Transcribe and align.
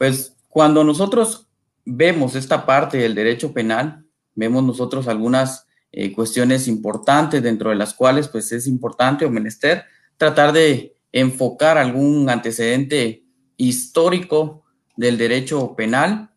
Pues 0.00 0.34
cuando 0.48 0.82
nosotros 0.82 1.50
vemos 1.84 2.34
esta 2.34 2.64
parte 2.64 2.96
del 2.96 3.14
derecho 3.14 3.52
penal, 3.52 4.06
vemos 4.34 4.64
nosotros 4.64 5.06
algunas 5.06 5.66
eh, 5.92 6.10
cuestiones 6.10 6.68
importantes 6.68 7.42
dentro 7.42 7.68
de 7.68 7.76
las 7.76 7.92
cuales 7.92 8.26
pues 8.26 8.50
es 8.52 8.66
importante 8.66 9.26
o 9.26 9.30
menester 9.30 9.84
tratar 10.16 10.54
de 10.54 10.96
enfocar 11.12 11.76
algún 11.76 12.30
antecedente 12.30 13.26
histórico 13.58 14.62
del 14.96 15.18
derecho 15.18 15.76
penal 15.76 16.30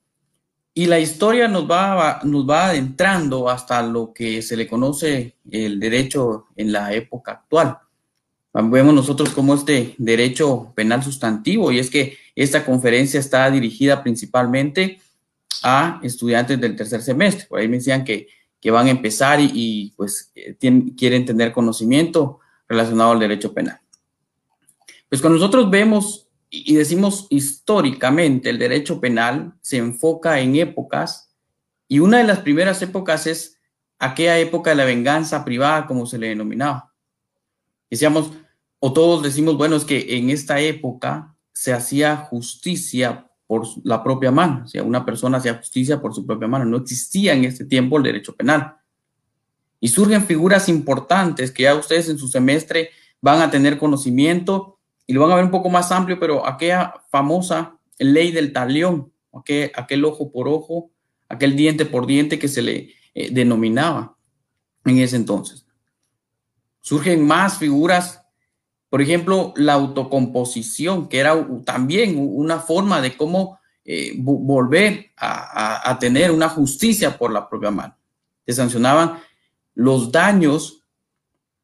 y 0.74 0.88
la 0.88 1.00
historia 1.00 1.48
nos 1.48 1.64
va, 1.64 2.20
nos 2.26 2.50
va 2.50 2.68
adentrando 2.68 3.50
hasta 3.50 3.82
lo 3.82 4.14
que 4.14 4.42
se 4.42 4.58
le 4.58 4.68
conoce 4.68 5.38
el 5.50 5.80
derecho 5.80 6.48
en 6.58 6.74
la 6.74 6.94
época 6.94 7.32
actual. 7.32 7.78
Vemos 8.54 8.94
nosotros 8.94 9.30
como 9.30 9.56
este 9.56 9.96
derecho 9.98 10.74
penal 10.76 11.02
sustantivo 11.02 11.72
y 11.72 11.80
es 11.80 11.90
que 11.90 12.18
esta 12.36 12.64
conferencia 12.64 13.20
está 13.20 13.50
dirigida 13.50 14.04
principalmente 14.04 15.02
a 15.64 16.00
estudiantes 16.04 16.62
del 16.62 16.76
tercer 16.76 17.02
semestre. 17.02 17.48
Por 17.48 17.60
ahí 17.60 17.68
me 17.68 17.78
decían 17.78 18.04
que, 18.04 18.28
que 18.62 18.70
van 18.70 18.88
a 18.88 18.92
empezar 18.92 19.40
y, 19.42 19.94
pues 19.98 20.32
eh, 20.36 20.56
quieren 20.96 21.26
tener 21.26 21.52
conocimiento 21.52 22.40
relacionado 22.68 23.12
al 23.12 23.20
derecho 23.20 23.54
penal. 23.54 23.80
Pues 25.10 25.20
cuando 25.20 25.40
nosotros 25.40 25.72
vemos 25.72 26.28
y 26.52 26.76
decimos 26.76 27.26
históricamente, 27.32 28.52
el 28.52 28.60
derecho 28.60 29.02
penal 29.02 29.56
se 29.62 29.78
enfoca 29.78 30.40
en 30.40 30.56
épocas 30.56 31.34
y 31.88 32.00
una 32.00 32.20
de 32.20 32.26
las 32.26 32.40
primeras 32.40 32.80
épocas 32.84 33.26
es 33.26 33.60
aquella 33.98 34.38
época 34.38 34.70
de 34.70 34.76
la 34.76 34.86
venganza 34.86 35.44
privada, 35.44 35.88
como 35.88 36.06
se 36.06 36.20
le 36.20 36.30
denominaba. 36.30 36.94
Decíamos, 37.90 38.32
o 38.86 38.92
todos 38.92 39.24
decimos, 39.24 39.56
bueno, 39.56 39.78
es 39.78 39.86
que 39.86 40.18
en 40.18 40.30
esta 40.30 40.60
época 40.60 41.38
se 41.54 41.72
hacía 41.72 42.18
justicia 42.18 43.32
por 43.48 43.66
la 43.86 44.04
propia 44.04 44.30
mano, 44.30 44.64
o 44.66 44.68
sea, 44.68 44.84
una 44.84 45.06
persona 45.06 45.38
hacía 45.38 45.54
justicia 45.54 46.02
por 46.02 46.14
su 46.14 46.26
propia 46.26 46.50
mano, 46.50 46.66
no 46.66 46.76
existía 46.76 47.32
en 47.32 47.46
este 47.46 47.64
tiempo 47.64 47.96
el 47.96 48.04
derecho 48.04 48.36
penal. 48.36 48.76
Y 49.80 49.88
surgen 49.88 50.26
figuras 50.26 50.68
importantes 50.68 51.50
que 51.50 51.64
ya 51.64 51.76
ustedes 51.76 52.10
en 52.10 52.18
su 52.18 52.28
semestre 52.28 52.90
van 53.22 53.42
a 53.42 53.50
tener 53.50 53.78
conocimiento 53.78 54.80
y 55.08 55.14
lo 55.14 55.22
van 55.22 55.32
a 55.32 55.36
ver 55.36 55.46
un 55.46 55.52
poco 55.52 55.70
más 55.70 55.90
amplio, 55.94 56.20
pero 56.20 56.46
aquella 56.46 56.94
famosa 57.10 57.80
ley 58.00 58.34
del 58.34 58.52
talión, 58.52 59.14
aquel, 59.32 60.04
ojo 60.04 60.30
por 60.30 60.50
ojo, 60.50 60.92
aquel 61.30 61.56
diente 61.56 61.86
por 61.86 62.06
diente 62.06 62.38
que 62.38 62.50
se 62.50 62.62
le 62.62 62.90
eh, 63.14 63.30
denominaba 63.32 64.18
en 64.84 64.98
ese 64.98 65.16
entonces. 65.16 65.66
Surgen 66.82 67.26
más 67.26 67.58
figuras, 67.58 68.23
por 68.94 69.02
ejemplo, 69.02 69.56
la 69.58 69.74
autocomposición, 69.74 71.10
que 71.10 71.18
era 71.18 71.48
también 71.66 72.14
una 72.16 72.60
forma 72.60 73.02
de 73.02 73.18
cómo 73.18 73.58
eh, 73.84 74.14
volver 74.20 75.10
a, 75.18 75.98
tener 76.00 76.30
una 76.30 76.48
justicia 76.48 77.18
por 77.18 77.32
la 77.32 77.50
propia 77.50 77.72
mano. 77.72 77.98
Se 78.46 78.54
sancionaban 78.54 79.20
los 79.74 80.12
daños, 80.12 80.84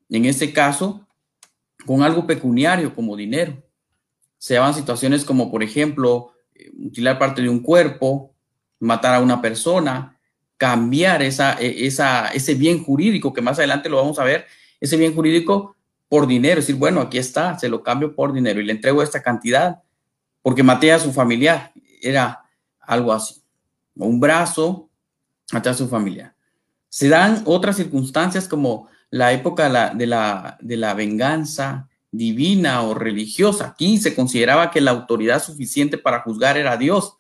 en 0.09 0.25
este 0.25 0.51
caso, 0.51 1.05
con 1.85 2.01
algo 2.01 2.25
pecuniario 2.25 2.95
como 2.95 3.15
dinero. 3.15 3.61
Se 4.39 4.55
daban 4.55 4.73
situaciones 4.73 5.23
como, 5.23 5.51
por 5.51 5.61
ejemplo, 5.61 6.33
eh, 6.55 6.71
mutilar 6.73 7.19
parte 7.19 7.43
de 7.43 7.49
un 7.49 7.59
cuerpo, 7.59 8.33
matar 8.79 9.13
a 9.13 9.21
una 9.21 9.39
persona, 9.39 10.17
cambiar 10.57 11.21
e, 11.21 11.27
esa, 11.27 12.29
ese 12.33 12.55
bien 12.55 12.83
jurídico, 12.83 13.33
que 13.33 13.43
más 13.43 13.59
adelante 13.59 13.87
lo 13.87 13.97
vamos 13.97 14.17
a 14.17 14.23
ver, 14.23 14.47
ese 14.81 14.97
bien 14.97 15.13
jurídico 15.13 15.75
por 16.09 16.25
dinero, 16.25 16.59
es 16.59 16.65
decir, 16.67 16.79
bueno, 16.79 16.99
aquí 17.01 17.19
está, 17.19 17.57
se 17.57 17.69
lo 17.69 17.83
cambio 17.83 18.15
por 18.15 18.33
dinero 18.33 18.59
y 18.59 18.65
le 18.65 18.73
entrego 18.73 19.03
esta 19.03 19.21
cantidad 19.21 19.83
porque 20.41 20.63
maté 20.63 20.91
a 20.91 20.99
su 20.99 21.13
familiar, 21.13 21.71
era 22.01 22.43
algo 22.79 23.13
así. 23.13 23.43
Un 23.95 24.19
brazo, 24.19 24.89
maté 25.51 25.69
a 25.69 25.73
su 25.73 25.87
familiar. 25.87 26.33
Se 26.89 27.07
dan 27.07 27.43
otras 27.45 27.75
circunstancias 27.75 28.47
como 28.47 28.87
la 29.11 29.31
época 29.33 29.65
de 29.93 30.07
la, 30.07 30.57
de 30.59 30.77
la, 30.77 30.93
venganza 30.93 31.87
divina 32.11 32.81
o 32.81 32.93
religiosa. 32.95 33.67
Aquí 33.67 33.97
se 33.97 34.15
consideraba 34.15 34.71
que 34.71 34.81
la 34.81 34.91
autoridad 34.91 35.43
suficiente 35.43 35.97
para 35.97 36.21
juzgar 36.21 36.57
era 36.57 36.77
Dios. 36.77 37.15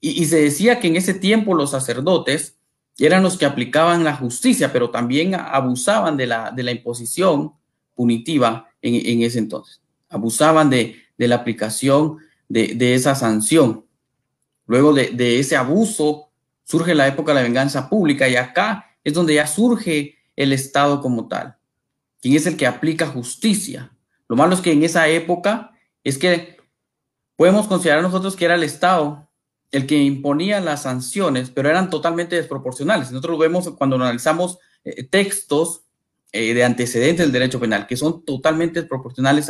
Y, 0.00 0.26
se 0.26 0.42
decía 0.42 0.80
que 0.80 0.88
en 0.88 0.96
ese 0.96 1.14
tiempo 1.14 1.54
los 1.54 1.70
sacerdotes 1.70 2.58
eran 2.98 3.22
los 3.22 3.38
que 3.38 3.46
aplicaban 3.46 4.04
la 4.04 4.14
justicia, 4.14 4.72
pero 4.72 4.90
también 4.90 5.34
abusaban 5.34 6.16
de 6.18 6.26
la, 6.26 6.50
de 6.50 6.62
la 6.62 6.72
imposición 6.72 7.54
punitiva 7.94 8.68
en, 8.82 9.22
ese 9.22 9.38
entonces. 9.38 9.80
Abusaban 10.08 10.70
de, 10.70 10.96
la 11.16 11.36
aplicación 11.36 12.18
de, 12.48 12.94
esa 12.94 13.14
sanción. 13.14 13.86
Luego 14.66 14.92
de, 14.92 15.10
de, 15.10 15.38
ese 15.38 15.56
abuso 15.56 16.30
surge 16.64 16.94
la 16.94 17.06
época 17.06 17.32
de 17.32 17.36
la 17.36 17.42
venganza 17.42 17.88
pública 17.88 18.28
y 18.28 18.36
acá 18.36 18.96
es 19.02 19.14
donde 19.14 19.34
ya 19.34 19.46
surge 19.46 20.16
el 20.36 20.52
Estado 20.52 21.00
como 21.00 21.28
tal, 21.28 21.56
quien 22.20 22.34
es 22.34 22.46
el 22.46 22.56
que 22.56 22.66
aplica 22.66 23.06
justicia. 23.06 23.92
Lo 24.28 24.36
malo 24.36 24.54
es 24.54 24.60
que 24.60 24.72
en 24.72 24.82
esa 24.82 25.08
época 25.08 25.72
es 26.02 26.18
que 26.18 26.56
podemos 27.36 27.66
considerar 27.66 28.02
nosotros 28.02 28.36
que 28.36 28.44
era 28.46 28.54
el 28.54 28.62
Estado 28.62 29.28
el 29.74 29.86
que 29.88 29.96
imponía 29.96 30.60
las 30.60 30.82
sanciones, 30.82 31.50
pero 31.50 31.68
eran 31.68 31.90
totalmente 31.90 32.36
desproporcionales. 32.36 33.10
Nosotros 33.10 33.32
lo 33.32 33.38
vemos 33.38 33.68
cuando 33.70 33.96
analizamos 33.96 34.58
eh, 34.84 35.02
textos 35.02 35.83
eh, 36.36 36.52
de 36.52 36.64
antecedentes 36.64 37.24
del 37.24 37.30
derecho 37.30 37.60
penal, 37.60 37.86
que 37.86 37.96
son 37.96 38.24
totalmente 38.24 38.80
desproporcionales 38.80 39.48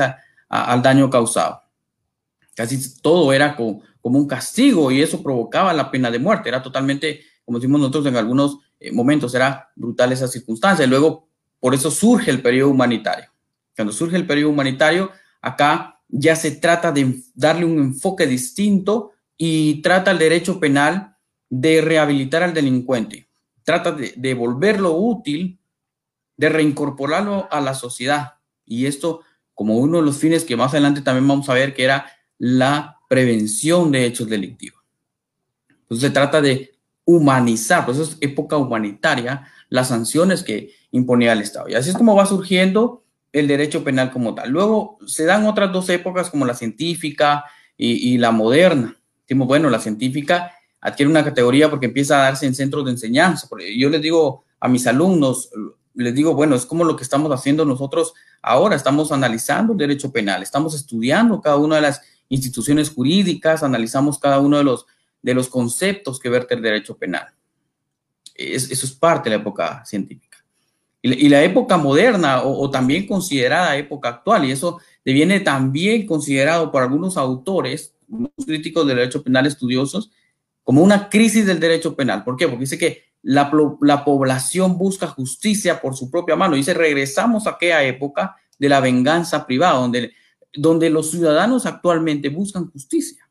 al 0.51 0.83
daño 0.83 1.09
causado. 1.09 1.63
Casi 2.55 3.01
todo 3.01 3.33
era 3.33 3.57
como 3.57 3.81
un 4.03 4.29
castigo 4.29 4.93
y 4.93 5.01
eso 5.01 5.23
provocaba 5.23 5.73
la 5.73 5.91
pena 5.91 6.11
de 6.11 6.19
muerte. 6.19 6.51
Era 6.51 6.63
totalmente, 6.63 7.23
como 7.43 7.59
decimos 7.59 7.81
nosotros 7.81 8.05
en 8.05 8.17
algunos 8.17 8.59
eh, 8.79 8.93
momentos. 8.93 9.35
Era 9.35 9.71
brutal 9.75 10.13
esa 10.13 10.29
circunstancia. 10.29 10.85
Y 10.85 10.89
luego, 10.89 11.27
por 11.59 11.75
eso 11.75 11.91
surge 11.91 12.31
el 12.31 12.43
periodo 12.43 12.73
humanitario. 12.73 13.31
Cuando 13.75 13.91
surge 13.91 14.17
el 14.17 14.27
periodo 14.27 14.51
humanitario, 14.51 15.11
acá 15.41 16.03
ya 16.09 16.37
se 16.37 16.51
trata 16.51 16.93
de 16.93 17.19
darle 17.35 17.65
un 17.65 17.79
enfoque 17.79 18.27
distinto 18.27 19.13
y 19.39 19.81
trata 19.81 20.11
el 20.11 20.19
derecho 20.19 20.61
penal 20.61 21.17
de 21.49 21.81
rehabilitar 21.81 22.43
al 22.43 22.53
delincuente. 22.53 23.27
Trata 23.63 23.91
de, 23.91 24.13
de 24.15 24.35
volverlo 24.35 24.93
útil, 24.93 25.59
de 26.37 26.49
reincorporarlo 26.49 27.49
a 27.51 27.61
la 27.61 27.75
sociedad. 27.75 28.35
Y 28.65 28.87
esto 28.87 29.21
como 29.55 29.79
uno 29.79 29.99
de 29.99 30.05
los 30.05 30.19
fines 30.19 30.45
que 30.45 30.57
más 30.57 30.73
adelante 30.73 31.01
también 31.01 31.29
vamos 31.29 31.49
a 31.49 31.55
ver 31.55 31.75
que 31.75 31.85
era 31.85 32.07
la 32.39 32.99
prevención 33.09 33.93
de 33.93 34.05
hechos 34.05 34.29
delictivos. 34.29 34.83
Entonces 35.69 36.09
se 36.09 36.11
trata 36.11 36.41
de 36.41 36.75
humanizar, 37.05 37.85
pues 37.85 37.99
eso 37.99 38.13
es 38.13 38.19
época 38.21 38.57
humanitaria, 38.57 39.47
las 39.69 39.89
sanciones 39.89 40.43
que 40.43 40.73
imponía 40.91 41.33
el 41.33 41.43
Estado. 41.43 41.69
Y 41.69 41.75
así 41.75 41.91
es 41.91 41.97
como 41.97 42.17
va 42.17 42.27
surgiendo 42.27 43.05
el 43.33 43.49
derecho 43.49 43.85
penal 43.85 44.11
como 44.11 44.35
tal. 44.35 44.51
Luego 44.51 44.99
se 45.07 45.25
dan 45.25 45.47
otras 45.47 45.73
dos 45.73 45.89
épocas 45.91 46.31
como 46.31 46.47
la 46.47 46.55
científica 46.55 47.45
y, 47.77 48.17
la 48.19 48.31
moderna. 48.31 48.97
Decimos, 49.23 49.49
bueno, 49.49 49.69
la 49.69 49.81
científica 49.81 50.53
adquiere 50.81 51.11
una 51.11 51.25
categoría 51.25 51.69
porque 51.69 51.87
empieza 51.87 52.21
a 52.21 52.25
darse 52.25 52.47
en 52.47 52.55
centros 52.55 52.85
de 52.85 52.93
enseñanza. 52.93 53.49
Yo 53.77 53.91
les 53.91 54.01
digo 54.01 54.45
a 54.61 54.69
mis 54.69 54.87
alumnos, 54.87 55.51
les 55.95 56.15
digo, 56.15 56.35
bueno, 56.35 56.57
es 56.57 56.67
como 56.67 56.85
lo 56.85 56.97
que 56.97 57.05
estamos 57.05 57.31
haciendo 57.33 57.65
nosotros 57.65 58.15
ahora, 58.43 58.77
estamos 58.77 59.13
analizando 59.13 59.73
el 59.73 59.79
derecho 59.79 60.13
penal, 60.13 60.43
estamos 60.43 60.75
estudiando 60.75 61.41
cada 61.41 61.57
una 61.57 61.77
de 61.77 61.83
las 61.83 62.03
instituciones 62.29 62.91
jurídicas, 62.91 63.63
analizamos 63.63 64.19
cada 64.19 64.41
uno 64.41 64.59
de 64.59 64.65
los 64.65 64.87
de 65.25 65.33
los 65.33 65.49
conceptos 65.49 66.21
que 66.21 66.29
verte 66.29 66.55
el 66.55 66.61
derecho 66.61 66.99
penal. 66.99 67.27
eso 68.35 68.85
es 68.87 68.93
parte 68.93 69.31
de 69.31 69.37
la 69.37 69.41
época 69.41 69.83
científica. 69.87 70.45
Y, 71.01 71.29
la 71.29 71.43
época 71.43 71.79
moderna 71.79 72.43
o, 72.43 72.71
también 72.71 73.07
considerada 73.07 73.77
época 73.77 74.09
actual, 74.11 74.45
y 74.45 74.51
eso 74.51 74.81
deviene 75.05 75.41
también 75.41 76.07
considerado 76.07 76.71
por 76.71 76.83
algunos 76.83 77.17
autores, 77.17 77.95
críticos 78.45 78.87
del 78.87 78.97
derecho 78.97 79.23
penal 79.23 79.47
estudiosos, 79.47 80.11
como 80.63 80.83
una 80.83 81.09
crisis 81.09 81.47
del 81.47 81.61
derecho 81.61 81.97
penal. 81.97 82.23
¿Por 82.23 82.37
qué? 82.37 82.47
Porque 82.47 82.61
dice 82.61 82.79
que 82.79 83.05
la, 83.25 83.51
la 83.81 84.05
población 84.05 84.79
busca 84.79 85.07
justicia 85.09 85.81
por 85.81 85.97
su 85.97 86.11
propia 86.11 86.37
mano. 86.37 86.57
Dice, 86.57 86.75
regresamos 86.75 87.47
a 87.47 87.51
aquella 87.51 87.83
época 87.83 88.37
de 88.59 88.69
la 88.69 88.81
venganza 88.81 89.47
privada, 89.47 89.79
donde, 89.79 90.13
donde 90.53 90.91
los 90.91 91.11
ciudadanos 91.11 91.67
actualmente 91.67 92.29
buscan 92.29 92.71
justicia. 92.71 93.29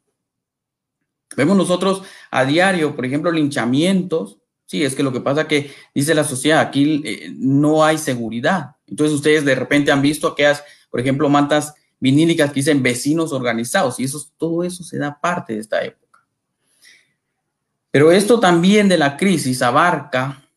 Vemos 1.38 1.56
nosotros 1.56 2.04
a 2.32 2.44
diario, 2.44 2.96
por 2.96 3.06
ejemplo, 3.06 3.32
linchamientos. 3.32 4.40
Sí, 4.66 4.84
es 4.84 4.96
que 4.96 5.04
lo 5.04 5.14
que 5.14 5.22
pasa 5.22 5.48
que 5.48 5.72
dice 5.94 6.16
la 6.16 6.24
sociedad, 6.24 6.60
aquí 6.60 7.02
eh, 7.06 7.32
no 7.36 7.86
hay 7.86 7.98
seguridad. 7.98 8.76
Entonces 8.88 9.16
ustedes 9.16 9.46
de 9.46 9.56
repente 9.56 9.92
han 9.92 10.02
visto 10.02 10.28
aquellas, 10.28 10.64
por 10.90 11.00
ejemplo, 11.00 11.30
mantas 11.30 11.76
vinílicas 12.00 12.50
que 12.50 12.60
dicen 12.60 12.82
vecinos 12.82 13.32
organizados 13.32 14.00
y 14.00 14.06
eso, 14.06 14.22
todo 14.38 14.64
eso 14.64 14.84
se 14.84 14.98
da 14.98 15.20
parte 15.20 15.54
de 15.54 15.60
esta 15.60 15.84
época. 15.84 16.03
Pero 17.94 18.12
esto 18.12 18.42
también 18.42 18.90
de 18.90 18.98
la 18.98 19.16
crisis 19.16 19.62
abarca 19.62 20.50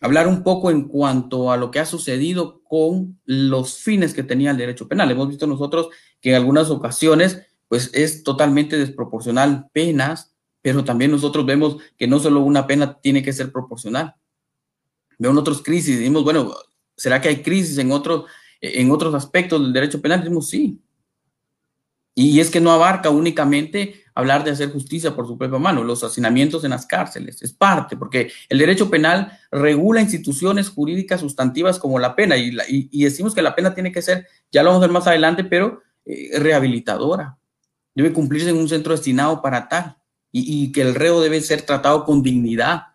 hablar 0.00 0.28
un 0.28 0.44
poco 0.44 0.70
en 0.70 0.86
cuanto 0.86 1.50
a 1.50 1.56
lo 1.56 1.72
que 1.72 1.80
ha 1.80 1.86
sucedido 1.86 2.62
con 2.62 3.18
los 3.24 3.78
fines 3.78 4.12
que 4.12 4.22
tenía 4.22 4.52
el 4.52 4.58
derecho 4.58 4.86
penal. 4.86 5.10
Hemos 5.10 5.28
visto 5.28 5.46
nosotros 5.46 5.88
que 6.20 6.28
en 6.28 6.36
algunas 6.36 6.68
ocasiones 6.70 7.40
pues 7.68 7.90
es 7.94 8.22
totalmente 8.22 8.76
desproporcional 8.76 9.68
penas 9.72 10.34
pero 10.64 10.82
también 10.82 11.10
nosotros 11.10 11.44
vemos 11.44 11.76
que 11.98 12.08
no 12.08 12.18
solo 12.18 12.40
una 12.40 12.66
pena 12.66 12.98
tiene 12.98 13.22
que 13.22 13.34
ser 13.34 13.52
proporcional. 13.52 14.14
Vemos 15.18 15.36
otros 15.36 15.62
crisis, 15.62 15.98
decimos, 15.98 16.24
bueno, 16.24 16.54
¿será 16.96 17.20
que 17.20 17.28
hay 17.28 17.42
crisis 17.42 17.76
en 17.76 17.92
otros, 17.92 18.24
en 18.62 18.90
otros 18.90 19.14
aspectos 19.14 19.60
del 19.60 19.74
derecho 19.74 20.00
penal? 20.00 20.20
Decimos, 20.20 20.48
sí. 20.48 20.80
Y 22.14 22.40
es 22.40 22.50
que 22.50 22.62
no 22.62 22.72
abarca 22.72 23.10
únicamente 23.10 24.03
hablar 24.14 24.44
de 24.44 24.52
hacer 24.52 24.70
justicia 24.72 25.14
por 25.14 25.26
su 25.26 25.36
propia 25.36 25.58
mano, 25.58 25.82
los 25.82 26.04
hacinamientos 26.04 26.64
en 26.64 26.70
las 26.70 26.86
cárceles, 26.86 27.42
es 27.42 27.52
parte, 27.52 27.96
porque 27.96 28.30
el 28.48 28.58
derecho 28.58 28.90
penal 28.90 29.38
regula 29.50 30.00
instituciones 30.00 30.68
jurídicas 30.68 31.20
sustantivas 31.20 31.78
como 31.78 31.98
la 31.98 32.14
pena, 32.14 32.36
y, 32.36 32.56
y, 32.68 33.04
decimos 33.04 33.34
que 33.34 33.42
la 33.42 33.54
pena 33.54 33.74
tiene 33.74 33.90
que 33.90 34.02
ser, 34.02 34.26
ya 34.52 34.62
lo 34.62 34.70
vamos 34.70 34.82
a 34.82 34.86
ver 34.86 34.92
más 34.92 35.06
adelante, 35.06 35.44
pero 35.44 35.82
eh, 36.04 36.38
rehabilitadora, 36.38 37.38
debe 37.94 38.12
cumplirse 38.12 38.50
en 38.50 38.56
un 38.56 38.68
centro 38.68 38.92
destinado 38.92 39.40
para 39.40 39.68
tal 39.68 39.96
y, 40.36 40.72
que 40.72 40.82
el 40.82 40.94
reo 40.94 41.20
debe 41.20 41.40
ser 41.40 41.62
tratado 41.62 42.04
con 42.04 42.22
dignidad. 42.22 42.88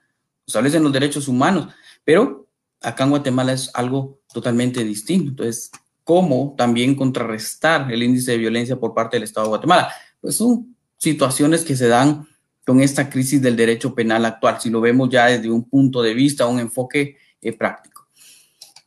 Establecen 0.46 0.84
los 0.84 0.92
derechos 0.92 1.30
humanos, 1.30 1.74
pero 2.04 2.50
acá 2.82 3.06
en 3.06 3.12
Guatemala 3.12 3.54
es 3.54 3.72
algo 3.74 4.20
totalmente 4.34 4.84
distinto. 4.84 5.30
Entonces, 5.30 5.72
¿cómo 6.04 6.54
también 6.58 6.96
contrarrestar 6.96 7.90
el 7.92 8.04
índice 8.04 8.32
de 8.32 8.40
violencia 8.40 8.78
por 8.78 8.94
parte 8.94 9.16
del 9.16 9.24
Estado 9.24 9.46
de 9.46 9.50
Guatemala? 9.50 9.90
Pues 10.20 10.36
son 10.36 10.76
situaciones 11.00 11.64
que 11.64 11.76
se 11.76 11.88
dan 11.88 12.28
con 12.66 12.82
esta 12.82 13.10
crisis 13.10 13.42
del 13.42 13.56
derecho 13.56 13.96
penal 13.96 14.26
actual, 14.26 14.62
si 14.62 14.70
lo 14.70 14.80
vemos 14.80 15.10
ya 15.10 15.26
desde 15.26 15.50
un 15.50 15.68
punto 15.68 16.04
de 16.04 16.14
vista, 16.14 16.46
un 16.46 16.60
enfoque 16.60 17.18
eh, 17.42 17.54
práctico. 17.54 18.06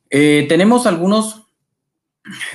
Eh, 0.08 0.46
tenemos 0.48 0.86
algunos 0.86 1.42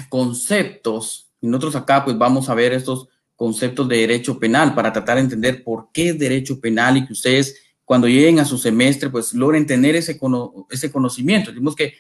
conceptos, 0.08 1.28
y 1.42 1.48
nosotros 1.48 1.76
acá 1.76 2.06
pues 2.06 2.18
vamos 2.18 2.48
a 2.48 2.56
ver 2.56 2.72
estos 2.72 3.10
conceptos 3.36 3.90
de 3.90 3.98
derecho 3.98 4.40
penal 4.40 4.74
para 4.74 4.94
tratar 4.94 5.16
de 5.16 5.24
entender 5.24 5.64
por 5.64 5.90
qué 5.92 6.10
es 6.10 6.20
derecho 6.20 6.62
penal 6.62 6.98
y 6.98 7.06
que 7.06 7.14
ustedes 7.14 7.56
cuando 7.84 8.08
lleguen 8.08 8.40
a 8.40 8.46
su 8.46 8.58
semestre 8.58 9.10
pues 9.10 9.34
logren 9.34 9.66
tener 9.66 9.96
ese, 9.96 10.20
ese 10.70 10.92
conocimiento. 10.92 11.52
Decimos 11.52 11.76
que 11.76 11.94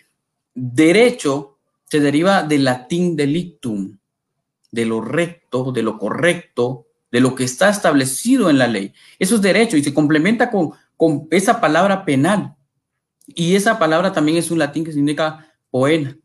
derecho 0.54 1.58
se 1.86 2.00
deriva 2.00 2.44
del 2.44 2.64
latín 2.64 3.16
delictum, 3.16 3.98
de 4.72 4.86
lo 4.86 5.02
recto, 5.02 5.72
de 5.72 5.84
lo 5.84 5.98
correcto, 5.98 6.87
de 7.12 7.20
lo 7.20 7.36
que 7.36 7.44
está 7.44 7.70
establecido 7.70 8.50
en 8.50 8.58
la 8.58 8.68
ley. 8.68 8.94
Eso 9.20 9.36
es 9.36 9.42
derecho 9.42 9.78
y 9.78 9.84
se 9.84 9.94
complementa 9.94 10.50
con, 10.52 10.72
con 10.96 11.28
esa 11.32 11.62
palabra 11.62 12.06
penal. 12.06 12.56
Y 13.28 13.56
esa 13.56 13.78
palabra 13.80 14.14
también 14.14 14.38
es 14.38 14.52
un 14.52 14.60
latín 14.60 14.84
que 14.84 14.94
significa 14.94 15.52
poena 15.70 16.18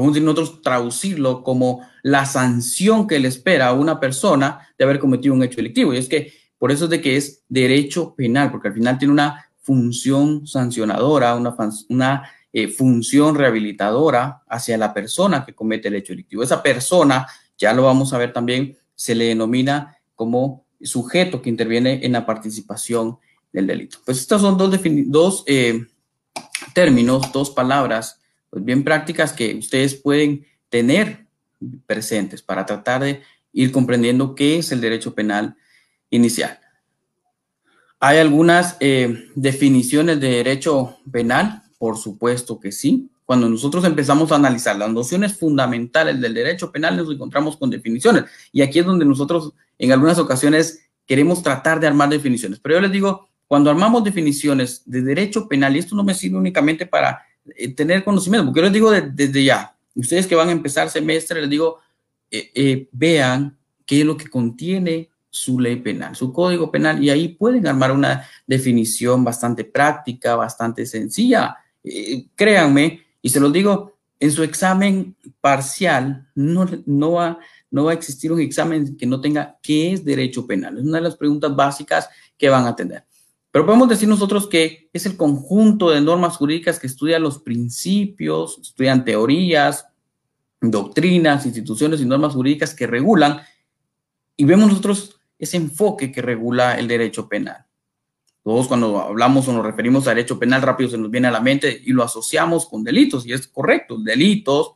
podemos 0.00 0.20
nosotros 0.22 0.62
traducirlo 0.62 1.42
como 1.42 1.86
la 2.02 2.24
sanción 2.24 3.06
que 3.06 3.18
le 3.18 3.28
espera 3.28 3.68
a 3.68 3.72
una 3.74 4.00
persona 4.00 4.68
de 4.78 4.84
haber 4.84 4.98
cometido 4.98 5.34
un 5.34 5.42
hecho 5.42 5.56
delictivo. 5.56 5.92
Y 5.92 5.98
es 5.98 6.08
que 6.08 6.32
por 6.56 6.72
eso 6.72 6.84
es 6.84 6.90
de 6.90 7.00
que 7.02 7.16
es 7.16 7.44
derecho 7.48 8.14
penal, 8.14 8.50
porque 8.50 8.68
al 8.68 8.74
final 8.74 8.98
tiene 8.98 9.12
una 9.12 9.46
función 9.58 10.46
sancionadora, 10.46 11.34
una, 11.36 11.54
una 11.90 12.30
eh, 12.52 12.68
función 12.68 13.34
rehabilitadora 13.34 14.42
hacia 14.48 14.78
la 14.78 14.94
persona 14.94 15.44
que 15.44 15.54
comete 15.54 15.88
el 15.88 15.96
hecho 15.96 16.14
delictivo. 16.14 16.42
Esa 16.42 16.62
persona, 16.62 17.26
ya 17.58 17.74
lo 17.74 17.82
vamos 17.82 18.14
a 18.14 18.18
ver 18.18 18.32
también, 18.32 18.76
se 19.00 19.14
le 19.14 19.24
denomina 19.24 19.96
como 20.14 20.66
sujeto 20.82 21.40
que 21.40 21.48
interviene 21.48 22.04
en 22.04 22.12
la 22.12 22.26
participación 22.26 23.16
del 23.50 23.66
delito. 23.66 23.96
Pues 24.04 24.18
estos 24.18 24.42
son 24.42 24.58
dos, 24.58 24.78
dos 25.06 25.42
eh, 25.46 25.86
términos, 26.74 27.32
dos 27.32 27.48
palabras 27.48 28.20
pues 28.50 28.62
bien 28.62 28.84
prácticas 28.84 29.32
que 29.32 29.54
ustedes 29.54 29.94
pueden 29.94 30.44
tener 30.68 31.24
presentes 31.86 32.42
para 32.42 32.66
tratar 32.66 33.02
de 33.02 33.22
ir 33.54 33.72
comprendiendo 33.72 34.34
qué 34.34 34.58
es 34.58 34.70
el 34.70 34.82
derecho 34.82 35.14
penal 35.14 35.56
inicial. 36.10 36.58
¿Hay 38.00 38.18
algunas 38.18 38.76
eh, 38.80 39.30
definiciones 39.34 40.20
de 40.20 40.28
derecho 40.28 40.98
penal? 41.10 41.62
Por 41.78 41.96
supuesto 41.96 42.60
que 42.60 42.70
sí. 42.70 43.08
Cuando 43.30 43.48
nosotros 43.48 43.84
empezamos 43.84 44.32
a 44.32 44.34
analizar 44.34 44.76
las 44.76 44.90
nociones 44.90 45.38
fundamentales 45.38 46.20
del 46.20 46.34
derecho 46.34 46.72
penal, 46.72 46.96
nos 46.96 47.08
encontramos 47.12 47.56
con 47.56 47.70
definiciones. 47.70 48.24
Y 48.50 48.60
aquí 48.60 48.80
es 48.80 48.84
donde 48.84 49.04
nosotros 49.04 49.52
en 49.78 49.92
algunas 49.92 50.18
ocasiones 50.18 50.80
queremos 51.06 51.40
tratar 51.40 51.78
de 51.78 51.86
armar 51.86 52.08
definiciones. 52.08 52.58
Pero 52.58 52.74
yo 52.74 52.80
les 52.80 52.90
digo, 52.90 53.28
cuando 53.46 53.70
armamos 53.70 54.02
definiciones 54.02 54.82
de 54.84 55.02
derecho 55.02 55.46
penal, 55.46 55.76
y 55.76 55.78
esto 55.78 55.94
no 55.94 56.02
me 56.02 56.12
sirve 56.12 56.38
únicamente 56.38 56.86
para 56.86 57.22
eh, 57.54 57.72
tener 57.72 58.02
conocimiento, 58.02 58.46
porque 58.46 58.58
yo 58.58 58.64
les 58.64 58.72
digo 58.72 58.90
desde 58.90 59.44
ya, 59.44 59.76
ustedes 59.94 60.26
que 60.26 60.34
van 60.34 60.48
a 60.48 60.50
empezar 60.50 60.90
semestre, 60.90 61.40
les 61.40 61.50
digo, 61.50 61.78
eh, 62.32 62.50
eh, 62.52 62.88
vean 62.90 63.56
qué 63.86 64.00
es 64.00 64.06
lo 64.06 64.16
que 64.16 64.26
contiene 64.26 65.08
su 65.30 65.60
ley 65.60 65.76
penal, 65.76 66.16
su 66.16 66.32
código 66.32 66.72
penal, 66.72 67.00
y 67.00 67.10
ahí 67.10 67.28
pueden 67.28 67.68
armar 67.68 67.92
una 67.92 68.28
definición 68.44 69.22
bastante 69.22 69.62
práctica, 69.62 70.34
bastante 70.34 70.84
sencilla. 70.84 71.56
créanme, 72.34 73.04
y 73.22 73.28
se 73.28 73.40
los 73.40 73.52
digo, 73.52 73.98
en 74.18 74.30
su 74.30 74.42
examen 74.42 75.16
parcial 75.40 76.28
no, 76.34 77.12
va, 77.12 77.38
va 77.74 77.90
a 77.90 77.94
existir 77.94 78.30
un 78.30 78.40
examen 78.40 78.96
que 78.96 79.06
no 79.06 79.20
tenga 79.20 79.58
qué 79.62 79.92
es 79.92 80.04
derecho 80.04 80.46
penal. 80.46 80.76
Es 80.76 80.84
una 80.84 80.98
de 80.98 81.04
las 81.04 81.16
preguntas 81.16 81.56
básicas 81.56 82.08
que 82.36 82.50
van 82.50 82.66
a 82.66 82.76
tener. 82.76 83.04
Pero 83.50 83.66
podemos 83.66 83.88
decir 83.88 84.08
nosotros 84.08 84.46
que 84.46 84.90
es 84.92 85.06
el 85.06 85.16
conjunto 85.16 85.90
de 85.90 86.00
normas 86.00 86.36
jurídicas 86.36 86.78
que 86.78 86.86
estudian 86.86 87.22
los 87.22 87.38
principios, 87.38 88.58
estudian 88.60 89.04
teorías, 89.04 89.86
doctrinas, 90.60 91.46
instituciones 91.46 92.00
y 92.00 92.04
normas 92.04 92.34
jurídicas 92.34 92.74
que 92.74 92.86
regulan 92.86 93.40
y 94.36 94.44
vemos 94.44 94.68
nosotros 94.68 95.20
ese 95.38 95.56
enfoque 95.56 96.12
que 96.12 96.22
regula 96.22 96.78
el 96.78 96.86
derecho 96.86 97.28
penal. 97.28 97.66
Todos 98.42 98.68
cuando 98.68 99.00
hablamos 99.00 99.46
o 99.48 99.52
nos 99.52 99.64
referimos 99.64 100.06
a 100.06 100.10
derecho 100.10 100.38
penal 100.38 100.62
rápido 100.62 100.90
se 100.90 100.98
nos 100.98 101.10
viene 101.10 101.28
a 101.28 101.30
la 101.30 101.40
mente 101.40 101.82
y 101.84 101.92
lo 101.92 102.02
asociamos 102.02 102.66
con 102.66 102.82
delitos 102.82 103.26
y 103.26 103.32
es 103.32 103.46
correcto, 103.46 103.98
delitos. 103.98 104.72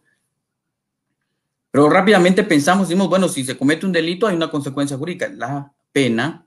Pero 1.71 1.89
rápidamente 1.89 2.45
pensamos, 2.45 2.89
decimos, 2.89 3.09
bueno, 3.09 3.29
si 3.29 3.45
se 3.45 3.57
comete 3.57 3.87
un 3.87 3.93
delito 3.93 4.27
hay 4.27 4.37
una 4.37 4.51
consecuencia 4.51 4.97
jurídica, 4.97 5.29
la 5.29 5.73
pena 5.93 6.47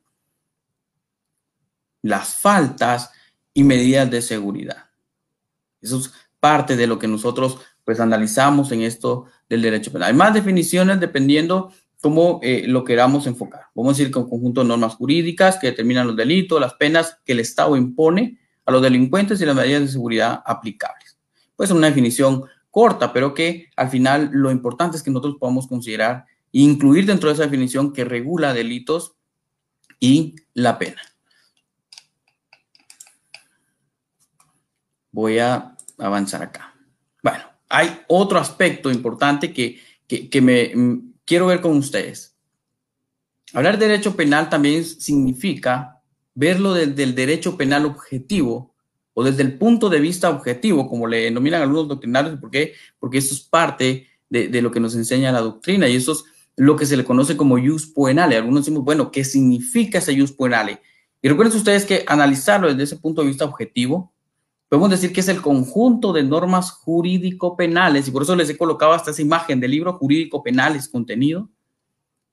las 2.01 2.35
faltas 2.35 3.11
y 3.53 3.63
medidas 3.63 4.09
de 4.09 4.21
seguridad. 4.21 4.85
Eso 5.81 5.97
es 5.97 6.13
parte 6.39 6.75
de 6.75 6.87
lo 6.87 6.99
que 6.99 7.07
nosotros 7.07 7.59
pues 7.83 7.99
analizamos 7.99 8.71
en 8.71 8.81
esto 8.81 9.25
del 9.49 9.61
derecho 9.61 9.91
penal. 9.91 10.09
Hay 10.09 10.15
más 10.15 10.33
definiciones 10.33 10.99
dependiendo 10.99 11.71
cómo 12.01 12.39
eh, 12.43 12.65
lo 12.67 12.83
queramos 12.83 13.27
enfocar. 13.27 13.63
Vamos 13.75 13.91
a 13.91 13.97
decir 13.97 14.11
con 14.11 14.29
conjunto 14.29 14.61
de 14.61 14.67
normas 14.67 14.95
jurídicas 14.95 15.57
que 15.57 15.67
determinan 15.67 16.07
los 16.07 16.15
delitos, 16.15 16.61
las 16.61 16.73
penas 16.75 17.19
que 17.25 17.33
el 17.33 17.39
Estado 17.39 17.75
impone 17.75 18.39
a 18.65 18.71
los 18.71 18.81
delincuentes 18.81 19.41
y 19.41 19.45
las 19.45 19.55
medidas 19.55 19.81
de 19.81 19.87
seguridad 19.87 20.41
aplicables. 20.45 21.17
Puede 21.55 21.67
ser 21.69 21.77
una 21.77 21.87
definición 21.87 22.43
corta, 22.69 23.13
pero 23.13 23.33
que 23.33 23.69
al 23.75 23.89
final 23.89 24.29
lo 24.31 24.51
importante 24.51 24.97
es 24.97 25.03
que 25.03 25.09
nosotros 25.09 25.37
podamos 25.39 25.67
considerar 25.67 26.25
e 26.53 26.59
incluir 26.59 27.05
dentro 27.05 27.29
de 27.29 27.33
esa 27.33 27.43
definición 27.43 27.93
que 27.93 28.05
regula 28.05 28.53
delitos 28.53 29.15
y 29.99 30.35
la 30.53 30.77
pena. 30.77 31.01
voy 35.17 35.39
a 35.39 35.75
avanzar 35.97 36.43
acá. 36.43 36.75
Bueno, 37.23 37.43
hay 37.69 38.01
otro 38.07 38.37
aspecto 38.37 38.91
importante 38.91 39.51
que, 39.51 39.79
que, 40.07 40.41
me 40.41 40.71
quiero 41.27 41.45
ver 41.45 41.61
con 41.61 41.77
ustedes. 41.77 42.35
Hablar 43.53 43.77
de 43.77 43.87
derecho 43.87 44.15
penal 44.15 44.49
también 44.49 44.83
significa 44.83 46.01
verlo 46.33 46.73
desde 46.73 47.03
el 47.03 47.13
derecho 47.13 47.57
penal 47.57 47.85
objetivo 47.85 48.73
o 49.13 49.23
desde 49.23 49.43
el 49.43 49.57
punto 49.57 49.89
de 49.89 49.99
vista 49.99 50.29
objetivo, 50.29 50.87
como 50.87 51.07
le 51.07 51.23
denominan 51.23 51.61
algunos 51.61 51.87
doctrinarios, 51.87 52.39
¿por 52.39 52.49
qué? 52.49 52.73
Porque 52.99 53.17
eso 53.17 53.33
es 53.33 53.41
parte 53.41 54.07
de, 54.29 54.61
lo 54.61 54.71
que 54.71 54.79
nos 54.79 54.95
enseña 54.95 55.31
la 55.31 55.41
doctrina 55.41 55.87
y 55.87 55.95
eso 55.95 56.13
es 56.13 56.23
lo 56.55 56.75
que 56.75 56.85
se 56.85 56.97
le 56.97 57.03
conoce 57.03 57.35
como 57.35 57.57
jus 57.57 57.87
poenale. 57.87 58.35
Algunos 58.35 58.61
decimos, 58.61 58.83
bueno, 58.83 59.11
¿qué 59.11 59.23
significa 59.23 59.97
ese 59.97 60.17
jus 60.17 60.31
poenale? 60.31 60.81
Y 61.21 61.29
recuerden 61.29 61.57
ustedes 61.57 61.85
que 61.85 62.03
analizarlo 62.07 62.67
desde 62.67 62.83
ese 62.83 62.97
punto 62.97 63.21
de 63.21 63.27
vista 63.27 63.45
objetivo 63.45 64.13
podemos 64.69 64.89
decir 64.89 65.13
que 65.13 65.21
es 65.21 65.27
el 65.27 65.41
conjunto 65.41 66.13
de 66.13 66.23
normas 66.23 66.71
jurídico-penales, 66.71 68.07
y 68.07 68.11
por 68.11 68.23
eso 68.23 68.35
les 68.35 68.49
he 68.49 68.57
colocado 68.57 68.93
hasta 68.93 69.11
esa 69.11 69.21
imagen 69.21 69.59
del 69.59 69.71
libro 69.71 69.93
jurídico-penales 69.93 70.89
contenido. 70.89 71.49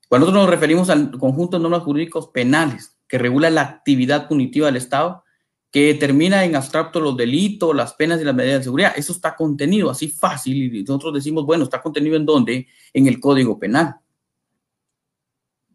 Cuando 0.09 0.27
nosotros 0.27 0.45
nos 0.45 0.51
referimos 0.51 0.91
al 0.91 1.11
conjunto 1.19 1.57
de 1.57 1.63
normas 1.63 1.83
jurídicos 1.83 2.29
penales 2.29 2.99
que 3.09 3.19
regula 3.19 3.51
la 3.51 3.63
actividad 3.63 4.29
punitiva 4.29 4.67
del 4.67 4.77
Estado, 4.77 5.25
que 5.71 5.87
determina 5.87 6.45
en 6.45 6.55
abstracto 6.55 7.01
los 7.01 7.17
delitos, 7.17 7.75
las 7.75 7.95
penas 7.95 8.21
y 8.21 8.25
las 8.25 8.35
medidas 8.35 8.61
de 8.61 8.65
seguridad, 8.65 8.93
eso 8.97 9.13
está 9.13 9.35
contenido 9.35 9.91
así 9.91 10.09
fácil 10.09 10.73
y 10.73 10.85
nosotros 10.85 11.15
decimos, 11.15 11.45
bueno, 11.45 11.65
está 11.65 11.83
contenido 11.83 12.17
en 12.17 12.25
dónde? 12.25 12.69
En 12.93 13.09
el 13.09 13.19
Código 13.19 13.59
Penal. 13.59 13.97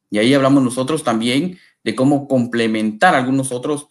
Y 0.09 0.17
ahí 0.17 0.33
hablamos 0.33 0.63
nosotros 0.63 1.03
también 1.03 1.57
de 1.83 1.95
cómo 1.95 2.27
complementar 2.27 3.13
algunos 3.13 3.51
otros 3.51 3.89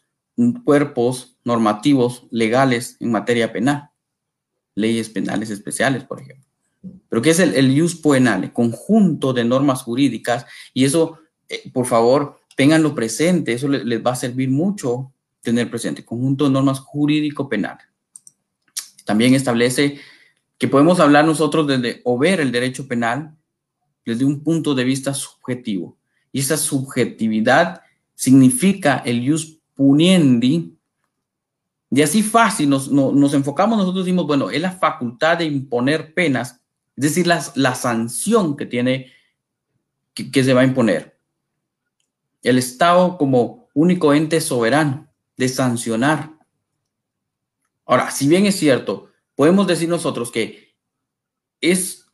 cuerpos 0.64 1.36
normativos 1.44 2.26
legales 2.30 2.96
en 3.00 3.10
materia 3.10 3.52
penal, 3.52 3.90
leyes 4.74 5.08
penales 5.08 5.50
especiales, 5.50 6.04
por 6.04 6.20
ejemplo. 6.20 6.46
Pero 7.08 7.22
¿qué 7.22 7.30
es 7.30 7.40
el, 7.40 7.54
el 7.54 7.78
jus 7.78 7.96
penale? 7.96 8.52
Conjunto 8.52 9.32
de 9.32 9.44
normas 9.44 9.82
jurídicas 9.82 10.46
y 10.72 10.84
eso, 10.84 11.18
eh, 11.48 11.70
por 11.72 11.86
favor, 11.86 12.40
tenganlo 12.56 12.94
presente, 12.94 13.52
eso 13.52 13.68
les, 13.68 14.04
va 14.04 14.12
a 14.12 14.16
servir 14.16 14.50
mucho 14.50 15.12
tener 15.42 15.70
presente. 15.70 16.04
Conjunto 16.04 16.44
de 16.44 16.50
normas 16.50 16.80
jurídico-penal. 16.80 17.78
También 19.04 19.34
establece 19.34 19.98
que 20.58 20.68
podemos 20.68 21.00
hablar 21.00 21.24
nosotros 21.24 21.66
desde 21.66 22.00
o 22.04 22.18
ver 22.18 22.40
el 22.40 22.52
derecho 22.52 22.86
penal 22.86 23.36
desde 24.04 24.24
un 24.24 24.42
punto 24.42 24.74
de 24.74 24.84
vista 24.84 25.14
subjetivo. 25.14 25.96
Y 26.32 26.40
esa 26.40 26.56
subjetividad 26.56 27.82
significa 28.14 28.98
el 29.06 29.28
jus 29.28 29.57
puniendi. 29.78 30.76
Y 31.90 32.02
así 32.02 32.22
fácil 32.22 32.68
nos, 32.68 32.90
nos 32.90 33.32
enfocamos, 33.32 33.78
nosotros 33.78 34.04
decimos, 34.04 34.26
bueno, 34.26 34.50
es 34.50 34.60
la 34.60 34.72
facultad 34.72 35.38
de 35.38 35.44
imponer 35.44 36.12
penas, 36.12 36.60
es 36.96 37.04
decir, 37.04 37.28
la, 37.28 37.42
la 37.54 37.76
sanción 37.76 38.56
que 38.56 38.66
tiene, 38.66 39.12
que, 40.12 40.32
que 40.32 40.42
se 40.42 40.52
va 40.52 40.62
a 40.62 40.64
imponer. 40.64 41.18
El 42.42 42.58
Estado 42.58 43.16
como 43.16 43.68
único 43.72 44.12
ente 44.12 44.40
soberano 44.40 45.08
de 45.36 45.48
sancionar. 45.48 46.32
Ahora, 47.86 48.10
si 48.10 48.26
bien 48.26 48.46
es 48.46 48.56
cierto, 48.56 49.10
podemos 49.36 49.68
decir 49.68 49.88
nosotros 49.88 50.32
que 50.32 50.74
es 51.60 52.04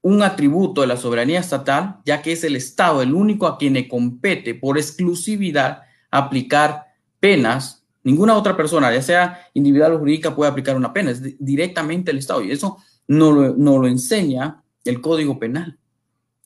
un 0.00 0.22
atributo 0.22 0.80
de 0.80 0.86
la 0.86 0.96
soberanía 0.96 1.40
estatal, 1.40 2.00
ya 2.06 2.22
que 2.22 2.32
es 2.32 2.42
el 2.42 2.56
Estado 2.56 3.02
el 3.02 3.12
único 3.12 3.46
a 3.46 3.58
quien 3.58 3.74
le 3.74 3.86
compete 3.86 4.54
por 4.54 4.78
exclusividad 4.78 5.83
aplicar 6.18 6.86
penas. 7.20 7.84
Ninguna 8.02 8.36
otra 8.36 8.56
persona, 8.56 8.92
ya 8.92 9.02
sea 9.02 9.48
individual 9.54 9.94
o 9.94 9.98
jurídica, 9.98 10.34
puede 10.34 10.50
aplicar 10.50 10.76
una 10.76 10.92
pena. 10.92 11.10
Es 11.10 11.22
directamente 11.38 12.10
el 12.10 12.18
Estado. 12.18 12.42
Y 12.42 12.52
eso 12.52 12.78
no 13.08 13.32
lo, 13.32 13.54
no 13.56 13.78
lo 13.78 13.88
enseña 13.88 14.62
el 14.84 15.00
Código 15.00 15.38
Penal 15.38 15.78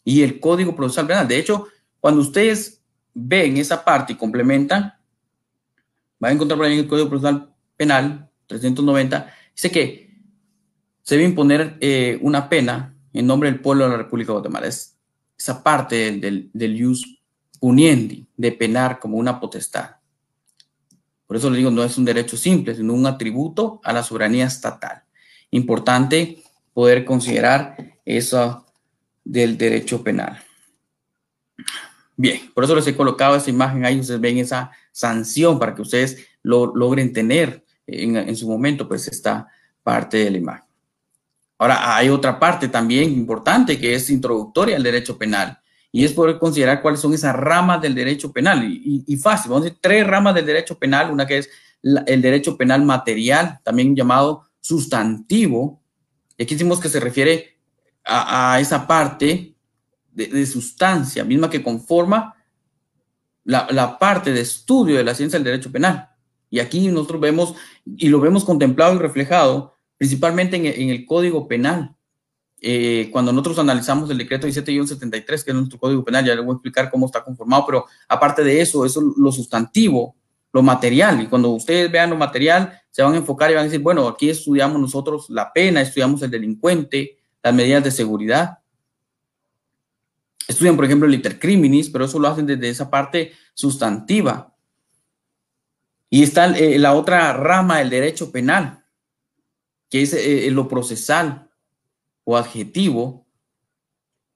y 0.04 0.22
el 0.22 0.40
Código 0.40 0.75
Procesal 0.75 1.06
Penal. 1.06 1.28
De 1.28 1.38
hecho, 1.38 1.66
cuando 2.00 2.20
ustedes 2.20 2.82
ven 3.12 3.56
esa 3.56 3.84
parte 3.84 4.12
y 4.12 4.16
complementan, 4.16 4.94
van 6.18 6.30
a 6.30 6.34
encontrar 6.34 6.58
por 6.58 6.66
ahí 6.66 6.78
el 6.78 6.88
Código 6.88 7.08
Procesal 7.08 7.52
Penal 7.76 8.28
390, 8.46 9.32
dice 9.54 9.70
que 9.70 10.08
se 11.02 11.14
debe 11.14 11.28
imponer 11.28 11.76
eh, 11.80 12.18
una 12.22 12.48
pena 12.48 12.94
en 13.12 13.26
nombre 13.26 13.50
del 13.50 13.60
pueblo 13.60 13.84
de 13.84 13.90
la 13.90 13.96
República 13.96 14.28
de 14.28 14.38
Guatemala. 14.38 14.66
Es 14.66 14.96
esa 15.37 15.62
parte 15.62 16.12
del, 16.18 16.50
del, 16.52 16.82
jus 16.82 17.17
puniendi, 17.58 18.26
de 18.36 18.52
penar 18.52 18.98
como 18.98 19.16
una 19.16 19.40
potestad. 19.40 19.96
Por 21.26 21.36
eso 21.36 21.50
le 21.50 21.58
digo, 21.58 21.70
no 21.70 21.84
es 21.84 21.98
un 21.98 22.04
derecho 22.04 22.36
simple, 22.36 22.74
sino 22.74 22.94
un 22.94 23.06
atributo 23.06 23.80
a 23.84 23.92
la 23.92 24.02
soberanía 24.02 24.46
estatal. 24.46 25.02
Importante 25.50 26.42
poder 26.72 27.04
considerar 27.04 27.76
eso 28.04 28.64
del 29.24 29.58
derecho 29.58 30.02
penal. 30.02 30.42
Bien, 32.16 32.50
por 32.54 32.64
eso 32.64 32.74
les 32.74 32.86
he 32.86 32.96
colocado 32.96 33.36
esa 33.36 33.50
imagen 33.50 33.84
ahí, 33.84 34.00
ustedes 34.00 34.20
ven 34.20 34.38
esa 34.38 34.70
sanción 34.90 35.58
para 35.58 35.74
que 35.74 35.82
ustedes 35.82 36.26
lo 36.42 36.74
logren 36.74 37.12
tener 37.12 37.64
en, 37.86 38.16
en 38.16 38.36
su 38.36 38.48
momento, 38.48 38.88
pues 38.88 39.06
esta 39.06 39.48
parte 39.82 40.16
de 40.18 40.30
la 40.30 40.38
imagen. 40.38 40.68
Ahora, 41.58 41.96
hay 41.96 42.08
otra 42.08 42.38
parte 42.38 42.68
también 42.68 43.12
importante 43.12 43.78
que 43.78 43.94
es 43.94 44.10
introductoria 44.10 44.76
al 44.76 44.82
derecho 44.82 45.18
penal 45.18 45.60
y 45.90 46.04
es 46.04 46.12
poder 46.12 46.38
considerar 46.38 46.83
cuáles 46.83 47.00
son 47.00 47.14
esas 47.14 47.35
ramas 47.35 47.80
del 47.80 47.95
derecho 47.95 48.33
penal. 48.33 48.62
Y, 48.64 49.16
fácil, 49.16 49.50
vamos 49.50 49.62
a 49.62 49.64
decir 49.66 49.78
tres 49.80 50.07
ramas 50.07 50.35
del 50.35 50.47
derecho 50.47 50.78
penal, 50.78 51.11
una 51.11 51.26
que 51.26 51.38
es 51.38 51.50
el 51.83 52.23
derecho 52.23 52.57
penal 52.57 52.85
material, 52.85 53.61
también 53.64 53.97
llamado 53.97 54.45
sustantivo. 54.61 55.83
Y 56.37 56.42
aquí 56.42 56.54
decimos 56.54 56.80
que 56.80 56.88
se 56.88 57.00
refiere 57.00 57.59
a, 58.04 58.59
esa 58.61 58.87
parte 58.87 59.54
de, 60.12 60.47
sustancia 60.47 61.25
misma 61.25 61.49
que 61.49 61.62
conforma 61.62 62.35
la, 63.45 63.66
la 63.71 63.99
parte 63.99 64.33
de 64.33 64.40
estudio 64.40 64.97
de 64.97 65.04
la 65.04 65.14
ciencia 65.14 65.38
del 65.38 65.45
derecho 65.45 65.73
penal. 65.73 66.11
Y 66.50 66.61
aquí 66.61 66.88
nosotros 66.88 67.21
vemos, 67.21 67.54
y 67.85 68.09
lo 68.09 68.21
vemos 68.21 68.45
contemplado 68.45 68.95
y 68.95 68.99
reflejado 68.99 69.78
principalmente 69.99 70.57
en, 70.57 70.90
el 70.90 71.04
Código 71.04 71.49
Penal. 71.49 71.97
Eh, 72.60 73.08
cuando 73.12 73.32
nosotros 73.32 73.58
analizamos 73.60 74.10
el 74.10 74.18
decreto 74.18 74.46
17-73, 74.46 75.44
que 75.44 75.50
es 75.50 75.54
nuestro 75.54 75.78
Código 75.78 76.04
Penal, 76.04 76.24
ya 76.24 76.34
les 76.34 76.44
voy 76.44 76.54
a 76.54 76.56
explicar 76.56 76.90
cómo 76.90 77.06
está 77.06 77.22
conformado, 77.22 77.64
pero 77.66 77.86
aparte 78.08 78.42
de 78.42 78.60
eso, 78.60 78.84
eso 78.84 79.00
es 79.00 79.06
lo 79.16 79.30
sustantivo, 79.30 80.16
lo 80.52 80.62
material. 80.62 81.22
Y 81.22 81.26
cuando 81.28 81.50
ustedes 81.50 81.90
vean 81.90 82.10
lo 82.10 82.16
material, 82.16 82.80
se 82.90 83.02
van 83.02 83.14
a 83.14 83.18
enfocar 83.18 83.50
y 83.50 83.54
van 83.54 83.62
a 83.62 83.64
decir, 83.64 83.80
bueno, 83.80 84.08
aquí 84.08 84.28
estudiamos 84.28 84.80
nosotros 84.80 85.30
la 85.30 85.52
pena, 85.52 85.80
estudiamos 85.80 86.20
el 86.22 86.30
delincuente, 86.30 87.18
las 87.42 87.54
medidas 87.54 87.84
de 87.84 87.90
seguridad. 87.92 88.58
Estudian, 90.48 90.74
por 90.74 90.86
ejemplo, 90.86 91.06
el 91.06 91.14
intercriminis, 91.14 91.90
pero 91.90 92.06
eso 92.06 92.18
lo 92.18 92.26
hacen 92.26 92.46
desde 92.46 92.70
esa 92.70 92.90
parte 92.90 93.32
sustantiva. 93.54 94.54
Y 96.10 96.22
está 96.22 96.46
eh, 96.56 96.78
la 96.78 96.94
otra 96.94 97.32
rama 97.34 97.78
del 97.78 97.90
derecho 97.90 98.32
penal, 98.32 98.82
que 99.90 100.02
es 100.02 100.14
eh, 100.14 100.50
lo 100.50 100.66
procesal 100.66 101.48
o 102.30 102.37
adjetivo. 102.37 103.26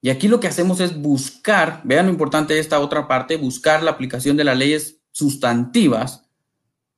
Y 0.00 0.08
aquí 0.08 0.26
lo 0.26 0.40
que 0.40 0.49
hacemos 0.49 0.80
es 0.80 0.99
buscar, 0.99 1.82
vean 1.84 2.06
lo 2.06 2.12
importante 2.12 2.54
de 2.54 2.61
esta 2.61 2.80
otra 2.80 3.06
parte, 3.06 3.37
buscar 3.37 3.82
la 3.82 3.90
aplicación 3.90 4.34
de 4.34 4.44
las 4.44 4.56
leyes 4.56 5.02
sustantivas. 5.11 6.26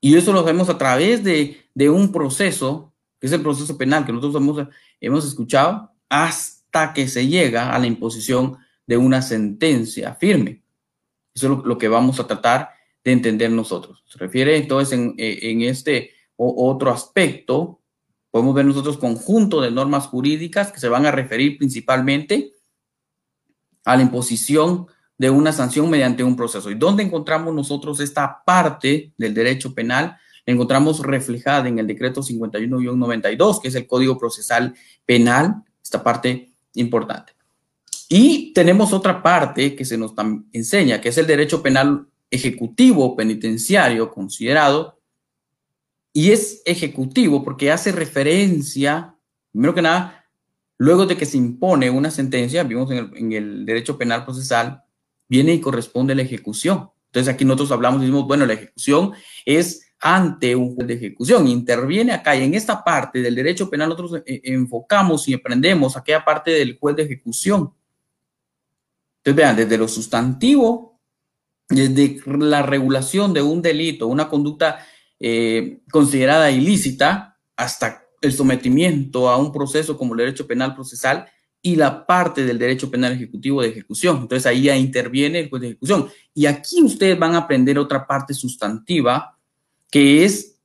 Y 0.01 0.15
eso 0.15 0.33
lo 0.33 0.39
hacemos 0.39 0.69
a 0.69 0.79
través 0.79 1.25
de, 1.25 1.91
un 1.91 2.13
proceso, 2.13 2.95
que 3.19 3.27
es 3.27 3.33
el 3.33 3.43
proceso 3.43 3.77
penal 3.77 4.07
que 4.07 4.13
nosotros 4.13 4.41
hemos, 4.41 4.69
hemos 5.01 5.27
escuchado, 5.27 5.91
hasta 6.09 6.93
que 6.93 7.09
se 7.09 7.27
llega 7.27 7.75
a 7.75 7.79
la 7.81 7.89
imposición 7.89 8.59
de 8.87 8.97
una 8.97 9.21
sentencia 9.21 10.15
firme. 10.15 10.63
Eso 11.35 11.55
es 11.55 11.67
lo, 11.67 11.77
que 11.77 11.89
vamos 11.89 12.21
a 12.21 12.29
tratar 12.29 12.71
de 13.03 13.11
entender 13.11 13.51
nosotros. 13.51 14.05
Se 14.07 14.17
refiere 14.17 14.57
entonces 14.57 14.97
en, 14.97 15.17
en 15.19 15.63
este 15.63 16.13
otro 16.37 16.93
aspecto 16.93 17.81
Podemos 18.35 18.57
ver 18.57 18.65
nosotros 18.65 18.99
conjunto 18.99 19.61
de 19.61 19.71
normas 19.71 20.09
jurídicas 20.09 20.73
que 20.73 20.81
se 20.81 20.89
van 20.89 21.07
a 21.07 21.13
referir 21.13 21.57
principalmente 21.57 22.51
a 23.85 23.95
la 23.95 24.03
imposición 24.03 24.89
de 25.17 25.31
una 25.31 25.53
sanción 25.53 25.89
mediante 25.89 26.25
un 26.25 26.35
proceso. 26.35 26.69
¿Y 26.69 26.75
dónde 26.75 27.05
encontramos 27.05 27.55
nosotros 27.55 28.01
esta 28.01 28.43
parte 28.45 29.13
del 29.17 29.35
derecho 29.35 29.73
penal? 29.73 30.17
La 30.45 30.53
encontramos 30.53 30.99
reflejada 30.99 31.69
en 31.69 31.79
el 31.79 31.87
decreto 31.87 32.23
51-92, 32.23 33.63
que 33.63 33.69
es 33.69 33.77
el 33.77 33.87
Código 33.87 34.19
Procesal 34.19 34.75
Penal, 35.07 35.63
esta 35.81 36.03
parte 36.03 36.51
importante. 36.75 37.35
Y 38.09 38.53
tenemos 38.53 38.93
otra 38.93 39.23
parte 39.23 39.77
que 39.77 39.85
se 39.85 39.97
nos 39.97 40.13
enseña, 40.53 41.01
que 41.01 41.11
es 41.11 41.19
el 41.19 41.29
derecho 41.29 41.63
penal 41.63 42.09
ejecutivo 42.29 43.15
penitenciario 43.15 44.11
considerado 44.11 44.99
y 46.17 46.31
es 46.31 46.63
ejecutivo 46.65 47.43
porque 47.43 47.73
hace 47.73 47.91
referencia, 47.91 49.17
primero 49.51 49.75
que 49.75 49.83
nada, 49.83 50.27
luego 50.79 51.07
de 51.07 51.17
que 51.17 51.27
se 51.27 51.37
impone 51.37 51.91
una 51.91 52.11
sentencia, 52.11 52.63
vimos 52.63 52.89
en 52.93 53.33
el, 53.33 53.67
derecho 53.67 53.99
penal 53.99 54.25
procesal, 54.25 54.85
viene 55.29 55.55
y 55.55 55.61
corresponde 55.61 56.15
la 56.15 56.23
ejecución. 56.23 56.89
Entonces 57.07 57.35
aquí 57.35 57.45
nosotros 57.45 57.73
hablamos 57.73 57.99
y 57.99 58.05
decimos, 58.05 58.29
bueno, 58.29 58.47
la 58.47 58.55
ejecución 58.55 59.13
es 59.45 59.93
ante 59.99 60.55
un 60.55 60.77
juez 60.77 60.87
de 60.87 60.95
ejecución, 60.95 61.49
interviene 61.49 62.13
acá 62.13 62.37
y 62.37 62.45
en 62.45 62.55
esta 62.55 62.85
parte 62.85 63.21
del 63.21 63.35
derecho 63.35 63.69
penal 63.69 63.89
nosotros 63.89 64.23
eh, 64.25 64.41
enfocamos 64.45 65.27
y 65.27 65.35
aprendemos 65.35 65.97
aquella 65.97 66.25
parte 66.25 66.53
del 66.53 66.79
juez 66.79 66.95
de 66.95 67.03
ejecución. 67.03 67.75
Entonces 69.19 69.37
vean, 69.37 69.57
desde 69.57 69.79
lo 69.79 69.89
sustantivo, 69.89 71.01
desde 71.69 72.21
la 72.39 72.63
regulación 72.63 73.33
de 73.33 73.43
un 73.43 73.63
delito, 73.63 74.07
una 74.07 74.29
conducta 74.29 74.87
eh, 75.27 75.81
considerada 75.91 76.51
ilícita 76.51 77.39
hasta 77.57 78.05
el 78.21 78.31
sometimiento 78.31 79.31
a 79.31 79.39
un 79.39 79.53
proceso 79.53 79.97
como 79.97 80.13
el 80.13 80.19
derecho 80.19 80.47
penal 80.47 80.75
procesal 80.75 81.25
y 81.63 81.77
la 81.77 82.05
parte 82.05 82.45
del 82.45 82.59
derecho 82.59 82.91
penal 82.91 83.15
ejecutivo 83.15 83.63
de 83.63 83.69
ejecución. 83.69 84.19
Entonces 84.19 84.45
ahí 84.45 84.65
ya 84.65 84.77
interviene 84.77 85.41
el 85.41 85.49
juez 85.49 85.63
de 85.63 85.69
ejecución. 85.69 86.11
Y 86.35 86.45
aquí 86.45 86.83
ustedes 86.83 87.19
van 87.19 87.35
a 87.35 87.39
aprender 87.39 87.79
otra 87.79 88.07
parte 88.07 88.35
sustantiva 88.35 89.39
que 89.91 90.27
es 90.27 90.61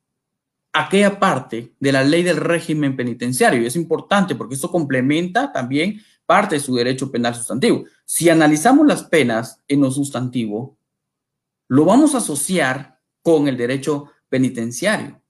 aquella 0.74 1.18
parte 1.18 1.72
de 1.80 1.92
la 1.92 2.04
ley 2.04 2.22
del 2.22 2.36
régimen 2.36 2.96
penitenciario. 2.96 3.62
Y 3.62 3.66
es 3.66 3.76
importante 3.76 4.34
porque 4.34 4.56
esto 4.56 4.70
complementa 4.70 5.50
también 5.52 6.02
parte 6.26 6.56
de 6.56 6.60
su 6.60 6.74
derecho 6.74 7.10
penal 7.10 7.34
sustantivo. 7.34 7.86
Si 8.04 8.28
analizamos 8.28 8.86
las 8.86 9.04
penas 9.04 9.62
en 9.68 9.80
lo 9.80 9.90
sustantivo, 9.90 10.76
lo 11.66 11.86
vamos 11.86 12.14
a 12.14 12.18
asociar 12.18 13.00
con 13.22 13.48
el 13.48 13.56
derecho 13.56 14.10
penitenciario. 14.30 15.20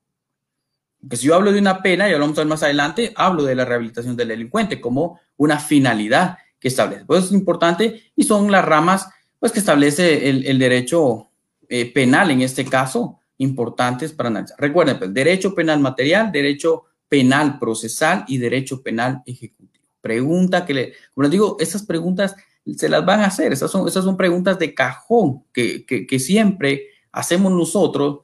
Que 1.09 1.17
si 1.17 1.27
yo 1.27 1.35
hablo 1.35 1.51
de 1.51 1.59
una 1.59 1.83
pena, 1.83 2.09
y 2.09 2.13
hablamos 2.13 2.47
más 2.47 2.63
adelante, 2.63 3.13
hablo 3.17 3.43
de 3.43 3.57
la 3.57 3.65
rehabilitación 3.65 4.15
del 4.15 4.29
delincuente 4.29 4.81
como 4.81 5.19
una 5.37 5.59
finalidad 5.59 6.39
que 6.61 6.69
establece. 6.69 7.05
Pues 7.07 7.25
es 7.25 7.33
importante 7.33 8.13
y 8.15 8.23
son 8.23 8.53
las 8.53 8.65
ramas 8.65 9.09
pues, 9.41 9.51
que 9.51 9.59
establece 9.59 10.29
el, 10.29 10.59
derecho 10.59 11.31
eh, 11.69 11.91
penal, 11.93 12.31
en 12.31 12.43
este 12.43 12.65
caso, 12.67 13.19
importantes 13.39 14.13
para 14.13 14.29
analizar. 14.29 14.61
Recuerden, 14.61 14.99
pues, 14.99 15.13
derecho 15.13 15.55
penal 15.55 15.81
material, 15.81 16.31
derecho 16.31 16.85
penal 17.09 17.59
procesal 17.59 18.25
y 18.29 18.39
derecho 18.39 18.83
penal 18.83 19.23
ejecutivo. 19.25 19.85
Pregunta 20.01 20.65
que 20.65 20.75
le, 20.75 20.93
como 21.15 21.25
les 21.25 21.33
digo, 21.33 21.57
esas 21.59 21.83
preguntas 21.83 22.37
se 22.77 22.89
las 22.89 23.05
van 23.05 23.21
a 23.21 23.27
hacer. 23.27 23.53
Esas 23.53 23.71
son, 23.71 23.87
esas 23.89 24.05
son 24.05 24.17
preguntas 24.17 24.59
de 24.59 24.75
cajón 24.75 25.45
que, 25.53 25.85
que, 25.85 26.19
siempre 26.19 26.89
hacemos 27.13 27.53
nosotros 27.53 28.21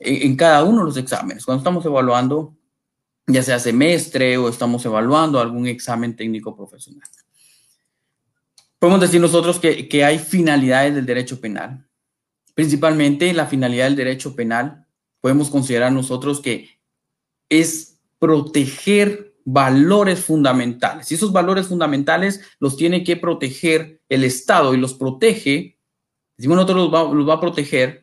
en, 0.00 0.34
cada 0.36 0.64
uno 0.64 0.80
de 0.80 0.86
los 0.86 0.96
exámenes. 0.96 1.44
Cuando 1.44 1.60
estamos 1.60 1.84
evaluando, 1.84 2.56
ya 3.26 3.42
sea 3.42 3.58
semestre 3.58 4.36
o 4.38 4.48
estamos 4.48 4.84
evaluando 4.84 5.38
algún 5.38 5.66
examen 5.66 6.16
técnico 6.16 6.56
profesional. 6.56 7.08
Podemos 8.78 9.00
decir 9.02 9.20
nosotros 9.20 9.60
que, 9.60 10.04
hay 10.04 10.18
finalidades 10.18 10.94
del 10.94 11.04
derecho 11.04 11.40
penal. 11.40 11.86
Principalmente 12.54 13.32
la 13.34 13.46
finalidad 13.46 13.84
del 13.84 13.96
derecho 13.96 14.34
penal, 14.34 14.86
podemos 15.20 15.50
considerar 15.50 15.92
nosotros 15.92 16.40
que 16.40 16.80
es 17.50 18.00
proteger 18.18 19.34
valores 19.44 20.24
fundamentales. 20.24 21.10
Y 21.10 21.14
esos 21.14 21.32
valores 21.32 21.66
fundamentales 21.66 22.40
los 22.58 22.76
tiene 22.76 23.04
que 23.04 23.16
proteger 23.16 24.00
el 24.08 24.24
Estado 24.24 24.72
y 24.72 24.78
los 24.78 24.94
protege, 24.94 25.78
decimos 26.36 26.56
nosotros 26.56 26.90
los 27.12 27.28
va, 27.28 27.34
a 27.34 27.40
proteger 27.40 27.99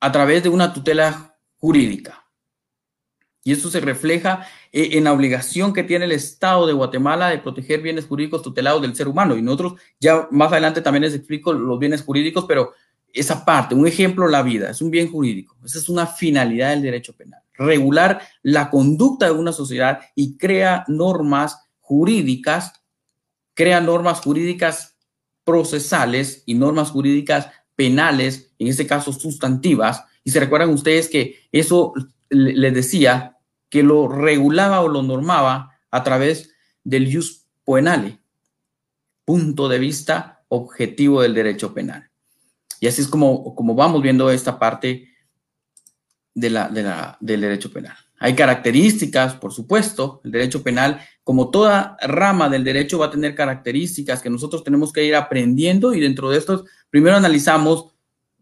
a 0.00 0.12
través 0.12 0.42
de 0.42 0.48
una 0.48 0.72
tutela 0.72 1.36
jurídica. 1.56 2.24
Y 3.42 3.52
eso 3.52 3.70
se 3.70 3.80
refleja 3.80 4.46
eh, 4.72 4.90
en 4.92 5.04
la 5.04 5.12
obligación 5.12 5.72
que 5.72 5.82
tiene 5.82 6.04
el 6.04 6.12
Estado 6.12 6.66
de 6.66 6.72
Guatemala 6.72 7.28
de 7.28 7.38
proteger 7.38 7.80
bienes 7.80 8.06
jurídicos 8.06 8.42
tutelados 8.42 8.82
del 8.82 8.94
ser 8.94 9.08
humano. 9.08 9.36
Y 9.36 9.42
nosotros 9.42 9.74
ya 9.98 10.28
más 10.30 10.52
adelante 10.52 10.82
también 10.82 11.04
les 11.04 11.14
explico 11.14 11.52
los 11.52 11.78
bienes 11.78 12.02
jurídicos, 12.02 12.44
pero 12.46 12.72
esa 13.12 13.44
parte, 13.44 13.74
un 13.74 13.86
ejemplo, 13.86 14.28
la 14.28 14.42
vida, 14.42 14.70
es 14.70 14.82
un 14.82 14.90
bien 14.90 15.10
jurídico. 15.10 15.56
Esa 15.64 15.78
es 15.78 15.88
una 15.88 16.06
finalidad 16.06 16.70
del 16.70 16.82
derecho 16.82 17.14
penal 17.14 17.42
regular 17.60 18.22
la 18.42 18.70
conducta 18.70 19.26
de 19.26 19.32
una 19.32 19.52
sociedad 19.52 20.00
y 20.14 20.38
crea 20.38 20.84
normas 20.88 21.68
jurídicas, 21.78 22.82
crea 23.54 23.80
normas 23.82 24.20
jurídicas 24.20 24.96
procesales 25.44 26.42
y 26.46 26.54
normas 26.54 26.90
jurídicas 26.90 27.48
penales, 27.80 28.52
en 28.58 28.68
este 28.68 28.86
caso 28.86 29.10
sustantivas. 29.10 30.04
Y 30.22 30.32
se 30.32 30.40
recuerdan 30.40 30.68
ustedes 30.68 31.08
que 31.08 31.48
eso 31.50 31.94
les 32.28 32.74
decía 32.74 33.38
que 33.70 33.82
lo 33.82 34.06
regulaba 34.06 34.82
o 34.82 34.88
lo 34.88 35.02
normaba 35.02 35.78
a 35.90 36.04
través 36.04 36.50
del 36.84 37.10
jus 37.10 37.46
poenale, 37.64 38.18
punto 39.24 39.66
de 39.70 39.78
vista 39.78 40.44
objetivo 40.48 41.22
del 41.22 41.32
derecho 41.32 41.72
penal. 41.72 42.10
Y 42.80 42.86
así 42.86 43.00
es 43.00 43.08
como, 43.08 43.54
como 43.54 43.74
vamos 43.74 44.02
viendo 44.02 44.30
esta 44.30 44.58
parte 44.58 45.08
de 46.34 46.50
la, 46.50 46.68
de 46.68 46.82
la, 46.82 47.16
del 47.18 47.40
derecho 47.40 47.72
penal. 47.72 47.96
Hay 48.18 48.34
características, 48.34 49.36
por 49.36 49.54
supuesto, 49.54 50.20
el 50.22 50.32
derecho 50.32 50.62
penal, 50.62 51.00
como 51.30 51.48
toda 51.48 51.96
rama 52.02 52.48
del 52.48 52.64
derecho, 52.64 52.98
va 52.98 53.06
a 53.06 53.10
tener 53.12 53.36
características 53.36 54.20
que 54.20 54.28
nosotros 54.28 54.64
tenemos 54.64 54.92
que 54.92 55.04
ir 55.04 55.14
aprendiendo 55.14 55.94
y 55.94 56.00
dentro 56.00 56.28
de 56.28 56.36
estos, 56.36 56.64
primero 56.90 57.16
analizamos 57.16 57.92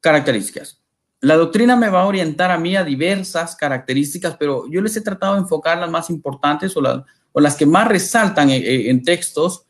características. 0.01 0.81
La 1.21 1.37
doctrina 1.37 1.77
me 1.77 1.91
va 1.91 2.01
a 2.01 2.07
orientar 2.07 2.51
a 2.51 2.57
mí 2.57 2.77
a 2.77 2.85
diversas 2.85 3.57
características, 3.57 4.39
pero 4.39 4.65
yo 4.71 4.81
les 4.81 4.97
he 4.97 5.03
tratado 5.03 5.35
de 5.35 5.41
enfocar 5.41 5.77
las 5.77 5.91
más 5.91 6.09
importantes 6.09 6.75
o, 6.79 6.81
las, 6.81 7.03
o 7.33 7.41
las 7.41 7.57
que 7.57 7.67
más 7.67 7.89
resaltan 7.89 8.49
en, 8.49 9.03
textos. 9.03 9.67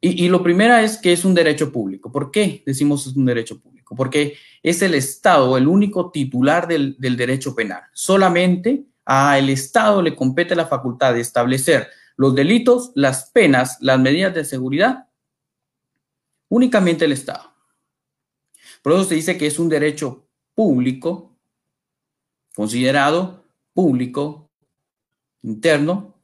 Y, 0.00 0.26
lo 0.30 0.42
primero 0.42 0.78
es 0.78 0.96
que 0.96 1.12
es 1.12 1.26
un 1.26 1.34
derecho 1.34 1.70
público. 1.70 2.10
¿Por 2.10 2.30
qué 2.30 2.62
decimos 2.64 3.06
es 3.06 3.16
un 3.16 3.26
derecho 3.26 3.60
público? 3.60 3.76
porque 3.94 4.38
es 4.62 4.80
el 4.80 4.94
Estado 4.94 5.58
el 5.58 5.68
único 5.68 6.10
titular 6.10 6.66
del, 6.66 6.96
derecho 6.98 7.54
penal. 7.54 7.82
Solamente 7.92 8.86
al 9.04 9.50
Estado 9.50 10.00
le 10.00 10.16
compete 10.16 10.56
la 10.56 10.64
facultad 10.64 11.12
de 11.12 11.20
establecer 11.20 11.88
los 12.16 12.34
delitos, 12.34 12.92
las 12.94 13.30
penas, 13.30 13.78
las 13.80 14.00
medidas 14.00 14.34
de 14.34 14.44
seguridad, 14.44 15.08
únicamente 16.48 17.04
el 17.04 17.12
Estado. 17.12 17.52
Por 18.82 18.92
eso 18.92 19.04
se 19.04 19.16
dice 19.16 19.36
que 19.36 19.46
es 19.46 19.58
un 19.58 19.68
derecho 19.68 20.26
público, 20.54 21.36
considerado 22.54 23.44
público, 23.74 24.50
interno. 25.42 26.14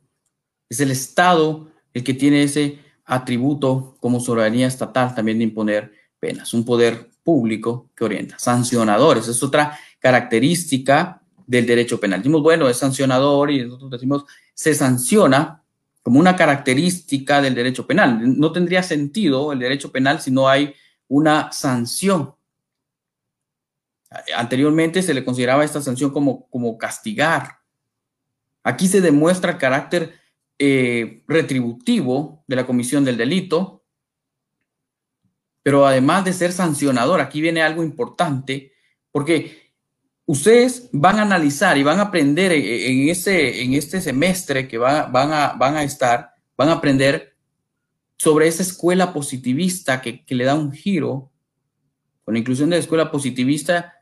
Es 0.68 0.80
el 0.80 0.90
Estado 0.90 1.70
el 1.92 2.02
que 2.02 2.14
tiene 2.14 2.42
ese 2.42 2.78
atributo 3.04 3.96
como 4.00 4.20
soberanía 4.20 4.66
estatal 4.66 5.14
también 5.14 5.38
de 5.38 5.44
imponer 5.44 5.92
penas, 6.18 6.54
un 6.54 6.64
poder 6.64 7.10
público 7.22 7.90
que 7.94 8.04
orienta. 8.04 8.38
Sancionadores, 8.38 9.28
es 9.28 9.42
otra 9.42 9.78
característica 9.98 11.22
del 11.46 11.66
derecho 11.66 12.00
penal. 12.00 12.20
Decimos, 12.20 12.42
bueno, 12.42 12.68
es 12.68 12.78
sancionador 12.78 13.50
y 13.50 13.64
nosotros 13.64 13.90
decimos, 13.90 14.24
se 14.54 14.74
sanciona 14.74 15.61
como 16.02 16.18
una 16.18 16.36
característica 16.36 17.40
del 17.40 17.54
derecho 17.54 17.86
penal. 17.86 18.38
No 18.38 18.52
tendría 18.52 18.82
sentido 18.82 19.52
el 19.52 19.58
derecho 19.58 19.92
penal 19.92 20.20
si 20.20 20.30
no 20.30 20.48
hay 20.48 20.74
una 21.08 21.52
sanción. 21.52 22.34
Anteriormente 24.36 25.02
se 25.02 25.14
le 25.14 25.24
consideraba 25.24 25.64
esta 25.64 25.80
sanción 25.80 26.10
como, 26.10 26.48
como 26.48 26.76
castigar. 26.76 27.58
Aquí 28.62 28.88
se 28.88 29.00
demuestra 29.00 29.52
el 29.52 29.58
carácter 29.58 30.20
eh, 30.58 31.22
retributivo 31.26 32.44
de 32.46 32.56
la 32.56 32.66
comisión 32.66 33.04
del 33.04 33.16
delito, 33.16 33.84
pero 35.62 35.86
además 35.86 36.24
de 36.24 36.32
ser 36.32 36.52
sancionador, 36.52 37.20
aquí 37.20 37.40
viene 37.40 37.62
algo 37.62 37.82
importante, 37.82 38.72
porque 39.10 39.71
ustedes 40.26 40.88
van 40.92 41.18
a 41.18 41.22
analizar 41.22 41.76
y 41.78 41.82
van 41.82 41.98
a 41.98 42.04
aprender 42.04 42.52
en, 42.52 43.08
ese, 43.08 43.62
en 43.62 43.74
este 43.74 44.00
semestre 44.00 44.68
que 44.68 44.78
van, 44.78 45.32
a, 45.32 45.54
van 45.54 45.76
a 45.76 45.82
estar, 45.82 46.34
van 46.56 46.68
a 46.68 46.74
aprender 46.74 47.36
sobre 48.16 48.46
esa 48.46 48.62
escuela 48.62 49.12
positivista 49.12 50.00
que, 50.00 50.24
que 50.24 50.34
le 50.34 50.44
da 50.44 50.54
un 50.54 50.72
giro. 50.72 51.30
Con 52.24 52.34
la 52.34 52.40
inclusión 52.40 52.70
de 52.70 52.76
la 52.76 52.80
escuela 52.80 53.10
positivista, 53.10 53.94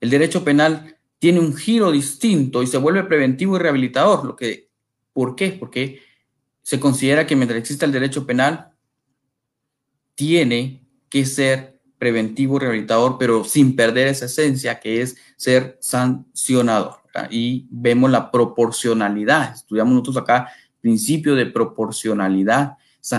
el 0.00 0.10
derecho 0.10 0.44
penal 0.44 0.96
tiene 1.18 1.40
un 1.40 1.54
giro 1.54 1.92
distinto 1.92 2.62
y 2.62 2.66
se 2.66 2.78
vuelve 2.78 3.04
preventivo 3.04 3.56
y 3.56 3.60
rehabilitador. 3.60 4.24
Lo 4.24 4.36
que, 4.36 4.68
¿Por 5.12 5.34
qué? 5.34 5.50
Porque 5.50 6.00
se 6.62 6.78
considera 6.78 7.26
que 7.26 7.34
mientras 7.34 7.58
exista 7.58 7.86
el 7.86 7.92
derecho 7.92 8.26
penal, 8.26 8.72
tiene 10.14 10.86
que 11.08 11.24
ser 11.24 11.77
preventivo, 11.98 12.58
rehabilitador, 12.58 13.16
pero 13.18 13.44
sin 13.44 13.76
perder 13.76 14.08
esa 14.08 14.26
esencia 14.26 14.80
que 14.80 15.02
es 15.02 15.16
ser 15.36 15.78
sancionador. 15.80 16.96
Y 17.30 17.66
vemos 17.70 18.10
la 18.10 18.30
proporcionalidad. 18.30 19.54
Estudiamos 19.54 19.92
nosotros 19.92 20.18
acá 20.18 20.48
principio 20.80 21.34
de 21.34 21.46
proporcionalidad 21.46 22.76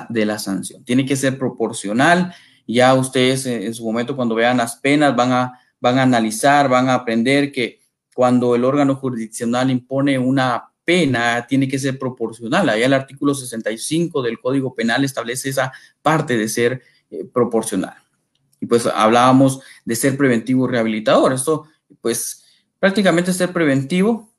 de 0.09 0.25
la 0.25 0.39
sanción. 0.39 0.83
Tiene 0.83 1.05
que 1.05 1.15
ser 1.15 1.37
proporcional. 1.37 2.33
Ya 2.67 2.93
ustedes 2.93 3.45
en 3.45 3.73
su 3.73 3.83
momento 3.83 4.15
cuando 4.15 4.35
vean 4.35 4.57
las 4.57 4.77
penas 4.77 5.15
van 5.15 5.31
a, 5.31 5.59
van 5.79 5.99
a 5.99 6.03
analizar, 6.03 6.69
van 6.69 6.89
a 6.89 6.93
aprender 6.93 7.51
que 7.51 7.79
cuando 8.13 8.55
el 8.55 8.63
órgano 8.63 8.95
jurisdiccional 8.95 9.71
impone 9.71 10.19
una 10.19 10.65
pena 10.85 11.45
tiene 11.47 11.67
que 11.67 11.79
ser 11.79 11.97
proporcional. 11.97 12.67
Ahí 12.69 12.83
el 12.83 12.93
artículo 12.93 13.33
65 13.33 14.21
del 14.21 14.39
Código 14.39 14.73
Penal 14.73 15.03
establece 15.03 15.49
esa 15.49 15.71
parte 16.01 16.37
de 16.37 16.49
ser 16.49 16.81
eh, 17.11 17.25
proporcional. 17.25 17.95
Y 18.59 18.65
pues 18.65 18.85
hablábamos 18.85 19.61
de 19.85 19.95
ser 19.95 20.17
preventivo 20.17 20.67
rehabilitador. 20.67 21.33
Esto, 21.33 21.67
pues 22.01 22.45
prácticamente 22.79 23.33
ser 23.33 23.53
preventivo 23.53 24.33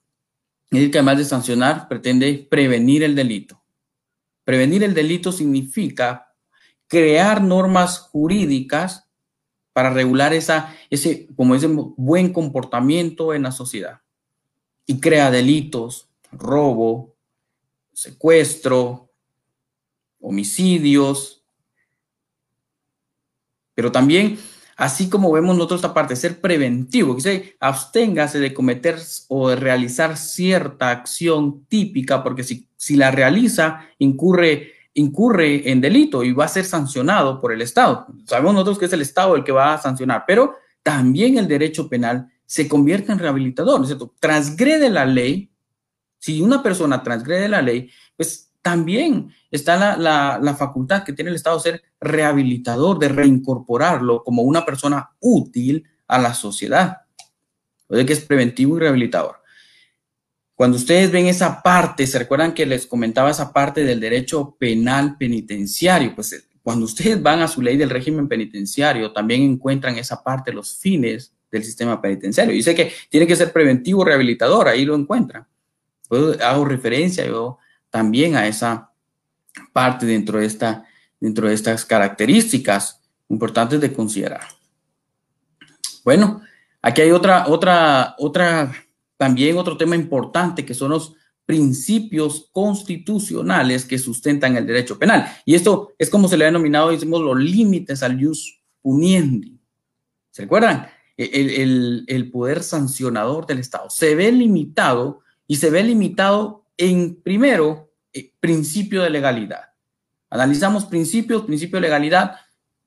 es 0.70 0.90
que 0.90 0.98
además 0.98 1.18
de 1.18 1.24
sancionar 1.24 1.88
pretende 1.88 2.46
prevenir 2.50 3.02
el 3.02 3.14
delito. 3.14 3.60
Prevenir 4.44 4.84
el 4.84 4.94
delito 4.94 5.32
significa 5.32 6.34
crear 6.86 7.42
normas 7.42 7.98
jurídicas 7.98 9.08
para 9.72 9.90
regular 9.90 10.32
esa, 10.32 10.74
ese, 10.90 11.28
como 11.36 11.54
ese 11.54 11.68
buen 11.68 12.32
comportamiento 12.32 13.32
en 13.34 13.44
la 13.44 13.52
sociedad. 13.52 14.00
Y 14.86 14.98
crea 15.00 15.30
delitos, 15.30 16.08
robo, 16.32 17.14
secuestro, 17.92 19.12
homicidios, 20.20 21.39
pero 23.80 23.92
también, 23.92 24.38
así 24.76 25.08
como 25.08 25.32
vemos 25.32 25.56
nosotros 25.56 25.78
esta 25.78 25.94
parte, 25.94 26.14
ser 26.14 26.38
preventivo, 26.38 27.14
que 27.14 27.22
se 27.22 27.56
absténgase 27.60 28.38
de 28.38 28.52
cometer 28.52 28.98
o 29.28 29.48
de 29.48 29.56
realizar 29.56 30.18
cierta 30.18 30.90
acción 30.90 31.64
típica, 31.64 32.22
porque 32.22 32.44
si, 32.44 32.68
si 32.76 32.96
la 32.96 33.10
realiza, 33.10 33.86
incurre, 33.98 34.72
incurre 34.92 35.70
en 35.70 35.80
delito 35.80 36.22
y 36.22 36.34
va 36.34 36.44
a 36.44 36.48
ser 36.48 36.66
sancionado 36.66 37.40
por 37.40 37.54
el 37.54 37.62
Estado. 37.62 38.06
Sabemos 38.26 38.52
nosotros 38.52 38.78
que 38.78 38.84
es 38.84 38.92
el 38.92 39.00
Estado 39.00 39.34
el 39.34 39.44
que 39.44 39.52
va 39.52 39.72
a 39.72 39.78
sancionar, 39.78 40.24
pero 40.26 40.56
también 40.82 41.38
el 41.38 41.48
derecho 41.48 41.88
penal 41.88 42.30
se 42.44 42.68
convierte 42.68 43.12
en 43.12 43.18
rehabilitador, 43.18 43.78
¿no 43.78 43.84
es 43.84 43.88
cierto? 43.88 44.14
Transgrede 44.20 44.90
la 44.90 45.06
ley. 45.06 45.50
Si 46.18 46.42
una 46.42 46.62
persona 46.62 47.02
transgrede 47.02 47.48
la 47.48 47.62
ley, 47.62 47.90
pues 48.14 48.49
también 48.62 49.32
está 49.50 49.96
la, 49.96 50.56
facultad 50.58 51.02
que 51.02 51.12
tiene 51.12 51.30
el 51.30 51.36
Estado 51.36 51.56
de 51.56 51.62
ser 51.62 51.82
rehabilitador, 52.00 52.98
de 52.98 53.08
reincorporarlo 53.08 54.22
como 54.22 54.42
una 54.42 54.64
persona 54.64 55.10
útil 55.20 55.84
a 56.06 56.18
la 56.18 56.34
sociedad. 56.34 56.98
O 57.88 57.94
que 57.94 58.12
es 58.12 58.20
preventivo 58.20 58.76
y 58.76 58.80
rehabilitador. 58.80 59.36
Cuando 60.54 60.76
ustedes 60.76 61.10
ven 61.10 61.26
esa 61.26 61.62
parte, 61.62 62.06
se 62.06 62.18
recuerdan 62.18 62.52
que 62.52 62.66
les 62.66 62.86
comentaba 62.86 63.30
esa 63.30 63.52
parte 63.52 63.82
del 63.82 63.98
derecho 63.98 64.56
penal 64.58 65.16
penitenciario, 65.16 66.14
pues 66.14 66.46
cuando 66.62 66.84
ustedes 66.84 67.20
van 67.22 67.40
a 67.40 67.48
su 67.48 67.62
ley 67.62 67.78
del 67.78 67.90
régimen 67.90 68.28
penitenciario, 68.28 69.12
también 69.12 69.40
encuentran 69.42 69.96
esa 69.96 70.22
parte, 70.22 70.52
los 70.52 70.76
fines 70.76 71.32
del 71.50 71.64
sistema 71.64 72.00
penitenciario. 72.00 72.52
Dice 72.52 72.74
que 72.74 72.92
tiene 73.08 73.26
que 73.26 73.36
ser 73.36 73.52
preventivo, 73.52 74.04
rehabilitador, 74.04 74.68
ahí 74.68 74.84
lo 74.84 74.94
encuentran. 74.94 75.46
Pues 76.08 76.40
hago 76.42 76.64
referencia 76.64 77.26
yo 77.26 77.58
también 77.90 78.36
a 78.36 78.46
esa 78.46 78.92
parte 79.72 80.06
dentro 80.06 80.38
de, 80.38 80.46
esta, 80.46 80.86
dentro 81.18 81.48
de 81.48 81.54
estas 81.54 81.84
características 81.84 83.00
importantes 83.28 83.80
de 83.80 83.92
considerar. 83.92 84.42
Bueno, 86.04 86.42
aquí 86.80 87.02
hay 87.02 87.10
otra, 87.10 87.46
otra, 87.48 88.14
otra, 88.18 88.72
también 89.16 89.58
otro 89.58 89.76
tema 89.76 89.96
importante 89.96 90.64
que 90.64 90.74
son 90.74 90.90
los 90.90 91.14
principios 91.44 92.48
constitucionales 92.52 93.84
que 93.84 93.98
sustentan 93.98 94.56
el 94.56 94.66
derecho 94.66 94.98
penal. 94.98 95.26
Y 95.44 95.56
esto 95.56 95.94
es 95.98 96.08
como 96.08 96.28
se 96.28 96.36
le 96.36 96.44
ha 96.44 96.46
denominado, 96.46 96.90
decimos, 96.90 97.20
los 97.20 97.36
límites 97.36 98.02
al 98.02 98.24
jus 98.24 98.62
puniendi. 98.80 99.58
¿Se 100.30 100.42
recuerdan? 100.42 100.86
El, 101.16 102.04
el, 102.06 102.30
poder 102.30 102.62
sancionador 102.62 103.46
del 103.46 103.58
Estado 103.58 103.90
se 103.90 104.14
ve 104.14 104.32
limitado 104.32 105.20
y 105.46 105.56
se 105.56 105.68
ve 105.68 105.82
limitado 105.82 106.59
en, 106.80 107.16
primero, 107.16 107.92
eh, 108.10 108.32
principio 108.40 109.02
de 109.02 109.10
legalidad. 109.10 109.74
Analizamos 110.30 110.86
principios, 110.86 111.42
principio 111.42 111.76
de 111.76 111.82
legalidad, 111.82 112.36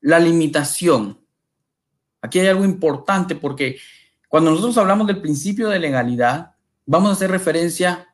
la 0.01 0.19
limitación. 0.19 1.19
Aquí 2.19 2.39
hay 2.39 2.47
algo 2.47 2.65
importante 2.65 3.35
porque 3.35 3.77
cuando 4.27 4.49
nosotros 4.49 4.79
hablamos 4.79 5.05
del 5.05 5.21
principio 5.21 5.69
de 5.69 5.77
legalidad, 5.77 6.55
vamos 6.87 7.09
a 7.09 7.13
hacer 7.13 7.29
referencia 7.29 8.07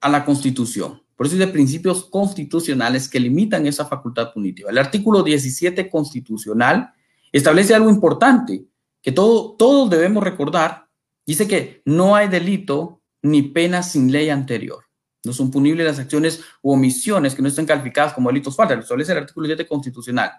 a 0.00 0.08
la 0.08 0.24
Constitución. 0.24 1.02
Por 1.16 1.26
eso 1.26 1.34
es 1.34 1.40
de 1.40 1.48
principios 1.48 2.04
constitucionales 2.04 3.08
que 3.08 3.18
limitan 3.18 3.66
esa 3.66 3.86
facultad 3.86 4.32
punitiva. 4.32 4.70
El 4.70 4.78
artículo 4.78 5.24
17 5.24 5.90
constitucional 5.90 6.92
establece 7.32 7.74
algo 7.74 7.90
importante 7.90 8.66
que 9.02 9.10
todo, 9.10 9.56
todos 9.56 9.90
debemos 9.90 10.22
recordar. 10.22 10.88
Dice 11.26 11.48
que 11.48 11.82
no 11.84 12.14
hay 12.14 12.28
delito 12.28 13.00
ni 13.22 13.42
pena 13.42 13.82
sin 13.82 14.12
ley 14.12 14.30
anterior. 14.30 14.83
No 15.24 15.32
son 15.32 15.50
punibles 15.50 15.86
las 15.86 15.98
acciones 15.98 16.42
u 16.62 16.72
omisiones 16.72 17.34
que 17.34 17.42
no 17.42 17.48
estén 17.48 17.66
calificadas 17.66 18.12
como 18.12 18.28
delitos 18.28 18.54
faltas. 18.54 18.76
Lo 18.76 18.82
establece 18.82 19.12
el 19.12 19.18
artículo 19.18 19.46
17 19.46 19.68
constitucional. 19.68 20.32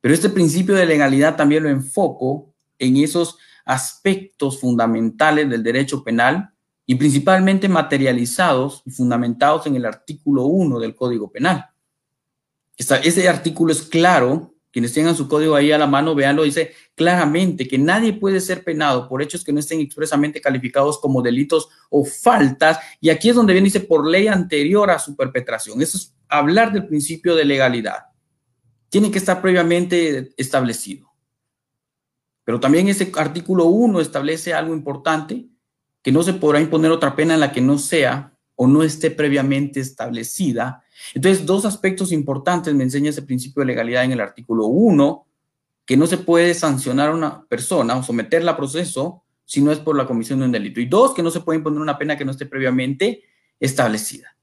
Pero 0.00 0.14
este 0.14 0.28
principio 0.28 0.74
de 0.74 0.86
legalidad 0.86 1.36
también 1.36 1.62
lo 1.62 1.68
enfoco 1.68 2.52
en 2.78 2.96
esos 2.96 3.38
aspectos 3.64 4.60
fundamentales 4.60 5.48
del 5.48 5.62
derecho 5.62 6.02
penal 6.02 6.50
y 6.86 6.94
principalmente 6.94 7.68
materializados 7.68 8.82
y 8.86 8.90
fundamentados 8.90 9.66
en 9.66 9.76
el 9.76 9.84
artículo 9.84 10.46
1 10.46 10.78
del 10.78 10.94
Código 10.94 11.30
Penal. 11.30 11.66
ese 12.76 13.28
artículo 13.28 13.72
es 13.72 13.82
claro, 13.82 14.54
quienes 14.70 14.92
tengan 14.92 15.16
su 15.16 15.28
código 15.28 15.54
ahí 15.54 15.72
a 15.72 15.78
la 15.78 15.86
mano, 15.86 16.14
veanlo, 16.14 16.42
dice 16.42 16.74
claramente 16.94 17.66
que 17.66 17.78
nadie 17.78 18.12
puede 18.12 18.40
ser 18.40 18.64
penado 18.64 19.08
por 19.08 19.22
hechos 19.22 19.44
que 19.44 19.52
no 19.52 19.60
estén 19.60 19.80
expresamente 19.80 20.40
calificados 20.40 20.98
como 20.98 21.22
delitos 21.22 21.68
o 21.90 22.04
faltas, 22.04 22.78
y 23.00 23.10
aquí 23.10 23.30
es 23.30 23.34
donde 23.34 23.52
viene, 23.52 23.66
dice, 23.66 23.80
por 23.80 24.06
ley 24.06 24.28
anterior 24.28 24.90
a 24.90 24.98
su 24.98 25.16
perpetración. 25.16 25.80
Eso 25.80 25.96
es 25.96 26.14
hablar 26.28 26.72
del 26.72 26.86
principio 26.86 27.34
de 27.34 27.44
legalidad. 27.44 28.06
Tiene 28.90 29.10
que 29.10 29.18
estar 29.18 29.40
previamente 29.40 30.32
establecido. 30.36 31.08
Pero 32.44 32.60
también 32.60 32.88
ese 32.88 33.12
artículo 33.16 33.66
1 33.66 34.00
establece 34.00 34.54
algo 34.54 34.74
importante, 34.74 35.48
que 36.02 36.12
no 36.12 36.22
se 36.22 36.32
podrá 36.32 36.60
imponer 36.60 36.90
otra 36.90 37.14
pena 37.14 37.34
en 37.34 37.40
la 37.40 37.52
que 37.52 37.60
no 37.60 37.76
sea 37.78 38.38
o 38.54 38.66
no 38.66 38.82
esté 38.82 39.10
previamente 39.10 39.80
establecida. 39.80 40.82
Entonces, 41.14 41.46
dos 41.46 41.64
aspectos 41.64 42.12
importantes 42.12 42.74
me 42.74 42.84
enseña 42.84 43.10
ese 43.10 43.22
principio 43.22 43.60
de 43.60 43.66
legalidad 43.66 44.04
en 44.04 44.12
el 44.12 44.20
artículo 44.20 44.66
1, 44.66 45.26
que 45.84 45.96
no 45.96 46.06
se 46.06 46.18
puede 46.18 46.54
sancionar 46.54 47.10
a 47.10 47.14
una 47.14 47.44
persona 47.46 47.96
o 47.96 48.02
someterla 48.02 48.52
a 48.52 48.56
proceso 48.56 49.22
si 49.44 49.62
no 49.62 49.72
es 49.72 49.78
por 49.78 49.96
la 49.96 50.06
comisión 50.06 50.40
de 50.40 50.44
un 50.44 50.52
delito. 50.52 50.80
Y 50.80 50.86
dos, 50.86 51.14
que 51.14 51.22
no 51.22 51.30
se 51.30 51.40
puede 51.40 51.58
imponer 51.58 51.80
una 51.80 51.96
pena 51.96 52.16
que 52.16 52.24
no 52.24 52.32
esté 52.32 52.44
previamente 52.44 53.22
establecida. 53.58 54.36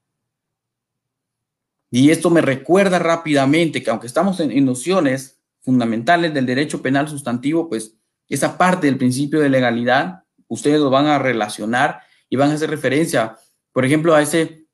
Y 1.91 2.09
esto 2.09 2.29
me 2.29 2.41
recuerda 2.41 2.97
rápidamente 2.97 3.83
que 3.83 3.91
aunque 3.91 4.07
estamos 4.07 4.39
en, 4.39 4.51
en 4.51 4.65
nociones 4.65 5.39
fundamentales 5.61 6.33
del 6.33 6.45
derecho 6.45 6.81
penal 6.81 7.07
sustantivo, 7.07 7.69
pues 7.69 7.95
esa 8.27 8.57
parte 8.57 8.87
del 8.87 8.97
principio 8.97 9.39
de 9.39 9.49
legalidad 9.49 10.23
ustedes 10.47 10.79
lo 10.79 10.89
van 10.89 11.07
a 11.07 11.19
relacionar 11.19 12.01
y 12.29 12.35
van 12.35 12.51
a 12.51 12.55
hacer 12.55 12.69
referencia, 12.69 13.37
por 13.71 13.85
ejemplo, 13.85 14.15
a 14.15 14.21
ese 14.21 14.64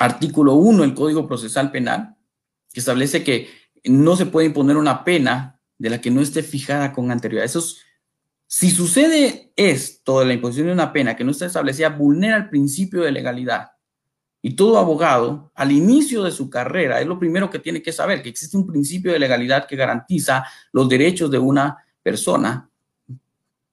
artículo 0.00 0.54
1 0.54 0.82
del 0.82 0.94
Código 0.94 1.28
Procesal 1.28 1.70
Penal, 1.70 2.16
que 2.72 2.80
establece 2.80 3.22
que 3.22 3.48
no 3.84 4.16
se 4.16 4.26
puede 4.26 4.46
imponer 4.46 4.76
una 4.76 5.04
pena 5.04 5.60
de 5.78 5.90
la 5.90 6.00
que 6.00 6.10
no 6.10 6.20
esté 6.20 6.42
fijada 6.42 6.92
con 6.92 7.10
anterioridad. 7.10 7.44
Eso 7.44 7.62
si 8.52 8.70
sucede 8.70 9.52
esto 9.54 10.18
de 10.18 10.26
la 10.26 10.32
imposición 10.32 10.66
de 10.66 10.72
una 10.72 10.92
pena 10.92 11.14
que 11.14 11.22
no 11.22 11.30
está 11.30 11.46
establecida, 11.46 11.90
vulnera 11.90 12.36
el 12.36 12.48
principio 12.48 13.02
de 13.02 13.12
legalidad. 13.12 13.72
Y 14.42 14.56
todo 14.56 14.78
abogado, 14.78 15.52
al 15.54 15.70
inicio 15.70 16.24
de 16.24 16.32
su 16.32 16.50
carrera, 16.50 17.00
es 17.00 17.06
lo 17.06 17.18
primero 17.18 17.48
que 17.48 17.60
tiene 17.60 17.80
que 17.80 17.92
saber, 17.92 18.22
que 18.22 18.30
existe 18.30 18.56
un 18.56 18.66
principio 18.66 19.12
de 19.12 19.20
legalidad 19.20 19.68
que 19.68 19.76
garantiza 19.76 20.44
los 20.72 20.88
derechos 20.88 21.30
de 21.30 21.38
una 21.38 21.76
persona 22.02 22.68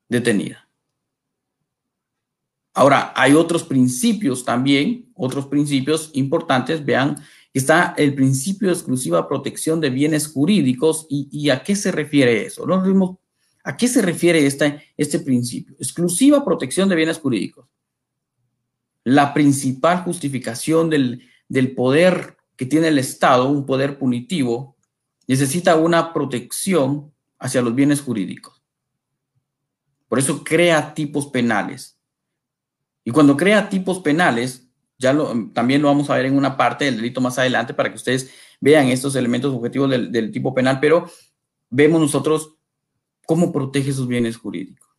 detenida. 0.08 0.67
Ahora, 2.78 3.12
hay 3.16 3.34
otros 3.34 3.64
principios 3.64 4.46
también, 4.46 5.10
otros 5.16 5.48
principios 5.48 6.12
importantes. 6.14 6.86
Vean, 6.86 7.16
está 7.52 7.96
el 7.98 8.14
principio 8.14 8.68
de 8.68 8.76
exclusiva 8.76 9.28
protección 9.28 9.82
de 9.82 9.90
bienes 9.90 10.28
jurídicos 10.28 11.08
y, 11.10 11.50
a 11.50 11.64
qué 11.64 11.76
se 11.76 11.92
refiere 11.92 12.46
eso. 12.46 12.68
¿A 13.64 13.76
qué 13.76 13.88
se 13.88 14.04
refiere 14.04 14.46
este, 14.46 14.80
este 14.96 15.18
principio? 15.18 15.76
Exclusiva 15.80 16.46
protección 16.46 16.88
de 16.88 16.96
bienes 16.96 17.18
jurídicos. 17.18 17.68
La 19.04 19.34
principal 19.34 20.04
justificación 20.04 20.92
del, 20.92 21.28
del 21.50 21.74
poder 21.74 22.38
que 22.56 22.68
tiene 22.68 22.90
el 22.90 23.00
Estado, 23.00 23.50
un 23.50 23.66
poder 23.66 23.98
punitivo, 23.98 24.78
necesita 25.26 25.78
una 25.78 26.14
protección 26.14 27.12
hacia 27.40 27.64
los 27.64 27.74
bienes 27.74 28.02
jurídicos. 28.02 28.62
Por 30.08 30.20
eso 30.20 30.44
crea 30.44 30.94
tipos 30.94 31.26
penales 31.26 31.97
y 33.08 33.12
cuando 33.12 33.38
crea 33.38 33.70
tipos 33.70 34.00
penales, 34.00 34.68
ya 34.98 35.14
lo, 35.14 35.50
también 35.54 35.82
lo 35.82 35.88
vamos 35.88 36.10
a 36.10 36.16
ver 36.18 36.26
en 36.26 36.36
una 36.36 36.58
parte 36.58 36.84
del 36.84 36.98
delito 36.98 37.22
más 37.22 37.40
adelante 37.40 37.74
para 37.74 37.88
que 37.88 37.96
ustedes 37.96 38.34
vean 38.60 38.90
estos 38.90 39.16
elementos 39.16 39.56
objetivos 39.56 39.90
del, 39.90 40.30
tipo 40.30 40.54
penal, 40.54 40.82
pero 40.82 41.10
vemos 41.70 42.02
nosotros 42.02 42.56
cómo 43.26 43.54
protege 43.54 43.94
sus 43.94 44.10
bienes 44.10 44.36
jurídicos. 44.36 44.90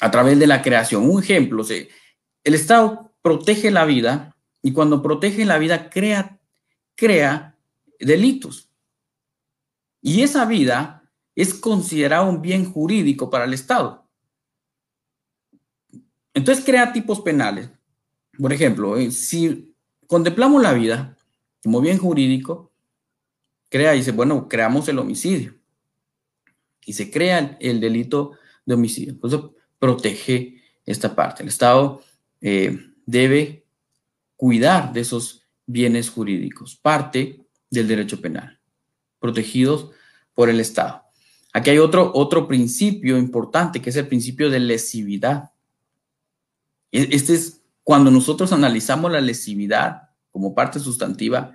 A 0.00 0.12
través 0.12 0.38
de 0.38 0.46
la 0.46 0.62
creación. 0.62 1.10
Un 1.10 1.20
ejemplo, 1.20 1.64
el 1.68 2.54
Estado 2.54 3.12
protege 3.22 3.72
la 3.72 3.84
vida 3.86 4.36
y 4.62 4.72
cuando 4.72 5.02
protege 5.02 5.44
la 5.44 5.58
vida 5.58 5.90
crea, 5.90 6.38
crea 6.94 7.56
delitos. 7.98 8.70
Y 10.00 10.22
esa 10.22 10.44
vida 10.44 11.10
es 11.34 11.54
considerada 11.54 12.22
un 12.22 12.40
bien 12.40 12.70
jurídico 12.70 13.30
para 13.30 13.46
el 13.46 13.52
Estado. 13.52 14.03
Entonces 16.34 16.64
crea 16.64 16.92
tipos 16.92 17.20
penales. 17.20 17.70
Por 18.38 18.52
ejemplo, 18.52 18.98
eh, 18.98 19.10
si 19.10 19.74
contemplamos 20.06 20.60
la 20.60 20.72
vida 20.72 21.16
como 21.62 21.80
bien 21.80 21.98
jurídico, 21.98 22.72
crea, 23.70 23.92
dice, 23.92 24.12
bueno, 24.12 24.48
creamos 24.48 24.88
el 24.88 24.98
homicidio. 24.98 25.54
Y 26.84 26.92
se 26.92 27.10
crea 27.10 27.56
el, 27.60 27.80
delito 27.80 28.32
de 28.66 28.74
homicidio. 28.74 29.12
Entonces 29.12 29.40
protege 29.78 30.60
esta 30.84 31.14
parte. 31.14 31.42
El 31.42 31.48
Estado 31.48 32.02
eh, 32.40 32.78
debe 33.06 33.64
cuidar 34.36 34.92
de 34.92 35.00
esos 35.00 35.42
bienes 35.66 36.10
jurídicos, 36.10 36.76
parte 36.76 37.46
del 37.70 37.88
derecho 37.88 38.20
penal, 38.20 38.60
protegidos 39.18 39.90
por 40.34 40.50
el 40.50 40.60
Estado. 40.60 41.02
Aquí 41.52 41.70
hay 41.70 41.78
otro, 41.78 42.10
otro 42.14 42.46
principio 42.46 43.16
importante, 43.16 43.80
que 43.80 43.90
es 43.90 43.96
el 43.96 44.08
principio 44.08 44.50
de 44.50 44.60
lesividad. 44.60 45.52
E, 46.94 47.08
este 47.10 47.34
es 47.34 47.60
cuando 47.82 48.10
nosotros 48.10 48.52
analizamos 48.52 49.10
la 49.10 49.20
lesividad 49.20 50.10
como 50.30 50.54
parte 50.54 50.78
sustantiva, 50.78 51.52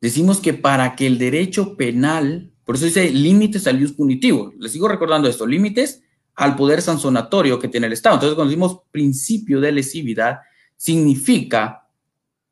decimos 0.00 0.40
que 0.40 0.54
para 0.54 0.94
que 0.96 1.06
el 1.06 1.18
derecho 1.18 1.76
penal, 1.76 2.52
por 2.64 2.76
eso 2.76 2.86
dice 2.86 3.10
límites 3.10 3.66
al 3.66 3.82
uso 3.82 3.96
punitivo, 3.96 4.54
les 4.58 4.72
sigo 4.72 4.88
recordando 4.88 5.28
esto, 5.28 5.46
límites 5.46 6.02
al 6.36 6.56
poder 6.56 6.80
sancionatorio 6.80 7.58
que 7.58 7.68
tiene 7.68 7.88
el 7.88 7.92
Estado. 7.92 8.14
Entonces, 8.14 8.36
cuando 8.36 8.50
decimos 8.50 8.80
principio 8.90 9.60
de 9.60 9.72
lesividad, 9.72 10.40
significa 10.76 11.88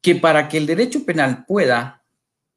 que 0.03 0.17
para 0.17 0.49
que 0.49 0.59
el 0.59 0.67
derecho 0.67 1.05
penal 1.07 1.45
pueda 1.47 2.05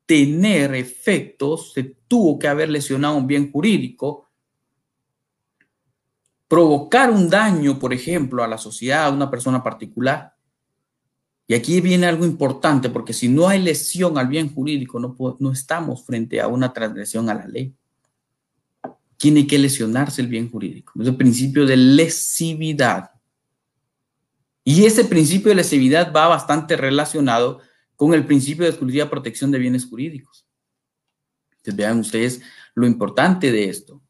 tener 0.05 0.75
efectos, 0.75 1.71
se 1.73 1.83
tuvo 2.07 2.37
que 2.37 2.47
haber 2.47 2.69
lesionado 2.69 3.15
un 3.15 3.27
bien 3.27 3.51
jurídico 3.51 4.30
provocar 6.51 7.09
un 7.09 7.29
daño, 7.29 7.79
por 7.79 7.93
ejemplo, 7.93 8.43
a 8.43 8.47
la 8.47 8.57
sociedad, 8.57 9.05
a 9.05 9.09
una 9.09 9.31
persona 9.31 9.63
particular. 9.63 10.35
Y 11.47 11.53
aquí 11.53 11.79
viene 11.79 12.07
algo 12.07 12.25
importante, 12.25 12.89
porque 12.89 13.13
si 13.13 13.29
no 13.29 13.47
hay 13.47 13.61
lesión 13.61 14.17
al 14.17 14.27
bien 14.27 14.53
jurídico, 14.53 14.99
no, 14.99 15.51
estamos 15.53 16.05
frente 16.05 16.41
a 16.41 16.49
una 16.49 16.73
transgresión 16.73 17.29
a 17.29 17.35
la 17.35 17.47
ley. 17.47 17.73
Tiene 19.15 19.47
que 19.47 19.57
lesionarse 19.57 20.21
el 20.21 20.27
bien 20.27 20.51
jurídico. 20.51 20.91
Es 21.01 21.07
el 21.07 21.15
principio 21.15 21.65
de 21.65 21.77
lesividad. 21.77 23.11
Y 24.65 24.83
ese 24.83 25.05
principio 25.05 25.51
de 25.51 25.55
lesividad 25.55 26.11
va 26.13 26.27
bastante 26.27 26.75
relacionado 26.75 27.61
con 27.95 28.13
el 28.13 28.25
principio 28.25 28.65
de 28.65 28.71
exclusiva 28.71 29.09
protección 29.09 29.51
de 29.51 29.59
bienes 29.59 29.85
jurídicos. 29.85 30.45
Entonces 31.51 31.77
vean 31.77 31.99
ustedes 31.99 32.41
lo 32.75 32.85
importante 32.85 33.53
de 33.53 33.69
esto. 33.69 34.01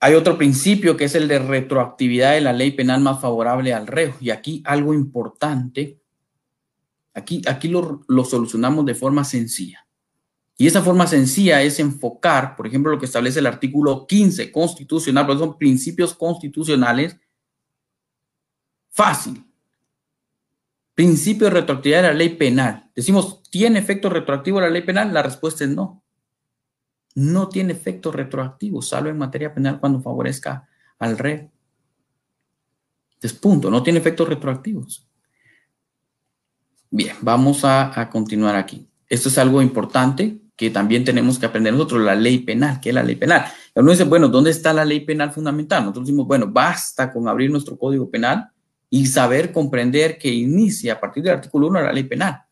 Hay 0.00 0.14
otro 0.14 0.38
principio 0.38 0.96
que 0.96 1.04
es 1.04 1.14
el 1.14 1.26
de 1.26 1.40
retroactividad 1.40 2.34
de 2.34 2.40
la 2.40 2.52
ley 2.52 2.70
penal 2.70 3.00
más 3.00 3.20
favorable 3.20 3.74
al 3.74 3.86
reo. 3.86 4.14
Y 4.20 4.30
aquí 4.30 4.62
algo 4.64 4.94
importante, 4.94 6.00
aquí, 7.14 7.42
aquí 7.48 7.68
lo, 7.68 8.02
lo 8.06 8.24
solucionamos 8.24 8.86
de 8.86 8.94
forma 8.94 9.24
sencilla. 9.24 9.86
Y 10.56 10.66
esa 10.66 10.82
forma 10.82 11.06
sencilla 11.06 11.62
es 11.62 11.80
enfocar, 11.80 12.56
por 12.56 12.66
ejemplo, 12.66 12.92
lo 12.92 12.98
que 12.98 13.06
establece 13.06 13.40
el 13.40 13.46
artículo 13.46 14.06
15 14.06 14.52
constitucional, 14.52 15.26
porque 15.26 15.40
son 15.40 15.58
principios 15.58 16.14
constitucionales 16.14 17.16
fácil. 18.90 19.44
Principio 20.94 21.46
de 21.46 21.54
retroactividad 21.54 22.02
de 22.02 22.08
la 22.08 22.14
ley 22.14 22.30
penal. 22.30 22.90
Decimos, 22.94 23.42
¿tiene 23.50 23.78
efecto 23.78 24.10
retroactivo 24.10 24.60
la 24.60 24.68
ley 24.68 24.82
penal? 24.82 25.12
La 25.12 25.22
respuesta 25.22 25.64
es 25.64 25.70
no 25.70 26.04
no 27.18 27.48
tiene 27.48 27.72
efecto 27.72 28.12
retroactivo, 28.12 28.80
salvo 28.80 29.08
en 29.08 29.18
materia 29.18 29.52
penal 29.52 29.80
cuando 29.80 30.00
favorezca 30.00 30.68
al 31.00 31.18
rey. 31.18 31.48
Es 33.20 33.32
punto, 33.32 33.72
no 33.72 33.82
tiene 33.82 33.98
efectos 33.98 34.28
retroactivos. 34.28 35.04
Bien, 36.90 37.16
vamos 37.20 37.64
a, 37.64 38.08
continuar 38.12 38.54
aquí. 38.54 38.88
Esto 39.08 39.30
es 39.30 39.38
algo 39.38 39.60
importante 39.60 40.38
que 40.56 40.70
también 40.70 41.04
tenemos 41.04 41.40
que 41.40 41.46
aprender 41.46 41.72
nosotros, 41.72 42.02
la 42.02 42.14
ley 42.14 42.38
penal. 42.38 42.78
¿Qué 42.80 42.90
es 42.90 42.94
la 42.94 43.02
ley 43.02 43.16
penal? 43.16 43.46
Uno 43.74 43.90
dice, 43.90 44.04
bueno, 44.04 44.28
¿dónde 44.28 44.50
está 44.50 44.72
la 44.72 44.84
ley 44.84 45.00
penal 45.00 45.32
fundamental? 45.32 45.82
Nosotros 45.82 46.06
decimos, 46.06 46.26
bueno, 46.26 46.46
basta 46.46 47.12
con 47.12 47.26
abrir 47.26 47.50
nuestro 47.50 47.76
código 47.76 48.08
penal 48.08 48.48
y 48.88 49.06
saber 49.06 49.50
comprender 49.50 50.18
que 50.18 50.28
inicia 50.28 50.94
a 50.94 51.00
partir 51.00 51.24
del 51.24 51.34
artículo 51.34 51.66
1 51.66 51.82
la 51.82 51.92
ley 51.92 52.04
penal. 52.04 52.42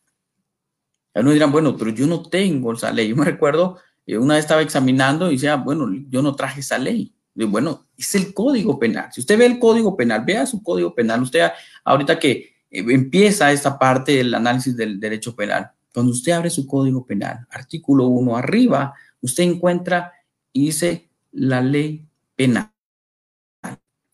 Algunos 1.15 1.35
dirán, 1.35 1.53
bueno, 1.53 1.77
pero 1.77 1.93
yo 1.93 2.07
no 2.09 2.21
tengo 2.23 2.73
esa 2.73 2.91
ley. 2.93 3.09
Yo 3.11 3.17
me 3.17 3.25
recuerdo 3.25 3.79
una 4.15 4.35
vez 4.35 4.45
estaba 4.45 4.63
examinando 4.63 5.29
y 5.29 5.35
decía, 5.35 5.57
bueno, 5.57 5.89
yo 6.09 6.23
no 6.23 6.37
traje 6.37 6.61
esa 6.61 6.79
ley. 6.79 7.13
bueno, 7.35 7.89
es 7.97 8.15
el 8.15 8.33
código 8.33 8.79
penal. 8.79 9.09
Si 9.13 9.21
usted 9.21 9.37
ve 9.37 9.47
el 9.47 9.59
código 9.59 9.97
penal, 9.97 10.25
vea 10.25 10.47
su 10.47 10.63
código 10.63 10.95
penal. 10.95 11.23
Usted 11.23 11.51
ahorita 11.85 12.19
que 12.19 12.57
eh, 12.71 12.85
empieza 12.89 13.51
esta 13.53 13.79
parte 13.79 14.13
del 14.13 14.33
análisis 14.35 14.77
del 14.77 15.01
derecho 15.01 15.35
penal, 15.35 15.71
cuando 15.93 16.13
usted 16.13 16.33
abre 16.33 16.51
su 16.51 16.67
código 16.67 17.07
penal, 17.07 17.47
artículo 17.51 18.07
1 18.07 18.37
arriba, 18.37 18.95
usted 19.21 19.45
encuentra 19.45 20.13
y 20.53 20.67
dice 20.67 21.11
la 21.33 21.61
ley 21.61 22.07
penal. 22.37 22.71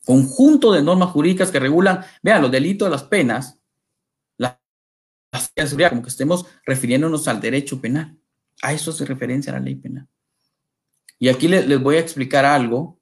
Conjunto 0.04 0.72
de 0.72 0.82
normas 0.82 1.10
jurídicas 1.10 1.50
que 1.50 1.60
regulan, 1.60 2.04
vean, 2.22 2.42
los 2.42 2.50
delitos, 2.50 2.90
las 2.90 3.04
penas, 3.04 3.58
las, 4.36 4.58
seguridad, 5.56 5.90
como 5.90 6.02
que 6.02 6.08
estemos 6.08 6.46
refiriéndonos 6.64 7.28
al 7.28 7.40
derecho 7.40 7.80
penal. 7.80 8.16
A 8.60 8.72
eso 8.72 8.92
se 8.92 9.04
referencia 9.04 9.52
la 9.52 9.60
ley 9.60 9.76
penal. 9.76 10.08
Y 11.18 11.28
aquí 11.28 11.46
les, 11.46 11.80
voy 11.80 11.96
a 11.96 12.00
explicar 12.00 12.44
algo, 12.44 13.00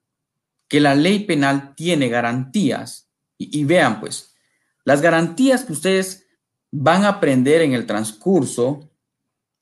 que 0.68 0.78
la 0.78 0.94
ley 0.94 1.20
penal 1.24 1.74
tiene 1.74 2.08
garantías. 2.08 3.10
Y, 3.38 3.64
vean, 3.64 3.98
pues, 3.98 4.36
las 4.84 5.00
garantías 5.00 5.64
que 5.64 5.72
ustedes 5.72 6.26
van 6.70 7.04
a 7.04 7.08
aprender 7.08 7.62
en 7.62 7.72
el 7.72 7.86
transcurso 7.86 8.90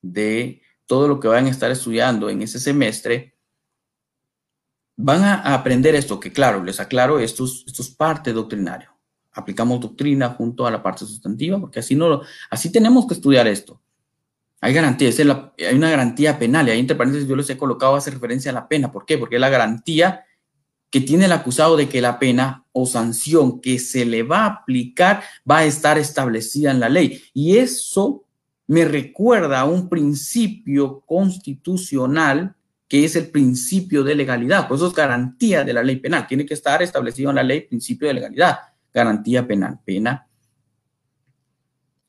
de 0.03 0.61
todo 0.87 1.07
lo 1.07 1.20
que 1.20 1.29
van 1.29 1.46
a 1.46 1.51
estar 1.51 1.70
estudiando 1.70 2.29
en 2.29 2.42
ese 2.42 2.59
semestre, 2.59 3.38
van 4.96 5.22
a 5.22 5.55
aprender 5.55 5.94
esto, 5.94 6.18
que 6.18 6.33
claro, 6.33 6.64
les 6.64 6.81
aclaro, 6.81 7.20
esto 7.20 7.44
es, 7.44 7.62
esto 7.64 7.83
es 7.83 7.90
parte 7.90 8.33
doctrinario. 8.33 8.90
Aplicamos 9.31 9.79
doctrina 9.81 10.31
junto 10.31 10.66
a 10.66 10.70
la 10.72 10.83
parte 10.83 11.07
sustantiva, 11.07 11.61
porque 11.61 11.79
así, 11.79 11.94
no, 11.94 12.22
así 12.51 12.72
tenemos 12.72 13.07
que 13.07 13.14
estudiar 13.14 13.46
esto. 13.46 13.81
Hay 14.61 14.73
garantía, 14.73 15.11
hay 15.59 15.77
una 15.77 15.90
garantía 15.90 16.38
penal, 16.38 16.66
y 16.66 16.73
ahí 16.73 16.81
entre 16.81 16.97
paréntesis 16.97 17.29
yo 17.29 17.37
les 17.37 17.49
he 17.51 17.57
colocado, 17.57 17.94
hace 17.94 18.11
referencia 18.11 18.51
a 18.51 18.55
la 18.55 18.68
pena. 18.68 18.90
¿Por 18.90 19.07
qué? 19.07 19.16
Porque 19.16 19.37
es 19.37 19.40
la 19.40 19.51
garantía 19.51 20.25
que 20.90 21.01
tiene 21.01 21.27
el 21.27 21.33
acusado 21.33 21.77
de 21.77 21.88
que 21.88 22.01
la 22.01 22.18
pena 22.18 22.64
o 22.73 22.87
sanción 22.87 23.61
que 23.61 23.79
se 23.79 24.05
le 24.05 24.23
va 24.23 24.40
a 24.40 24.47
aplicar 24.47 25.23
va 25.49 25.59
a 25.59 25.64
estar 25.64 25.99
establecida 25.99 26.71
en 26.71 26.81
la 26.81 26.88
ley. 26.88 27.23
Y 27.35 27.59
eso 27.59 28.25
me 28.66 28.85
recuerda 28.85 29.61
a 29.61 29.64
un 29.64 29.88
principio 29.88 31.01
constitucional 31.07 32.55
que 32.88 33.05
es 33.05 33.16
el 33.16 33.29
principio 33.29 34.03
de 34.03 34.14
legalidad. 34.14 34.66
Por 34.66 34.79
eso 34.79 34.88
es 34.88 34.94
garantía 34.94 35.62
de 35.62 35.75
la 35.75 35.83
ley 35.83 35.97
penal. 35.97 36.27
Tiene 36.27 36.47
que 36.47 36.55
estar 36.55 36.83
establecido 36.83 37.29
en 37.31 37.37
la 37.37 37.42
ley 37.42 37.61
principio 37.61 38.09
de 38.09 38.14
legalidad. 38.14 38.59
Garantía 38.92 39.47
penal, 39.47 39.79
pena 39.85 40.28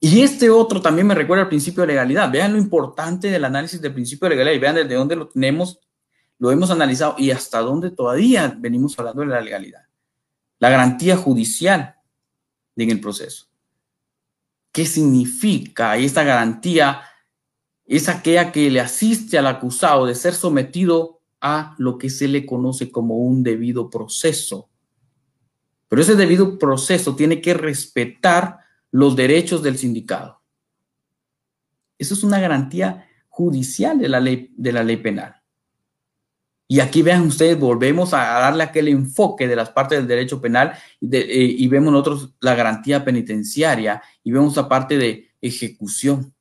y 0.02 0.22
este 0.22 0.50
otro 0.50 0.82
también 0.82 1.08
me 1.08 1.16
recuerda 1.16 1.44
al 1.44 1.50
principio 1.50 1.82
de 1.82 1.88
legalidad. 1.88 2.32
Vean 2.32 2.54
lo 2.54 2.60
importante 2.60 3.30
del 3.30 3.44
análisis 3.44 3.82
del 3.82 3.94
principio 3.94 4.30
de 4.30 4.36
legalidad 4.36 4.56
y 4.56 4.60
vean 4.60 4.76
desde 4.76 4.96
dónde 4.96 5.16
lo 5.16 5.28
tenemos, 5.28 5.80
lo 6.38 6.52
hemos 6.52 6.72
analizado 6.72 7.16
y 7.18 7.32
hasta 7.32 7.60
dónde 7.60 7.92
todavía 7.92 8.56
venimos 8.58 8.98
hablando 8.98 9.22
de 9.22 9.28
la 9.28 9.42
legalidad. 9.42 9.88
La 10.60 10.70
garantía 10.70 11.18
judicial 11.18 11.96
en 12.78 12.90
el 12.90 13.02
proceso. 13.02 13.48
¿Qué 14.72 14.86
significa 14.86 15.98
esta 15.98 16.24
garantía? 16.24 17.02
Es 17.86 18.08
aquella 18.08 18.52
que 18.54 18.70
le 18.70 18.80
asiste 18.80 19.38
al 19.38 19.48
acusado 19.48 20.06
de 20.06 20.16
ser 20.16 20.34
sometido 20.34 21.20
a 21.42 21.76
lo 21.78 21.98
que 21.98 22.10
se 22.10 22.28
le 22.28 22.46
conoce 22.46 22.90
como 22.92 23.18
un 23.18 23.44
debido 23.44 23.90
proceso. 23.90 24.70
Pero 25.90 26.02
ese 26.02 26.16
debido 26.16 26.58
proceso 26.58 27.16
tiene 27.16 27.42
que 27.42 27.54
respetar 27.54 28.60
los 28.92 29.16
derechos 29.16 29.64
del 29.64 29.78
sindicado. 29.78 30.42
Eso 31.98 32.14
es 32.14 32.24
una 32.24 32.40
garantía 32.40 33.08
judicial 33.28 34.00
de 34.00 34.10
la 34.10 34.20
ley, 34.20 34.54
de 34.56 34.72
la 34.72 34.84
ley 34.84 34.98
penal. 34.98 35.36
Y 36.72 36.82
aquí 36.82 37.02
vean 37.02 37.24
ustedes, 37.24 37.60
volvemos 37.60 38.14
a 38.14 38.18
darle 38.18 38.64
aquel 38.64 38.90
enfoque 38.90 39.48
de 39.48 39.56
las 39.56 39.72
partes 39.72 39.98
del 39.98 40.08
derecho 40.08 40.40
penal 40.40 40.74
eh, 41.02 41.56
y 41.58 41.68
vemos 41.68 41.92
nosotros 41.92 42.36
la 42.42 42.54
garantía 42.54 43.04
penitenciaria 43.04 44.04
y 44.24 44.32
vemos 44.32 44.56
la 44.56 44.70
parte 44.70 44.98
de 45.00 45.32
ejecución, 45.42 46.32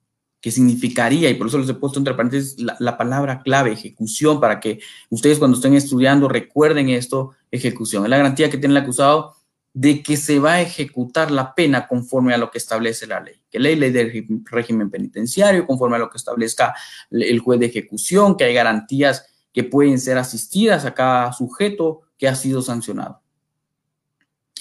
que 0.41 0.51
significaría, 0.51 1.31
y 1.31 1.35
por 1.35 1.47
eso 1.47 1.59
les 1.59 1.69
he 1.69 1.75
puesto 1.75 1.99
entre 1.99 2.13
paréntesis 2.15 2.61
la, 2.61 2.77
la 2.79 2.99
palabra 2.99 3.41
clave, 3.43 3.73
ejecución, 3.73 4.39
para 4.39 4.61
que 4.61 4.81
ustedes 5.09 5.39
cuando 5.39 5.57
estén 5.57 5.75
estudiando 5.75 6.29
recuerden 6.29 6.91
esto, 6.91 7.33
ejecución. 7.51 8.05
Es 8.05 8.11
la 8.11 8.19
garantía 8.19 8.51
que 8.51 8.59
tiene 8.59 8.75
el 8.75 8.83
acusado 8.83 9.38
de 9.81 10.03
que 10.03 10.17
se 10.17 10.41
va 10.41 10.55
a 10.55 10.61
ejecutar 10.61 11.31
la 11.31 11.55
pena 11.55 11.87
conforme 11.87 12.35
a 12.35 12.37
lo 12.37 12.51
que 12.51 12.59
establece 12.59 13.07
la 13.07 13.21
ley. 13.21 13.41
Que 13.49 13.61
ley, 13.61 13.77
ley 13.77 13.93
del 13.93 14.27
régimen 14.45 14.91
penitenciario, 14.91 15.69
conforme 15.69 15.95
a 15.95 16.01
lo 16.01 16.11
que 16.11 16.17
establezca 16.17 16.75
el 17.12 17.38
juez 17.38 17.61
de 17.61 17.67
ejecución, 17.67 18.37
que 18.37 18.43
hay 18.43 18.55
garantías 18.55 19.27
que 19.53 19.62
pueden 19.62 20.01
ser 20.01 20.19
asistidas 20.19 20.85
a 20.85 20.95
cada 20.95 21.33
sujeto 21.33 22.01
que 22.19 22.27
ha 22.27 22.35
sido 22.35 22.61
sancionado. 22.61 23.23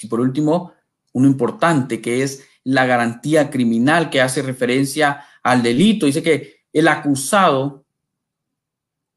Y 0.00 0.06
por 0.06 0.20
último, 0.20 0.72
uno 1.12 1.26
importante 1.26 2.00
que 2.00 2.22
es 2.22 2.44
la 2.62 2.86
garantía 2.86 3.50
criminal 3.50 4.10
que 4.10 4.20
hace 4.20 4.40
referencia 4.40 5.24
al 5.42 5.64
delito. 5.64 6.06
Dice 6.06 6.22
que 6.22 6.60
el 6.72 6.86
acusado 6.86 7.84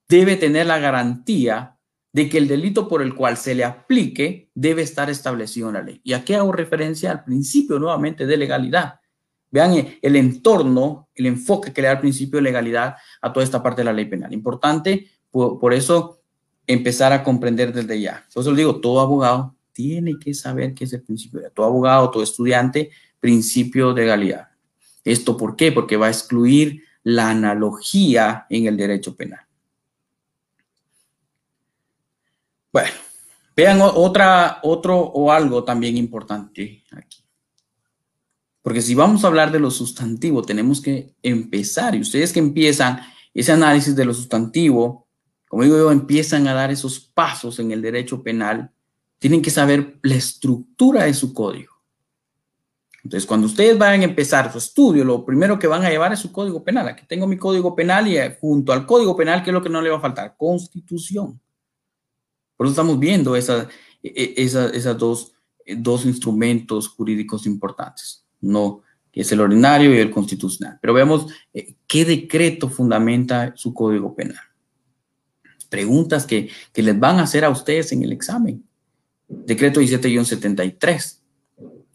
debe 0.09 0.35
tener 0.35 0.65
la 0.65 0.79
garantía 0.79 1.77
de 2.13 2.27
que 2.27 2.37
el 2.37 2.47
delito 2.47 2.87
por 2.87 3.01
el 3.01 3.15
cual 3.15 3.37
se 3.37 3.55
le 3.55 3.63
aplique 3.63 4.49
debe 4.53 4.81
estar 4.81 5.09
establecido 5.09 5.69
en 5.69 5.75
la 5.75 5.81
ley. 5.81 6.01
Y 6.03 6.13
aquí 6.13 6.33
hago 6.33 6.51
referencia 6.51 7.11
al 7.11 7.23
principio 7.23 7.79
nuevamente 7.79 8.25
de 8.25 8.37
legalidad. 8.37 8.99
Vean 9.49 9.73
eh, 9.73 9.99
el 10.01 10.15
entorno, 10.15 11.09
el 11.15 11.25
enfoque 11.25 11.71
que 11.71 11.81
le 11.81 11.87
da 11.87 11.93
el 11.93 11.99
principio 11.99 12.37
de 12.37 12.43
legalidad 12.43 12.95
a 13.21 13.31
toda 13.31 13.43
esta 13.43 13.63
parte 13.63 13.81
de 13.81 13.85
la 13.85 13.93
ley 13.93 14.05
penal. 14.05 14.33
Importante, 14.33 15.09
por, 15.29 15.73
eso, 15.73 16.21
empezar 16.67 17.13
a 17.13 17.23
comprender 17.23 17.73
desde 17.73 18.01
ya. 18.01 18.25
Por 18.33 18.41
eso 18.41 18.53
digo, 18.53 18.81
todo 18.81 18.99
abogado 18.99 19.55
tiene 19.71 20.19
que 20.19 20.33
saber 20.33 20.73
qué 20.73 20.83
es 20.83 20.93
el 20.93 21.03
principio 21.03 21.39
de 21.39 21.49
todo 21.49 21.65
abogado, 21.65 22.11
todo 22.11 22.23
estudiante, 22.23 22.91
principio 23.19 23.93
de 23.93 24.01
legalidad. 24.01 24.49
¿Esto 25.05 25.37
por 25.37 25.55
qué? 25.55 25.71
Porque 25.71 25.95
va 25.95 26.07
a 26.07 26.11
excluir 26.11 26.83
la 27.03 27.29
analogía 27.29 28.45
en 28.49 28.65
el 28.67 28.75
derecho 28.75 29.15
penal. 29.15 29.39
Bueno, 32.71 32.89
vean 33.55 33.79
otra, 33.81 34.59
otro 34.63 34.97
o 34.97 35.31
algo 35.31 35.63
también 35.63 35.97
importante 35.97 36.83
aquí. 36.91 37.23
Porque 38.61 38.81
si 38.81 38.93
vamos 38.93 39.23
a 39.23 39.27
hablar 39.27 39.51
de 39.51 39.59
lo 39.59 39.71
sustantivo, 39.71 40.43
tenemos 40.43 40.81
que 40.81 41.15
empezar. 41.23 41.95
Y 41.95 42.01
ustedes 42.01 42.31
que 42.31 42.39
empiezan 42.39 43.01
ese 43.33 43.51
análisis 43.51 43.95
de 43.95 44.05
lo 44.05 44.13
sustantivo, 44.13 45.07
como 45.47 45.63
digo 45.63 45.77
yo, 45.77 45.91
empiezan 45.91 46.47
a 46.47 46.53
dar 46.53 46.71
esos 46.71 46.99
pasos 46.99 47.59
en 47.59 47.71
el 47.71 47.81
derecho 47.81 48.21
penal, 48.21 48.71
tienen 49.19 49.41
que 49.41 49.49
saber 49.49 49.99
la 50.03 50.15
estructura 50.15 51.03
de 51.03 51.13
su 51.13 51.33
código. 51.33 51.71
Entonces, 53.03 53.27
cuando 53.27 53.47
ustedes 53.47 53.77
vayan 53.77 54.01
a 54.01 54.05
empezar 54.05 54.51
su 54.51 54.59
estudio, 54.59 55.03
lo 55.03 55.25
primero 55.25 55.57
que 55.57 55.67
van 55.67 55.83
a 55.83 55.89
llevar 55.89 56.13
es 56.13 56.19
su 56.19 56.31
código 56.31 56.63
penal. 56.63 56.87
Aquí 56.87 57.03
tengo 57.07 57.25
mi 57.25 57.37
código 57.37 57.75
penal 57.75 58.07
y 58.07 58.17
eh, 58.17 58.37
junto 58.39 58.71
al 58.73 58.85
código 58.85 59.15
penal, 59.15 59.43
¿qué 59.43 59.49
es 59.49 59.53
lo 59.53 59.63
que 59.63 59.69
no 59.69 59.81
le 59.81 59.89
va 59.89 59.97
a 59.97 60.01
faltar? 60.01 60.35
Constitución. 60.37 61.41
Por 62.61 62.67
eso 62.67 62.73
estamos 62.73 62.99
viendo 62.99 63.35
esas, 63.35 63.69
e, 64.03 64.35
e, 64.37 64.43
esas, 64.43 64.95
dos, 64.95 65.33
eh, 65.65 65.75
dos 65.75 66.05
instrumentos 66.05 66.89
jurídicos 66.89 67.47
importantes, 67.47 68.23
no 68.39 68.83
que 69.11 69.21
es 69.21 69.31
el 69.31 69.41
ordinario 69.41 69.91
y 69.95 69.97
el 69.97 70.11
constitucional. 70.11 70.77
Pero 70.79 70.93
veamos 70.93 71.25
eh, 71.55 71.73
qué 71.87 72.05
decreto 72.05 72.69
fundamenta 72.69 73.51
su 73.55 73.73
código 73.73 74.13
penal. 74.13 74.43
Preguntas 75.69 76.27
que, 76.27 76.51
que 76.71 76.83
les 76.83 76.99
van 76.99 77.17
a 77.17 77.23
hacer 77.23 77.45
a 77.45 77.49
ustedes 77.49 77.93
en 77.93 78.03
el 78.03 78.11
examen. 78.11 78.63
Decreto 79.27 79.81
17-73 79.81 81.17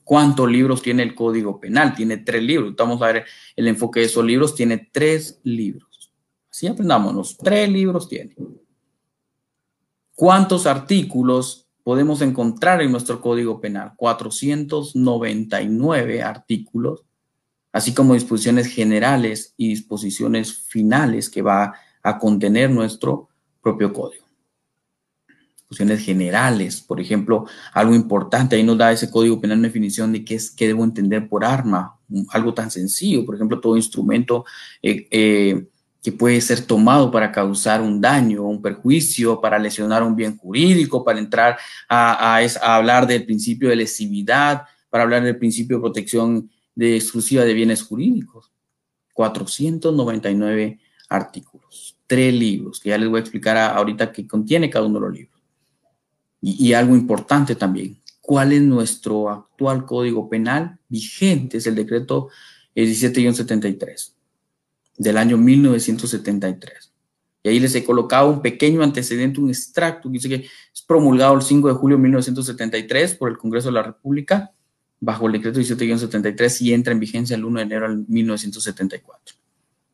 ¿Cuántos 0.02 0.50
libros 0.50 0.83
tiene 0.83 1.05
el 1.05 1.14
Código 1.14 1.61
Penal? 1.61 1.94
Tiene 1.94 2.16
tres 2.16 2.42
libros. 2.42 2.74
Vamos 2.76 3.00
a 3.02 3.12
ver 3.12 3.24
el 3.55 3.68
enfoque 3.68 4.00
de 4.00 4.07
esos 4.07 4.24
libros. 4.24 4.57
Tiene 4.57 4.88
tres 4.90 5.38
libros. 5.44 6.12
Así 6.50 6.66
aprendámonos. 6.66 7.38
Tres 7.38 7.70
libros 7.70 8.09
tiene. 8.09 8.35
¿Cuántos 10.16 10.66
artículos 10.66 11.68
podemos 11.85 12.20
encontrar 12.22 12.81
en 12.81 12.90
nuestro 12.90 13.20
Código 13.20 13.61
Penal? 13.61 13.92
499 13.96 16.22
artículos, 16.22 17.05
así 17.70 17.92
como 17.92 18.14
disposiciones 18.14 18.68
generales 18.68 19.52
y 19.59 19.68
disposiciones 19.68 20.55
finales 20.55 21.29
que 21.29 21.42
va 21.42 21.74
a 22.02 22.18
contener 22.18 22.70
nuestro 22.70 23.29
propio 23.61 23.92
código 23.92 24.24
discusiones 25.68 26.05
generales. 26.05 26.81
Por 26.81 27.00
ejemplo, 27.00 27.46
algo 27.72 27.94
importante, 27.94 28.57
ahí 28.57 28.62
nos 28.62 28.79
da 28.79 28.92
ese 28.92 29.11
código 29.11 29.40
penal 29.40 29.59
una 29.59 29.68
definición 29.68 30.12
de 30.12 30.24
qué 30.24 30.37
es 30.37 30.50
qué 30.50 30.68
debo 30.68 30.85
entender 30.85 31.29
por 31.29 31.44
arma, 31.44 31.98
algo 32.31 32.55
tan 32.55 32.70
sencillo, 32.70 33.26
por 33.26 33.35
ejemplo, 33.35 33.61
todo 33.61 33.76
instrumento 33.76 34.44
eh, 34.81 35.09
eh, 35.11 35.66
que 36.07 36.12
puede 36.12 36.40
ser 36.40 36.64
tomado 36.64 37.11
para 37.11 37.33
causar 37.33 37.83
un 37.83 38.01
daño, 38.01 38.45
un 38.45 38.62
perjuicio, 38.62 39.40
para 39.40 39.59
lesionar 39.59 40.05
un 40.05 40.14
bien 40.14 40.37
jurídico, 40.37 41.03
para 41.03 41.19
entrar 41.19 41.59
a, 41.88 42.38
a 42.38 42.77
hablar 42.77 43.09
del 43.09 43.27
principio 43.27 43.69
de 43.69 43.75
lesividad, 43.75 44.62
para 44.88 45.03
hablar 45.03 45.25
del 45.25 45.37
principio 45.37 45.79
de 45.79 45.81
protección 45.81 46.49
de 46.77 46.95
exclusiva 46.95 47.45
de 47.45 47.53
bienes 47.55 47.83
jurídicos. 47.83 48.53
499 49.14 50.79
artículos, 51.09 51.99
tres 52.07 52.33
libros, 52.33 52.79
que 52.79 52.90
ya 52.90 52.99
les 52.99 53.09
voy 53.09 53.19
a 53.19 53.23
explicar 53.23 53.57
ahorita 53.57 54.12
qué 54.12 54.29
contiene 54.29 54.71
cada 54.71 54.87
uno 54.87 55.01
de 55.01 55.07
los 55.07 55.12
libros. 55.12 55.42
Y, 56.40 56.73
algo 56.73 56.95
importante 56.95 57.57
también, 57.57 58.01
¿cuál 58.21 58.53
es 58.53 58.62
nuestro 58.62 59.29
actual 59.29 59.85
código 59.85 60.29
penal 60.29 60.79
vigente? 60.88 61.57
Es 61.57 61.66
el 61.66 61.75
decreto 61.75 62.29
17-73 62.77 64.15
del 64.98 65.18
año 65.18 65.37
1973. 65.37 66.92
Y 67.42 67.48
ahí 67.48 67.61
les 67.61 67.74
he 67.74 67.85
colocado 67.85 68.30
un 68.30 68.42
pequeño 68.42 68.82
antecedente, 68.82 69.40
un 69.40 69.50
extracto 69.50 70.09
que 70.09 70.14
dice 70.14 70.28
que 70.28 70.35
es 70.74 70.82
promulgado 70.82 71.35
el 71.35 71.42
5 71.42 71.68
de 71.68 71.74
julio 71.74 71.96
de 71.96 72.02
1973 72.02 73.14
por 73.14 73.30
el 73.30 73.38
Congreso 73.38 73.68
de 73.68 73.74
la 73.74 73.82
República 73.82 74.52
bajo 75.00 75.26
el 75.26 75.32
decreto 75.35 75.61
17-73 75.61 76.61
y 76.62 76.72
entra 76.72 76.92
en 76.92 77.00
vigencia 77.00 77.37
el 77.37 77.44
1 77.44 77.59
de 77.59 77.64
enero 77.64 77.96
de 77.96 78.04
1974. 78.09 79.37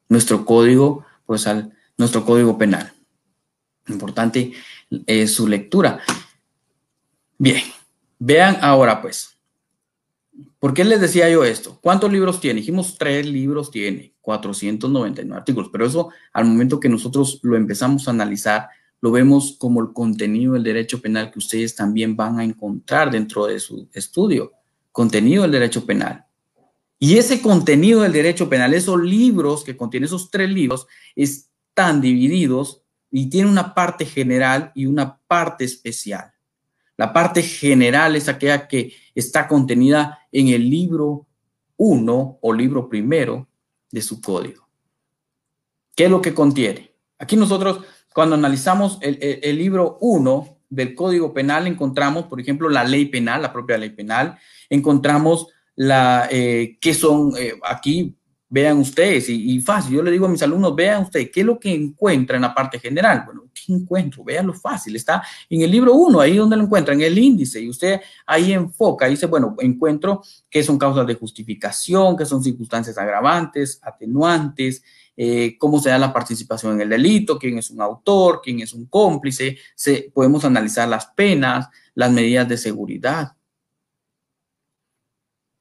Nuestro 0.08 0.44
código, 0.44 1.04
pues 1.26 1.46
al, 1.46 1.72
nuestro 1.96 2.24
código 2.24 2.56
penal. 2.56 2.92
Importante 3.88 4.52
es 5.06 5.34
su 5.34 5.48
lectura. 5.48 6.00
Bien, 7.38 7.62
vean 8.18 8.58
ahora 8.60 9.02
pues. 9.02 9.31
¿Por 10.58 10.74
qué 10.74 10.84
les 10.84 11.00
decía 11.00 11.28
yo 11.28 11.44
esto? 11.44 11.78
¿Cuántos 11.80 12.12
libros 12.12 12.40
tiene? 12.40 12.60
Dijimos 12.60 12.96
tres 12.98 13.26
libros 13.26 13.70
tiene, 13.70 14.14
499 14.20 15.36
artículos, 15.36 15.70
pero 15.72 15.86
eso 15.86 16.10
al 16.32 16.44
momento 16.44 16.80
que 16.80 16.88
nosotros 16.88 17.40
lo 17.42 17.56
empezamos 17.56 18.06
a 18.06 18.12
analizar, 18.12 18.68
lo 19.00 19.10
vemos 19.10 19.56
como 19.58 19.80
el 19.80 19.92
contenido 19.92 20.52
del 20.52 20.62
derecho 20.62 21.00
penal 21.00 21.30
que 21.30 21.40
ustedes 21.40 21.74
también 21.74 22.16
van 22.16 22.38
a 22.38 22.44
encontrar 22.44 23.10
dentro 23.10 23.46
de 23.46 23.58
su 23.58 23.88
estudio, 23.92 24.52
contenido 24.92 25.42
del 25.42 25.52
derecho 25.52 25.84
penal. 25.84 26.24
Y 26.98 27.18
ese 27.18 27.42
contenido 27.42 28.02
del 28.02 28.12
derecho 28.12 28.48
penal, 28.48 28.74
esos 28.74 29.02
libros 29.02 29.64
que 29.64 29.76
contienen 29.76 30.06
esos 30.06 30.30
tres 30.30 30.48
libros, 30.48 30.86
están 31.16 32.00
divididos 32.00 32.82
y 33.10 33.28
tienen 33.28 33.50
una 33.50 33.74
parte 33.74 34.06
general 34.06 34.70
y 34.74 34.86
una 34.86 35.18
parte 35.26 35.64
especial. 35.64 36.31
La 36.96 37.12
parte 37.12 37.42
general 37.42 38.16
es 38.16 38.28
aquella 38.28 38.68
que 38.68 38.94
está 39.14 39.48
contenida 39.48 40.20
en 40.30 40.48
el 40.48 40.68
libro 40.68 41.26
1 41.76 42.38
o 42.40 42.52
libro 42.52 42.88
primero 42.88 43.48
de 43.90 44.02
su 44.02 44.20
código. 44.20 44.68
¿Qué 45.96 46.04
es 46.04 46.10
lo 46.10 46.22
que 46.22 46.34
contiene? 46.34 46.92
Aquí 47.18 47.36
nosotros, 47.36 47.80
cuando 48.14 48.34
analizamos 48.34 48.98
el, 49.00 49.58
libro 49.58 49.98
1 50.00 50.58
del 50.70 50.94
Código 50.94 51.32
Penal, 51.32 51.66
encontramos, 51.66 52.24
por 52.24 52.40
ejemplo, 52.40 52.68
la 52.68 52.84
ley 52.84 53.06
penal, 53.06 53.42
la 53.42 53.52
propia 53.52 53.78
ley 53.78 53.90
penal, 53.90 54.38
encontramos 54.70 55.48
la, 55.74 56.28
eh, 56.30 56.78
que 56.80 56.94
son, 56.94 57.32
eh, 57.38 57.54
aquí 57.64 58.16
vean 58.52 58.76
ustedes, 58.76 59.30
y, 59.30 59.58
fácil, 59.62 59.94
yo 59.94 60.02
le 60.02 60.10
digo 60.10 60.26
a 60.26 60.28
mis 60.28 60.42
alumnos, 60.42 60.76
vean 60.76 61.04
ustedes, 61.04 61.30
¿qué 61.32 61.40
es 61.40 61.46
lo 61.46 61.58
que 61.58 61.72
encuentra 61.72 62.36
en 62.36 62.42
la 62.42 62.54
parte 62.54 62.78
general? 62.78 63.22
Bueno, 63.24 63.44
¿qué 63.54 63.72
encuentro? 63.72 64.22
Vean 64.22 64.46
lo 64.46 64.52
fácil, 64.52 64.94
está 64.94 65.22
en 65.48 65.62
el 65.62 65.70
libro 65.70 65.94
1, 65.94 66.20
ahí 66.20 66.36
donde 66.36 66.58
lo 66.58 66.64
encuentran, 66.64 67.00
en 67.00 67.06
el 67.06 67.18
índice, 67.18 67.62
y 67.62 67.70
usted 67.70 68.02
ahí 68.26 68.52
enfoca, 68.52 69.06
dice, 69.06 69.24
bueno, 69.24 69.56
encuentro 69.60 70.22
qué 70.50 70.62
son 70.62 70.76
causas 70.76 71.06
de 71.06 71.14
justificación, 71.14 72.14
qué 72.14 72.26
son 72.26 72.44
circunstancias 72.44 72.98
agravantes, 72.98 73.80
atenuantes, 73.82 74.82
eh, 75.16 75.56
cómo 75.58 75.80
se 75.80 75.88
da 75.88 75.96
la 75.96 76.12
participación 76.12 76.74
en 76.74 76.82
el 76.82 76.90
delito, 76.90 77.38
quién 77.38 77.56
es 77.56 77.70
un 77.70 77.80
autor, 77.80 78.42
quién 78.44 78.60
es 78.60 78.74
un 78.74 78.84
cómplice, 78.84 79.56
se, 79.74 80.10
podemos 80.12 80.44
analizar 80.44 80.86
las 80.86 81.06
penas, 81.06 81.70
las 81.94 82.12
medidas 82.12 82.46
de 82.46 82.58
seguridad, 82.58 83.32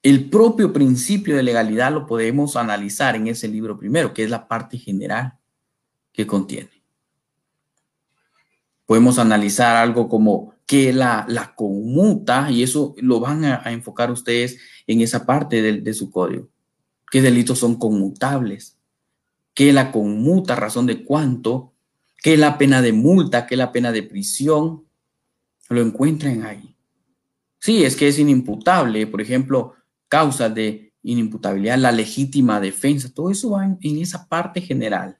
el 0.03 0.29
propio 0.29 0.73
principio 0.73 1.35
de 1.35 1.43
legalidad 1.43 1.91
lo 1.91 2.07
podemos 2.07 2.55
analizar 2.55 3.15
en 3.15 3.27
ese 3.27 3.47
libro 3.47 3.77
primero, 3.77 4.13
que 4.13 4.23
es 4.23 4.29
la 4.29 4.47
parte 4.47 4.77
general 4.77 5.33
que 6.11 6.25
contiene. 6.25 6.69
Podemos 8.85 9.19
analizar 9.19 9.75
algo 9.75 10.09
como 10.09 10.55
que 10.65 10.91
la, 10.91 11.25
la 11.27 11.53
conmuta, 11.53 12.49
y 12.49 12.63
eso 12.63 12.95
lo 12.97 13.19
van 13.19 13.45
a, 13.45 13.61
enfocar 13.71 14.11
ustedes 14.11 14.57
en 14.87 15.01
esa 15.01 15.25
parte 15.25 15.61
de, 15.61 15.81
de 15.81 15.93
su 15.93 16.09
código. 16.09 16.49
¿Qué 17.11 17.21
delitos 17.21 17.59
son 17.59 17.75
conmutables? 17.75 18.77
¿Qué 19.53 19.73
la 19.73 19.91
conmuta, 19.91 20.55
razón 20.55 20.85
de 20.85 21.03
cuánto? 21.03 21.73
¿Qué 22.23 22.37
la 22.37 22.57
pena 22.57 22.81
de 22.81 22.93
multa? 22.93 23.45
¿Qué 23.47 23.55
la 23.55 23.71
pena 23.71 23.91
de 23.91 24.03
prisión? 24.03 24.85
Lo 25.69 25.81
encuentran 25.81 26.43
ahí. 26.43 26.75
Sí, 27.59 27.83
es 27.83 27.95
que 27.95 28.07
es 28.07 28.17
inimputable. 28.17 29.07
Por 29.07 29.21
ejemplo, 29.21 29.73
causas 30.11 30.53
de 30.53 30.93
inimputabilidad, 31.03 31.77
la 31.77 31.93
legítima 31.93 32.59
defensa, 32.59 33.13
todo 33.13 33.31
eso 33.31 33.51
va 33.51 33.63
en, 33.63 33.97
esa 33.97 34.27
parte 34.27 34.59
general. 34.59 35.17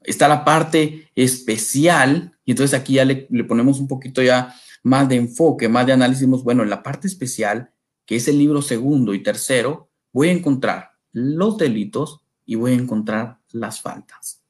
Está 0.00 0.26
la 0.26 0.44
parte 0.44 1.08
especial, 1.14 2.36
y 2.44 2.50
entonces 2.50 2.78
aquí 2.78 2.94
ya 2.94 3.04
le, 3.04 3.28
ponemos 3.44 3.78
un 3.78 3.86
poquito 3.86 4.22
ya 4.22 4.52
más 4.82 5.08
de 5.08 5.14
enfoque, 5.14 5.68
más 5.68 5.86
de 5.86 5.92
análisis. 5.92 6.26
Bueno, 6.26 6.64
en 6.64 6.70
la 6.70 6.82
parte 6.82 7.06
especial, 7.06 7.70
que 8.04 8.16
es 8.16 8.26
el 8.26 8.38
libro 8.38 8.60
segundo 8.60 9.14
y 9.14 9.22
tercero, 9.22 9.88
voy 10.12 10.30
a 10.30 10.32
encontrar 10.32 10.90
los 11.12 11.56
delitos 11.58 12.22
y 12.44 12.56
voy 12.56 12.72
a 12.72 12.74
encontrar 12.74 13.38
las 13.52 13.80
faltas. 13.80 14.42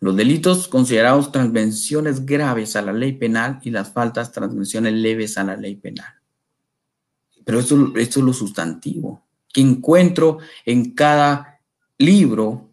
Los 0.00 0.16
delitos 0.16 0.66
considerados 0.66 1.30
transgresiones 1.30 2.26
graves 2.26 2.74
a 2.74 2.82
la 2.82 2.92
ley 2.92 3.12
penal 3.12 3.60
y 3.62 3.70
las 3.70 3.92
faltas 3.92 4.32
transgresiones 4.32 4.94
leves 4.94 5.38
a 5.38 5.44
la 5.44 5.56
ley 5.56 5.76
penal. 5.76 6.21
Pero 7.44 7.60
esto, 7.60 7.92
esto 7.96 8.20
es 8.20 8.26
lo 8.26 8.32
sustantivo 8.32 9.22
que 9.52 9.60
encuentro 9.60 10.38
en 10.64 10.92
cada 10.92 11.60
libro. 11.98 12.70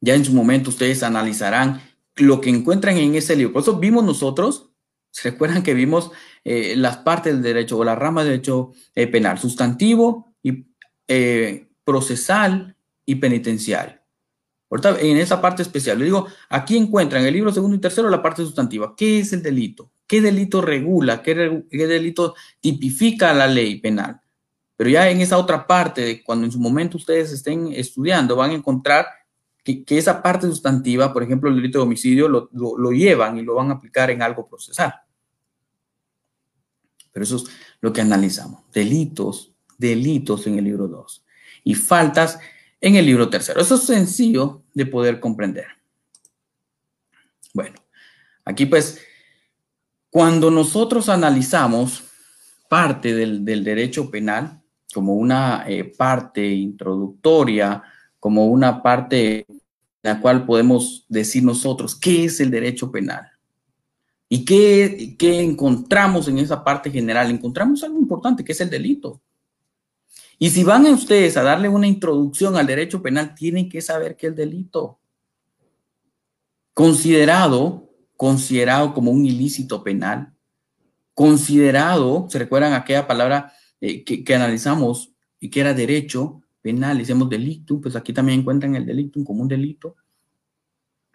Ya 0.00 0.14
en 0.14 0.24
su 0.24 0.32
momento 0.32 0.70
ustedes 0.70 1.02
analizarán 1.02 1.82
lo 2.16 2.40
que 2.40 2.50
encuentran 2.50 2.96
en 2.96 3.14
ese 3.14 3.36
libro. 3.36 3.52
Por 3.52 3.62
eso 3.62 3.78
vimos 3.78 4.04
nosotros, 4.04 4.70
¿se 5.10 5.30
recuerdan 5.30 5.62
que 5.62 5.74
vimos 5.74 6.10
eh, 6.44 6.74
las 6.76 6.98
partes 6.98 7.34
del 7.34 7.42
derecho 7.42 7.78
o 7.78 7.84
la 7.84 7.94
rama 7.94 8.22
del 8.22 8.32
derecho 8.32 8.72
eh, 8.94 9.06
penal? 9.06 9.38
Sustantivo 9.38 10.34
y 10.42 10.66
eh, 11.06 11.68
procesal 11.84 12.76
y 13.04 13.16
penitenciario. 13.16 14.00
Ahorita 14.70 15.00
en 15.00 15.16
esa 15.16 15.40
parte 15.40 15.62
especial, 15.62 15.98
le 15.98 16.04
digo, 16.04 16.28
aquí 16.48 16.76
encuentran 16.76 17.22
en 17.22 17.28
el 17.28 17.34
libro 17.34 17.52
segundo 17.52 17.76
y 17.76 17.80
tercero 17.80 18.08
la 18.08 18.22
parte 18.22 18.42
sustantiva. 18.42 18.94
¿Qué 18.96 19.18
es 19.18 19.32
el 19.32 19.42
delito? 19.42 19.90
¿Qué 20.10 20.20
delito 20.20 20.60
regula? 20.60 21.22
¿Qué, 21.22 21.36
delito 21.70 22.34
tipifica 22.58 23.32
la 23.32 23.46
ley 23.46 23.80
penal? 23.80 24.20
Pero 24.76 24.90
ya 24.90 25.08
en 25.08 25.20
esa 25.20 25.38
otra 25.38 25.68
parte, 25.68 26.24
cuando 26.24 26.46
en 26.46 26.50
su 26.50 26.58
momento 26.58 26.96
ustedes 26.96 27.30
estén 27.30 27.68
estudiando, 27.68 28.34
van 28.34 28.50
a 28.50 28.54
encontrar 28.54 29.06
que, 29.62 29.84
esa 29.86 30.20
parte 30.20 30.48
sustantiva, 30.48 31.12
por 31.12 31.22
ejemplo, 31.22 31.48
el 31.48 31.54
delito 31.54 31.78
de 31.78 31.84
homicidio, 31.84 32.26
lo, 32.28 32.90
llevan 32.90 33.38
y 33.38 33.42
lo 33.42 33.54
van 33.54 33.70
a 33.70 33.74
aplicar 33.74 34.10
en 34.10 34.20
algo 34.20 34.48
procesal. 34.48 34.92
Pero 37.12 37.22
eso 37.22 37.36
es 37.36 37.44
lo 37.80 37.92
que 37.92 38.00
analizamos. 38.00 38.64
Delitos, 38.72 39.52
delitos 39.78 40.44
en 40.48 40.58
el 40.58 40.64
libro 40.64 40.88
2 40.88 41.24
y 41.62 41.76
faltas 41.76 42.40
en 42.80 42.96
el 42.96 43.06
libro 43.06 43.30
tercero. 43.30 43.60
Eso 43.60 43.76
es 43.76 43.84
sencillo 43.84 44.64
de 44.74 44.86
poder 44.86 45.20
comprender. 45.20 45.68
Bueno, 47.54 47.76
aquí 48.44 48.66
pues, 48.66 49.00
cuando 50.10 50.50
nosotros 50.50 51.08
analizamos 51.08 52.04
parte 52.68 53.14
del, 53.14 53.44
derecho 53.44 54.10
penal 54.10 54.60
como 54.92 55.14
una 55.14 55.64
eh, 55.68 55.84
parte 55.84 56.46
introductoria, 56.46 57.82
como 58.18 58.46
una 58.46 58.82
parte 58.82 59.46
en 59.48 59.60
la 60.02 60.20
cual 60.20 60.44
podemos 60.44 61.04
decir 61.08 61.44
nosotros 61.44 61.94
qué 61.94 62.24
es 62.24 62.40
el 62.40 62.50
derecho 62.50 62.90
penal. 62.90 63.28
¿Y 64.28 64.44
qué, 64.44 65.16
qué 65.18 65.40
encontramos 65.40 66.28
en 66.28 66.38
esa 66.38 66.62
parte 66.62 66.90
general? 66.90 67.30
Encontramos 67.30 67.82
algo 67.82 67.98
importante, 67.98 68.44
que 68.44 68.52
es 68.52 68.60
el 68.60 68.70
delito. 68.70 69.20
Y 70.38 70.50
si 70.50 70.64
van 70.64 70.86
a 70.86 70.92
ustedes 70.92 71.36
a 71.36 71.42
darle 71.42 71.68
una 71.68 71.86
introducción 71.86 72.56
al 72.56 72.66
derecho 72.66 73.02
penal, 73.02 73.34
tienen 73.34 73.68
que 73.68 73.80
saber 73.80 74.16
qué 74.16 74.28
es 74.28 74.30
el 74.30 74.36
delito. 74.36 74.98
Considerado, 76.72 77.89
considerado 78.20 78.92
como 78.92 79.10
un 79.12 79.24
ilícito 79.24 79.82
penal, 79.82 80.34
considerado, 81.14 82.26
¿se 82.28 82.38
recuerdan 82.38 82.74
aquella 82.74 83.06
palabra 83.06 83.54
eh, 83.80 84.04
que, 84.04 84.34
analizamos 84.34 85.14
y 85.38 85.48
que 85.48 85.60
era 85.60 85.72
derecho 85.72 86.42
penal? 86.60 86.98
Decíamos 86.98 87.30
delito, 87.30 87.80
pues 87.80 87.96
aquí 87.96 88.12
también 88.12 88.40
encuentran 88.40 88.76
el 88.76 88.84
delito 88.84 89.24
como 89.24 89.40
un 89.40 89.48
delito, 89.48 89.96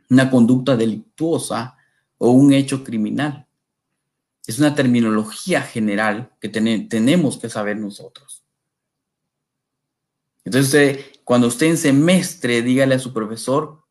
una 0.09 0.31
conducta 0.31 0.75
delictuosa 0.75 1.77
o 2.17 2.31
un 2.31 2.51
hecho 2.53 2.83
criminal. 2.83 3.45
Es 4.47 4.57
una 4.57 4.73
terminología 4.73 5.61
general 5.61 6.31
que 6.41 6.49
tenemos 6.49 7.37
que 7.37 7.49
saber 7.51 7.77
nosotros. 7.77 8.43
Entonces, 10.43 11.05
cuando 11.23 11.45
usted 11.45 11.67
en 11.67 11.77
semestre, 11.77 12.63
dígale 12.63 12.95
a 12.95 12.99
su 12.99 13.13
profesor, 13.13 13.83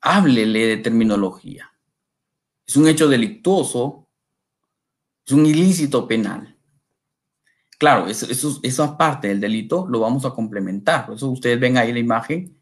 háblele 0.00 0.66
de 0.66 0.76
terminología. 0.78 1.71
Es 2.66 2.76
un 2.76 2.88
hecho 2.88 3.08
delictuoso, 3.08 4.08
es 5.26 5.32
un 5.32 5.46
ilícito 5.46 6.06
penal. 6.06 6.56
Claro, 7.78 8.06
eso, 8.06 8.26
eso, 8.30 8.60
esa 8.62 8.96
parte 8.96 9.28
del 9.28 9.40
delito 9.40 9.86
lo 9.88 10.00
vamos 10.00 10.24
a 10.24 10.30
complementar. 10.30 11.06
Por 11.06 11.16
eso 11.16 11.28
ustedes 11.30 11.58
ven 11.58 11.76
ahí 11.76 11.92
la 11.92 11.98
imagen 11.98 12.56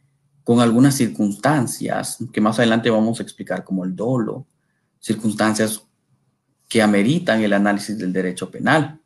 con 0.44 0.60
algunas 0.60 0.94
circunstancias 0.94 2.18
que 2.32 2.40
más 2.40 2.58
adelante 2.58 2.90
vamos 2.90 3.20
a 3.20 3.22
explicar, 3.22 3.62
como 3.62 3.84
el 3.84 3.94
dolo, 3.94 4.46
circunstancias 4.98 5.82
que 6.68 6.80
ameritan 6.80 7.42
el 7.42 7.52
análisis 7.52 7.98
del 7.98 8.12
derecho 8.12 8.50
penal. 8.50 9.00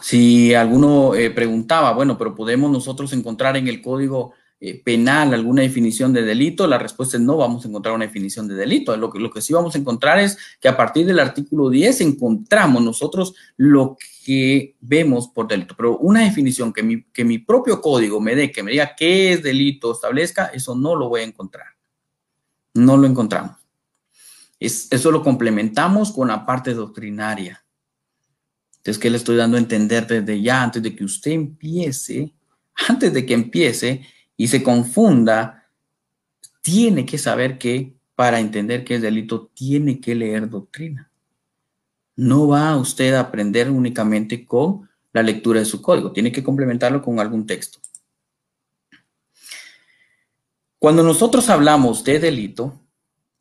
Si 0.00 0.54
alguno 0.54 1.14
eh, 1.14 1.30
preguntaba, 1.30 1.92
bueno, 1.92 2.18
pero 2.18 2.34
podemos 2.34 2.70
nosotros 2.70 3.12
encontrar 3.12 3.56
en 3.56 3.68
el 3.68 3.80
código 3.80 4.32
eh, 4.64 4.80
penal 4.80 5.34
alguna 5.34 5.62
definición 5.62 6.12
de 6.12 6.22
delito, 6.22 6.68
la 6.68 6.78
respuesta 6.78 7.16
es 7.16 7.22
no 7.24 7.36
vamos 7.36 7.64
a 7.64 7.68
encontrar 7.68 7.96
una 7.96 8.06
definición 8.06 8.46
de 8.46 8.54
delito. 8.54 8.96
Lo 8.96 9.10
que, 9.10 9.18
lo 9.18 9.28
que 9.28 9.40
sí 9.40 9.52
vamos 9.52 9.74
a 9.74 9.78
encontrar 9.78 10.20
es 10.20 10.38
que 10.60 10.68
a 10.68 10.76
partir 10.76 11.04
del 11.04 11.18
artículo 11.18 11.68
10 11.68 12.00
encontramos 12.02 12.80
nosotros 12.80 13.34
lo 13.56 13.96
que 14.24 14.76
vemos 14.80 15.26
por 15.26 15.48
delito. 15.48 15.74
Pero 15.76 15.98
una 15.98 16.20
definición 16.20 16.72
que 16.72 16.84
mi, 16.84 17.02
que 17.02 17.24
mi 17.24 17.38
propio 17.38 17.80
código 17.80 18.20
me 18.20 18.36
dé, 18.36 18.52
que 18.52 18.62
me 18.62 18.70
diga 18.70 18.94
qué 18.96 19.32
es 19.32 19.42
delito, 19.42 19.90
establezca, 19.90 20.46
eso 20.54 20.76
no 20.76 20.94
lo 20.94 21.08
voy 21.08 21.22
a 21.22 21.24
encontrar. 21.24 21.66
No 22.74 22.96
lo 22.96 23.08
encontramos. 23.08 23.56
Es, 24.60 24.86
eso 24.92 25.10
lo 25.10 25.24
complementamos 25.24 26.12
con 26.12 26.28
la 26.28 26.46
parte 26.46 26.72
doctrinaria. 26.72 27.64
Entonces, 28.76 29.02
¿qué 29.02 29.10
le 29.10 29.16
estoy 29.16 29.34
dando 29.34 29.56
a 29.56 29.60
entender 29.60 30.06
desde 30.06 30.40
ya, 30.40 30.62
antes 30.62 30.84
de 30.84 30.94
que 30.94 31.02
usted 31.02 31.32
empiece, 31.32 32.32
antes 32.88 33.12
de 33.12 33.26
que 33.26 33.34
empiece 33.34 34.06
y 34.36 34.48
se 34.48 34.62
confunda, 34.62 35.68
tiene 36.60 37.06
que 37.06 37.18
saber 37.18 37.58
que 37.58 37.94
para 38.14 38.40
entender 38.40 38.84
qué 38.84 38.96
es 38.96 39.02
delito, 39.02 39.50
tiene 39.54 40.00
que 40.00 40.14
leer 40.14 40.48
doctrina. 40.48 41.10
No 42.14 42.48
va 42.48 42.76
usted 42.76 43.14
a 43.14 43.20
aprender 43.20 43.70
únicamente 43.70 44.44
con 44.46 44.88
la 45.12 45.22
lectura 45.22 45.60
de 45.60 45.66
su 45.66 45.82
código, 45.82 46.12
tiene 46.12 46.32
que 46.32 46.42
complementarlo 46.42 47.02
con 47.02 47.20
algún 47.20 47.46
texto. 47.46 47.78
Cuando 50.78 51.02
nosotros 51.02 51.48
hablamos 51.48 52.02
de 52.04 52.18
delito, 52.18 52.80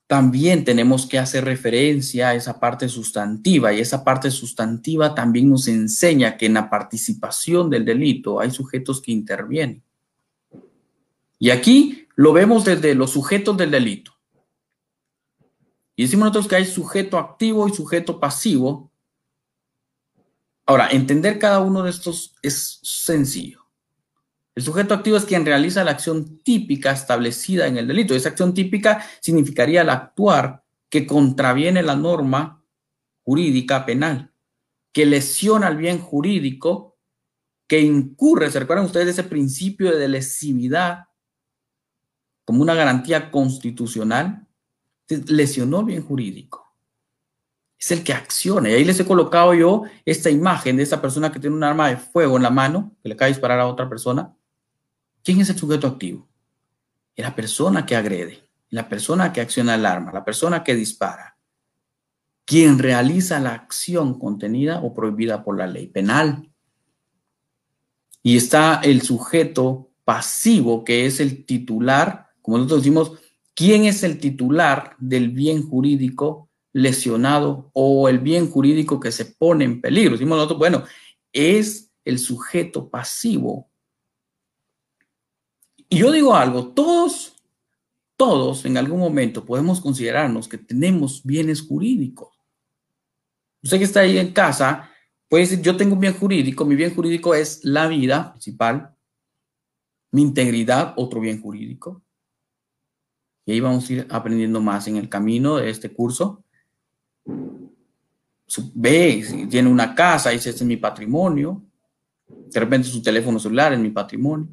también 0.07 0.65
tenemos 0.65 1.05
que 1.05 1.17
hacer 1.17 1.45
referencia 1.45 2.29
a 2.29 2.35
esa 2.35 2.59
parte 2.59 2.89
sustantiva 2.89 3.71
y 3.71 3.79
esa 3.79 4.03
parte 4.03 4.29
sustantiva 4.29 5.15
también 5.15 5.49
nos 5.49 5.67
enseña 5.67 6.37
que 6.37 6.47
en 6.47 6.55
la 6.55 6.69
participación 6.69 7.69
del 7.69 7.85
delito 7.85 8.39
hay 8.39 8.51
sujetos 8.51 9.01
que 9.01 9.11
intervienen. 9.11 9.81
Y 11.41 11.49
aquí 11.49 12.07
lo 12.15 12.33
vemos 12.33 12.65
desde 12.65 12.93
los 12.93 13.09
sujetos 13.09 13.57
del 13.57 13.71
delito. 13.71 14.13
Y 15.95 16.03
decimos 16.03 16.25
nosotros 16.25 16.47
que 16.47 16.55
hay 16.55 16.65
sujeto 16.67 17.17
activo 17.17 17.67
y 17.67 17.73
sujeto 17.73 18.19
pasivo. 18.19 18.91
Ahora, 20.67 20.89
entender 20.91 21.39
cada 21.39 21.59
uno 21.59 21.81
de 21.81 21.89
estos 21.89 22.35
es 22.43 22.79
sencillo. 22.83 23.65
El 24.53 24.61
sujeto 24.61 24.93
activo 24.93 25.17
es 25.17 25.25
quien 25.25 25.43
realiza 25.43 25.83
la 25.83 25.89
acción 25.89 26.37
típica 26.43 26.91
establecida 26.91 27.65
en 27.65 27.77
el 27.77 27.87
delito. 27.87 28.13
Esa 28.13 28.29
acción 28.29 28.53
típica 28.53 29.03
significaría 29.19 29.81
el 29.81 29.89
actuar 29.89 30.63
que 30.89 31.07
contraviene 31.07 31.81
la 31.81 31.95
norma 31.95 32.63
jurídica 33.23 33.83
penal, 33.83 34.31
que 34.91 35.07
lesiona 35.07 35.69
el 35.69 35.77
bien 35.77 35.97
jurídico, 35.97 36.99
que 37.65 37.81
incurre, 37.81 38.51
¿se 38.51 38.59
recuerdan 38.59 38.85
ustedes 38.85 39.07
de 39.07 39.11
ese 39.13 39.23
principio 39.23 39.97
de 39.97 40.07
lesividad 40.07 41.07
como 42.45 42.61
una 42.61 42.73
garantía 42.73 43.31
constitucional? 43.31 44.47
Lesionó 45.27 45.83
bien 45.83 46.03
jurídico. 46.03 46.75
Es 47.77 47.91
el 47.91 48.03
que 48.03 48.13
acciona. 48.13 48.69
Y 48.69 48.73
ahí 48.73 48.85
les 48.85 48.99
he 48.99 49.05
colocado 49.05 49.53
yo 49.53 49.83
esta 50.05 50.29
imagen 50.29 50.77
de 50.77 50.83
esta 50.83 51.01
persona 51.01 51.31
que 51.31 51.39
tiene 51.39 51.55
un 51.55 51.63
arma 51.63 51.89
de 51.89 51.97
fuego 51.97 52.37
en 52.37 52.43
la 52.43 52.49
mano, 52.49 52.95
que 53.01 53.09
le 53.09 53.15
acaba 53.15 53.27
de 53.27 53.33
disparar 53.33 53.59
a 53.59 53.67
otra 53.67 53.89
persona 53.89 54.35
¿Quién 55.23 55.39
es 55.39 55.49
el 55.49 55.57
sujeto 55.57 55.87
activo? 55.87 56.27
Es 57.15 57.23
la 57.23 57.35
persona 57.35 57.85
que 57.85 57.95
agrede, 57.95 58.49
la 58.69 58.89
persona 58.89 59.31
que 59.31 59.41
acciona 59.41 59.75
el 59.75 59.85
arma, 59.85 60.11
la 60.11 60.25
persona 60.25 60.63
que 60.63 60.75
dispara, 60.75 61.37
quien 62.45 62.79
realiza 62.79 63.39
la 63.39 63.53
acción 63.53 64.17
contenida 64.17 64.81
o 64.81 64.93
prohibida 64.93 65.43
por 65.43 65.57
la 65.57 65.67
ley 65.67 65.87
penal. 65.87 66.49
Y 68.23 68.37
está 68.37 68.81
el 68.83 69.01
sujeto 69.03 69.91
pasivo, 70.03 70.83
que 70.83 71.05
es 71.05 71.19
el 71.19 71.45
titular, 71.45 72.30
como 72.41 72.57
nosotros 72.57 72.81
decimos, 72.81 73.13
¿quién 73.53 73.85
es 73.85 74.03
el 74.03 74.19
titular 74.19 74.95
del 74.99 75.29
bien 75.29 75.67
jurídico 75.67 76.49
lesionado 76.73 77.69
o 77.73 78.07
el 78.09 78.19
bien 78.19 78.49
jurídico 78.49 78.99
que 78.99 79.11
se 79.11 79.25
pone 79.25 79.65
en 79.65 79.81
peligro? 79.81 80.13
Decimos 80.13 80.37
nosotros, 80.37 80.59
bueno, 80.59 80.83
es 81.33 81.91
el 82.03 82.19
sujeto 82.19 82.89
pasivo 82.89 83.71
y 85.93 85.97
yo 85.97 86.09
digo 86.09 86.33
algo, 86.33 86.69
todos, 86.69 87.35
todos 88.15 88.63
en 88.63 88.77
algún 88.77 88.97
momento 88.97 89.43
podemos 89.43 89.81
considerarnos 89.81 90.47
que 90.47 90.57
tenemos 90.57 91.21
bienes 91.21 91.61
jurídicos. 91.61 92.29
Usted 93.61 93.77
que 93.77 93.83
está 93.83 93.99
ahí 93.99 94.17
en 94.17 94.31
casa 94.31 94.89
puede 95.27 95.43
decir, 95.43 95.61
yo 95.61 95.75
tengo 95.75 95.95
un 95.95 95.99
bien 95.99 96.13
jurídico, 96.13 96.63
mi 96.63 96.77
bien 96.77 96.95
jurídico 96.95 97.35
es 97.35 97.65
la 97.65 97.89
vida 97.89 98.31
principal, 98.31 98.95
mi 100.11 100.21
integridad, 100.21 100.93
otro 100.95 101.19
bien 101.19 101.41
jurídico. 101.41 102.01
Y 103.45 103.53
ahí 103.53 103.59
vamos 103.59 103.89
a 103.89 103.93
ir 103.93 104.07
aprendiendo 104.09 104.61
más 104.61 104.87
en 104.87 104.97
el 104.97 105.09
camino 105.09 105.57
de 105.57 105.69
este 105.69 105.91
curso. 105.91 106.43
Ve, 108.73 109.47
tiene 109.49 109.69
una 109.69 109.95
casa, 109.95 110.29
dice, 110.29 110.49
este 110.49 110.63
es 110.63 110.67
mi 110.67 110.77
patrimonio. 110.77 111.61
De 112.27 112.59
repente 112.59 112.87
su 112.87 113.01
teléfono 113.01 113.39
celular 113.39 113.73
es 113.73 113.79
mi 113.79 113.89
patrimonio. 113.89 114.47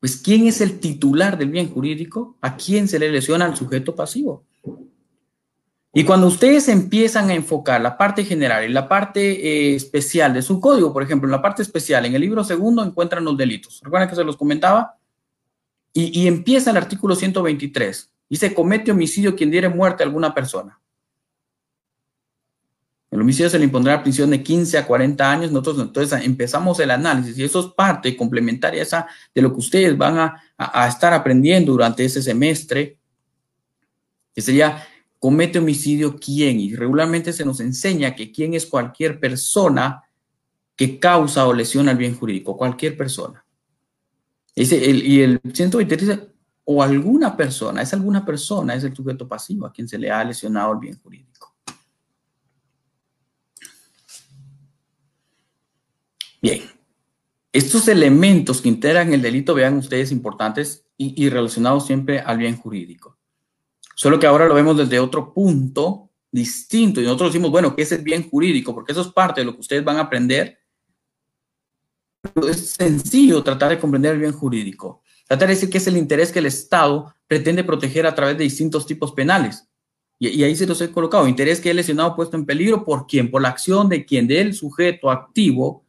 Pues, 0.00 0.16
¿quién 0.16 0.46
es 0.46 0.60
el 0.60 0.78
titular 0.78 1.36
del 1.36 1.50
bien 1.50 1.70
jurídico? 1.70 2.36
¿A 2.40 2.56
quién 2.56 2.88
se 2.88 2.98
le 2.98 3.10
lesiona 3.10 3.44
al 3.44 3.56
sujeto 3.56 3.94
pasivo? 3.94 4.44
Y 5.92 6.04
cuando 6.04 6.28
ustedes 6.28 6.68
empiezan 6.68 7.30
a 7.30 7.34
enfocar 7.34 7.80
la 7.80 7.96
parte 7.96 8.24
general 8.24 8.64
y 8.64 8.72
la 8.72 8.88
parte 8.88 9.20
eh, 9.20 9.74
especial 9.74 10.32
de 10.34 10.42
su 10.42 10.60
código, 10.60 10.92
por 10.92 11.02
ejemplo, 11.02 11.26
en 11.26 11.32
la 11.32 11.42
parte 11.42 11.62
especial, 11.62 12.04
en 12.06 12.14
el 12.14 12.20
libro 12.20 12.44
segundo 12.44 12.84
encuentran 12.84 13.24
los 13.24 13.36
delitos. 13.36 13.80
¿Recuerdan 13.82 14.08
que 14.08 14.14
se 14.14 14.22
los 14.22 14.36
comentaba? 14.36 14.97
Y, 15.92 16.28
empieza 16.28 16.70
el 16.70 16.76
artículo 16.76 17.16
123. 17.16 18.12
Dice, 18.28 18.54
comete 18.54 18.92
homicidio 18.92 19.34
quien 19.34 19.50
diere 19.50 19.68
muerte 19.68 20.02
a 20.02 20.06
alguna 20.06 20.34
persona. 20.34 20.78
El 23.10 23.22
homicidio 23.22 23.48
se 23.48 23.58
le 23.58 23.64
impondrá 23.64 24.02
prisión 24.02 24.30
de 24.30 24.42
15 24.42 24.78
a 24.78 24.86
40 24.86 25.32
años. 25.32 25.50
Nosotros 25.50 25.80
entonces 25.80 26.24
empezamos 26.24 26.78
el 26.78 26.90
análisis 26.90 27.38
y 27.38 27.44
eso 27.44 27.60
es 27.60 27.66
parte 27.74 28.14
complementaria 28.16 28.86
de 29.34 29.42
lo 29.42 29.52
que 29.52 29.58
ustedes 29.58 29.96
van 29.96 30.18
a, 30.18 30.88
estar 30.88 31.14
aprendiendo 31.14 31.72
durante 31.72 32.04
ese 32.04 32.22
semestre, 32.22 32.98
que 34.34 34.42
sería 34.42 34.86
comete 35.18 35.58
homicidio 35.58 36.16
quién. 36.16 36.60
Y 36.60 36.76
regularmente 36.76 37.32
se 37.32 37.46
nos 37.46 37.60
enseña 37.60 38.14
que 38.14 38.30
quién 38.30 38.54
es 38.54 38.66
cualquier 38.66 39.18
persona 39.18 40.04
que 40.76 40.98
causa 41.00 41.46
o 41.46 41.52
lesiona 41.52 41.92
el 41.92 41.96
bien 41.96 42.14
jurídico, 42.14 42.56
cualquier 42.56 42.96
persona. 42.96 43.44
Y 44.62 45.20
el 45.20 45.40
123 45.52 46.08
dice, 46.08 46.28
o 46.64 46.82
alguna 46.82 47.36
persona, 47.36 47.80
es 47.80 47.94
alguna 47.94 48.24
persona, 48.26 48.74
es 48.74 48.84
el 48.84 48.94
sujeto 48.94 49.26
pasivo 49.26 49.66
a 49.66 49.72
quien 49.72 49.88
se 49.88 49.98
le 49.98 50.10
ha 50.10 50.22
lesionado 50.24 50.72
el 50.72 50.78
bien 50.78 50.98
jurídico. 50.98 51.54
Bien, 56.42 56.62
estos 57.52 57.88
elementos 57.88 58.60
que 58.60 58.68
integran 58.68 59.12
el 59.12 59.22
delito, 59.22 59.54
vean 59.54 59.78
ustedes, 59.78 60.12
importantes 60.12 60.86
y, 60.96 61.28
relacionados 61.30 61.86
siempre 61.86 62.20
al 62.20 62.38
bien 62.38 62.56
jurídico. 62.56 63.16
Solo 63.94 64.18
que 64.18 64.26
ahora 64.26 64.46
lo 64.46 64.54
vemos 64.54 64.76
desde 64.76 65.00
otro 65.00 65.32
punto 65.32 66.10
distinto 66.30 67.00
y 67.00 67.04
nosotros 67.04 67.32
decimos, 67.32 67.50
bueno, 67.50 67.74
¿qué 67.74 67.82
es 67.82 67.92
el 67.92 68.02
bien 68.02 68.28
jurídico? 68.28 68.74
Porque 68.74 68.92
eso 68.92 69.00
es 69.00 69.08
parte 69.08 69.40
de 69.40 69.46
lo 69.46 69.54
que 69.54 69.60
ustedes 69.60 69.84
van 69.84 69.96
a 69.96 70.02
aprender. 70.02 70.57
Es 72.48 72.70
sencillo 72.70 73.42
tratar 73.42 73.70
de 73.70 73.78
comprender 73.78 74.14
el 74.14 74.20
bien 74.20 74.32
jurídico. 74.32 75.02
Tratar 75.26 75.48
de 75.48 75.54
decir 75.54 75.70
que 75.70 75.78
es 75.78 75.86
el 75.86 75.96
interés 75.96 76.32
que 76.32 76.38
el 76.38 76.46
Estado 76.46 77.14
pretende 77.26 77.64
proteger 77.64 78.06
a 78.06 78.14
través 78.14 78.38
de 78.38 78.44
distintos 78.44 78.86
tipos 78.86 79.12
penales. 79.12 79.68
Y, 80.18 80.42
ahí 80.42 80.56
se 80.56 80.66
los 80.66 80.80
he 80.80 80.90
colocado. 80.90 81.28
Interés 81.28 81.60
que 81.60 81.70
es 81.70 81.76
lesionado 81.76 82.16
puesto 82.16 82.36
en 82.36 82.46
peligro 82.46 82.84
por 82.84 83.06
quién? 83.06 83.30
Por 83.30 83.42
la 83.42 83.50
acción 83.50 83.88
de 83.88 84.04
quien, 84.04 84.26
del 84.26 84.54
sujeto 84.54 85.10
activo 85.10 85.84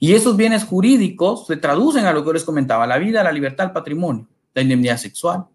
y 0.00 0.14
esos 0.14 0.36
bienes 0.36 0.64
jurídicos 0.64 1.46
se 1.46 1.56
traducen 1.56 2.06
a 2.06 2.12
lo 2.12 2.24
que 2.24 2.32
les 2.32 2.44
comentaba, 2.44 2.86
la 2.86 2.98
vida, 2.98 3.22
la 3.22 3.32
libertad, 3.32 3.66
el 3.66 3.72
patrimonio, 3.72 4.28
la 4.52 4.62
indemnidad 4.62 4.96
sexual. 4.96 5.46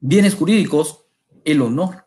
Bienes 0.00 0.34
jurídicos, 0.34 1.04
el 1.44 1.62
honor. 1.62 2.04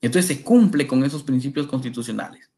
Entonces 0.00 0.26
se 0.36 0.42
cumple 0.42 0.86
con 0.86 1.04
esos 1.04 1.22
principios 1.22 1.66
constitucionales. 1.66 2.50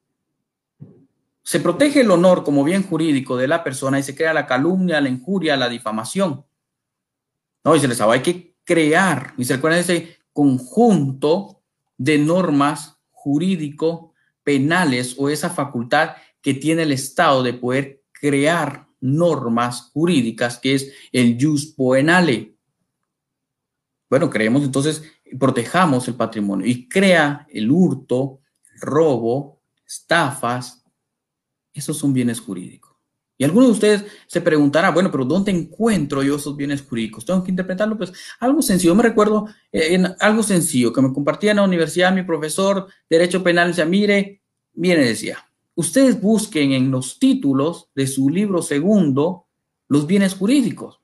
Se 1.46 1.60
protege 1.60 2.00
el 2.00 2.10
honor 2.10 2.42
como 2.42 2.64
bien 2.64 2.82
jurídico 2.82 3.36
de 3.36 3.46
la 3.46 3.62
persona 3.62 4.00
y 4.00 4.02
se 4.02 4.16
crea 4.16 4.34
la 4.34 4.48
calumnia, 4.48 5.00
la 5.00 5.08
injuria, 5.08 5.56
la 5.56 5.68
difamación. 5.68 6.44
No, 7.62 7.76
y 7.76 7.78
se 7.78 7.86
les 7.86 7.98
sabe, 7.98 8.14
hay 8.14 8.22
que 8.22 8.56
crear, 8.64 9.32
y 9.38 9.44
se 9.44 9.54
recuerda 9.54 9.78
ese 9.78 10.18
conjunto 10.32 11.62
de 11.96 12.18
normas 12.18 12.98
jurídico 13.12 14.12
penales 14.42 15.14
o 15.18 15.28
esa 15.30 15.48
facultad 15.48 16.16
que 16.42 16.52
tiene 16.52 16.82
el 16.82 16.90
Estado 16.90 17.44
de 17.44 17.54
poder 17.54 18.02
crear 18.10 18.88
normas 19.00 19.90
jurídicas, 19.92 20.58
que 20.58 20.74
es 20.74 20.92
el 21.12 21.38
jus 21.40 21.66
poenale. 21.66 22.56
Bueno, 24.10 24.30
creemos 24.30 24.64
entonces, 24.64 25.04
protejamos 25.38 26.08
el 26.08 26.16
patrimonio 26.16 26.66
y 26.66 26.88
crea 26.88 27.46
el 27.48 27.70
hurto, 27.70 28.40
el 28.74 28.80
robo, 28.80 29.62
estafas, 29.86 30.82
esos 31.78 31.98
son 31.98 32.12
bienes 32.12 32.40
jurídicos. 32.40 32.96
Y 33.38 33.44
algunos 33.44 33.68
de 33.68 33.72
ustedes 33.72 34.04
se 34.26 34.40
preguntarán, 34.40 34.94
bueno, 34.94 35.10
pero 35.10 35.24
¿dónde 35.24 35.52
encuentro 35.52 36.22
yo 36.22 36.36
esos 36.36 36.56
bienes 36.56 36.82
jurídicos? 36.82 37.24
Tengo 37.26 37.44
que 37.44 37.50
interpretarlo, 37.50 37.98
pues 37.98 38.12
algo 38.40 38.62
sencillo. 38.62 38.94
me 38.94 39.02
recuerdo 39.02 39.46
eh, 39.70 39.94
en 39.94 40.06
algo 40.20 40.42
sencillo 40.42 40.92
que 40.92 41.02
me 41.02 41.12
compartía 41.12 41.50
en 41.50 41.58
la 41.58 41.64
universidad 41.64 42.14
mi 42.14 42.22
profesor 42.22 42.86
de 43.10 43.18
Derecho 43.18 43.42
Penal. 43.42 43.68
Decía, 43.68 43.84
mire, 43.84 44.42
mire, 44.72 45.04
decía, 45.04 45.38
ustedes 45.74 46.20
busquen 46.20 46.72
en 46.72 46.90
los 46.90 47.18
títulos 47.18 47.90
de 47.94 48.06
su 48.06 48.30
libro 48.30 48.62
segundo 48.62 49.46
los 49.88 50.06
bienes 50.06 50.34
jurídicos. 50.34 51.00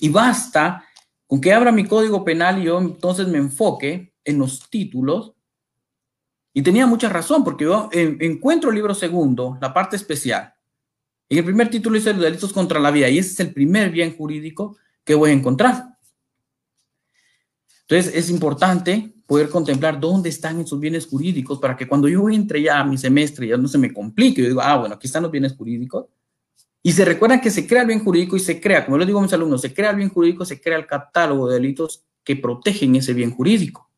Y 0.00 0.08
basta 0.08 0.84
con 1.26 1.40
que 1.40 1.52
abra 1.52 1.72
mi 1.72 1.84
código 1.84 2.24
penal 2.24 2.60
y 2.60 2.66
yo 2.66 2.78
entonces 2.78 3.26
me 3.26 3.38
enfoque 3.38 4.14
en 4.24 4.38
los 4.38 4.70
títulos. 4.70 5.34
Y 6.54 6.62
tenía 6.62 6.86
mucha 6.86 7.10
razón, 7.10 7.44
porque 7.44 7.64
yo 7.64 7.90
encuentro 7.92 8.70
el 8.70 8.76
libro 8.76 8.94
segundo, 8.94 9.58
la 9.60 9.74
parte 9.74 9.96
especial 9.96 10.54
en 11.28 11.38
el 11.38 11.44
primer 11.44 11.70
título 11.70 11.96
dice 11.96 12.12
los 12.12 12.22
delitos 12.22 12.52
contra 12.52 12.78
la 12.78 12.90
vida 12.90 13.08
y 13.08 13.18
ese 13.18 13.32
es 13.32 13.40
el 13.40 13.52
primer 13.52 13.90
bien 13.90 14.16
jurídico 14.16 14.76
que 15.04 15.14
voy 15.14 15.30
a 15.30 15.32
encontrar. 15.32 15.96
Entonces 17.88 18.14
es 18.14 18.30
importante 18.30 19.14
poder 19.26 19.48
contemplar 19.48 19.98
dónde 19.98 20.28
están 20.28 20.60
esos 20.60 20.78
bienes 20.78 21.06
jurídicos 21.06 21.58
para 21.58 21.76
que 21.76 21.88
cuando 21.88 22.08
yo 22.08 22.28
entre 22.28 22.62
ya 22.62 22.80
a 22.80 22.84
mi 22.84 22.98
semestre 22.98 23.48
ya 23.48 23.56
no 23.56 23.68
se 23.68 23.78
me 23.78 23.92
complique, 23.92 24.42
yo 24.42 24.48
digo, 24.48 24.60
ah, 24.60 24.76
bueno, 24.78 24.94
aquí 24.94 25.06
están 25.06 25.22
los 25.22 25.32
bienes 25.32 25.54
jurídicos. 25.54 26.06
Y 26.82 26.92
se 26.92 27.04
recuerdan 27.04 27.40
que 27.40 27.50
se 27.50 27.66
crea 27.66 27.82
el 27.82 27.88
bien 27.88 28.04
jurídico 28.04 28.36
y 28.36 28.40
se 28.40 28.60
crea, 28.60 28.84
como 28.84 28.98
les 28.98 29.06
digo 29.06 29.18
a 29.18 29.22
mis 29.22 29.32
alumnos, 29.32 29.62
se 29.62 29.72
crea 29.72 29.90
el 29.90 29.96
bien 29.96 30.10
jurídico, 30.10 30.44
se 30.44 30.60
crea 30.60 30.76
el 30.76 30.86
catálogo 30.86 31.48
de 31.48 31.54
delitos 31.54 32.04
que 32.22 32.36
protegen 32.36 32.96
ese 32.96 33.14
bien 33.14 33.30
jurídico. 33.30 33.90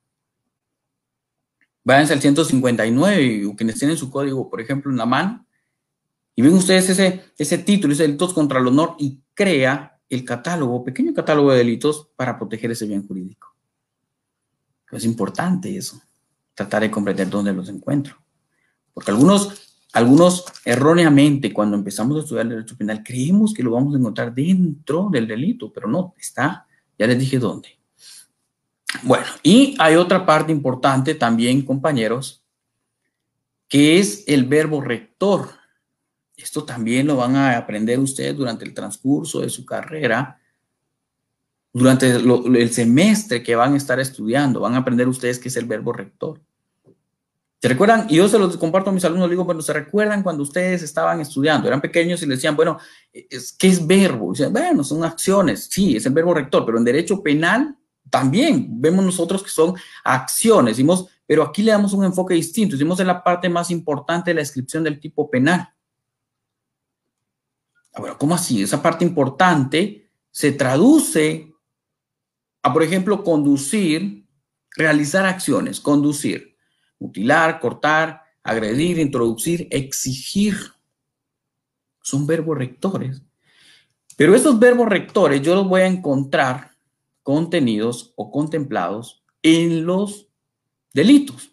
Váyanse 1.87 2.15
al 2.15 2.21
159 2.21 3.23
y 3.23 3.55
quienes 3.55 3.79
tienen 3.79 3.97
su 3.97 4.11
código, 4.11 4.51
por 4.51 4.61
ejemplo, 4.61 4.91
en 4.91 4.97
la 4.97 5.07
mano, 5.07 5.47
y 6.35 6.43
ven 6.43 6.53
ustedes 6.55 6.91
ese, 6.91 7.23
ese 7.39 7.59
título, 7.59 7.93
ese 7.93 8.03
delitos 8.03 8.35
contra 8.35 8.59
el 8.59 8.67
honor, 8.67 8.97
y 8.99 9.21
crea 9.35 9.97
el 10.11 10.25
catálogo, 10.25 10.83
pequeño 10.83 11.15
catálogo 11.15 11.53
de 11.53 11.59
delitos 11.59 12.09
para 12.17 12.37
proteger 12.37 12.73
ese 12.73 12.89
bien 12.89 13.07
jurídico. 13.07 13.55
Es 14.91 15.05
importante 15.05 15.77
eso, 15.77 16.03
tratar 16.55 16.83
de 16.83 16.91
comprender 16.91 17.31
dónde 17.31 17.53
los 17.53 17.69
encuentro. 17.69 18.17
Porque 18.93 19.13
algunos, 19.13 19.79
algunos 19.93 20.45
erróneamente, 20.65 21.53
cuando 21.53 21.77
empezamos 21.77 22.17
a 22.17 22.21
estudiar 22.23 22.47
el 22.47 22.51
derecho 22.51 22.77
penal, 22.77 23.05
creemos 23.05 23.55
que 23.55 23.63
lo 23.63 23.71
vamos 23.71 23.95
a 23.95 23.99
encontrar 23.99 24.35
dentro 24.35 25.09
del 25.09 25.29
delito, 25.29 25.73
pero 25.73 25.87
no, 25.87 26.15
está, 26.19 26.67
ya 26.99 27.07
les 27.07 27.17
dije 27.17 27.39
dónde. 27.39 27.76
Bueno, 29.03 29.27
y 29.43 29.75
hay 29.79 29.97
otra 29.97 30.25
parte 30.25 30.53
importante 30.53 31.15
también, 31.15 31.63
compañeros, 31.63 32.45
que 33.69 33.99
es 33.99 34.25
el 34.27 34.45
verbo 34.45 34.81
rector. 34.81 35.49
Esto 36.37 36.65
también 36.65 37.07
lo 37.07 37.17
van 37.17 37.37
a 37.37 37.57
aprender 37.57 37.99
ustedes 37.99 38.37
durante 38.37 38.65
el 38.65 38.75
transcurso 38.75 39.41
de 39.41 39.49
su 39.49 39.65
carrera, 39.65 40.41
durante 41.73 42.11
el 42.11 42.71
semestre 42.73 43.43
que 43.43 43.57
van 43.57 43.75
a 43.75 43.77
estar 43.77 43.99
estudiando. 44.01 44.61
Van 44.61 44.75
a 44.75 44.79
aprender 44.79 45.09
ustedes 45.09 45.39
qué 45.39 45.49
es 45.49 45.57
el 45.57 45.67
verbo 45.67 45.93
rector. 45.93 46.41
¿Se 47.61 47.69
recuerdan? 47.69 48.07
Y 48.09 48.17
yo 48.17 48.29
se 48.29 48.39
los 48.39 48.57
comparto 48.59 48.91
a 48.91 48.93
mis 48.93 49.05
alumnos, 49.05 49.31
digo, 49.31 49.45
bueno, 49.45 49.63
¿se 49.63 49.73
recuerdan 49.73 50.23
cuando 50.23 50.43
ustedes 50.43 50.83
estaban 50.83 51.21
estudiando? 51.21 51.67
Eran 51.67 51.81
pequeños 51.81 52.23
y 52.23 52.27
les 52.27 52.39
decían, 52.39 52.55
bueno, 52.55 52.79
¿qué 53.13 53.69
es 53.69 53.87
verbo? 53.87 54.33
Dicen, 54.33 54.53
bueno, 54.53 54.85
son 54.85 55.03
acciones. 55.05 55.69
Sí, 55.71 55.97
es 55.97 56.05
el 56.07 56.13
verbo 56.13 56.35
rector, 56.35 56.65
pero 56.67 56.79
en 56.79 56.85
derecho 56.85 57.23
penal 57.23 57.77
también 58.11 58.81
vemos 58.81 59.05
nosotros 59.05 59.43
que 59.43 59.51
son 59.51 59.75
acciones. 60.05 60.79
Pero 61.27 61.43
aquí 61.43 61.63
le 61.63 61.73
damos 61.73 61.93
un 61.93 62.05
enfoque 62.05 62.35
distinto. 62.35 62.77
Decimos 62.77 63.01
en 63.01 63.09
la 63.09 63.23
parte 63.23 63.49
más 63.49 63.71
importante 63.71 64.31
de 64.31 64.35
la 64.35 64.41
descripción 64.41 64.85
del 64.85 65.01
tipo 65.01 65.31
penal. 65.31 65.69
Bueno, 67.99 68.19
¿cómo 68.19 68.35
así? 68.35 68.63
Esa 68.63 68.83
parte 68.83 69.05
importante 69.05 70.11
se 70.31 70.53
traduce 70.53 71.51
a, 72.63 72.73
por 72.73 72.83
ejemplo, 72.83 73.25
conducir, 73.25 74.27
realizar 74.77 75.25
acciones, 75.25 75.81
conducir, 75.81 76.57
mutilar, 76.99 77.59
cortar, 77.59 78.23
agredir, 78.43 78.99
introducir, 78.99 79.67
exigir. 79.71 80.57
Son 82.03 82.27
verbos 82.27 82.59
rectores. 82.59 83.23
Pero 84.17 84.35
esos 84.35 84.59
verbos 84.59 84.89
rectores 84.89 85.41
yo 85.43 85.55
los 85.55 85.69
voy 85.69 85.81
a 85.81 85.87
encontrar 85.87 86.76
contenidos 87.27 88.13
o 88.15 88.31
contemplados 88.31 89.25
en 89.43 89.85
los 89.85 90.29
delitos. 90.95 91.51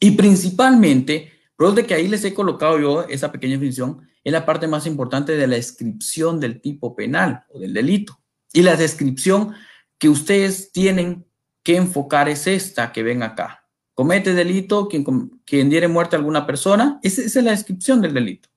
Y 0.00 0.12
principalmente, 0.12 1.30
por 1.56 1.74
de 1.74 1.84
que 1.84 1.92
ahí 1.92 2.08
les 2.08 2.24
he 2.24 2.32
colocado 2.32 2.80
yo 2.80 3.02
esa 3.02 3.30
pequeña 3.30 3.56
definición, 3.56 4.08
es 4.24 4.32
la 4.32 4.46
parte 4.46 4.66
más 4.66 4.86
importante 4.86 5.36
de 5.36 5.46
la 5.46 5.56
descripción 5.56 6.40
del 6.40 6.62
tipo 6.62 6.96
penal 6.96 7.44
o 7.50 7.58
del 7.58 7.74
delito. 7.74 8.18
Y 8.50 8.62
la 8.62 8.76
descripción 8.76 9.52
que 9.98 10.08
ustedes 10.08 10.72
tienen 10.72 11.26
que 11.62 11.76
enfocar 11.76 12.30
es 12.30 12.46
esta 12.46 12.92
que 12.92 13.02
ven 13.02 13.22
acá. 13.22 13.68
Comete 13.92 14.32
delito 14.32 14.88
quien, 14.88 15.04
quien 15.44 15.68
diere 15.68 15.86
muerte 15.86 16.16
a 16.16 16.18
alguna 16.18 16.46
persona. 16.46 16.98
Esa, 17.02 17.20
es 17.20 17.34
la 17.36 17.50
descripción 17.50 18.00
del 18.00 18.14
delito. 18.14 18.48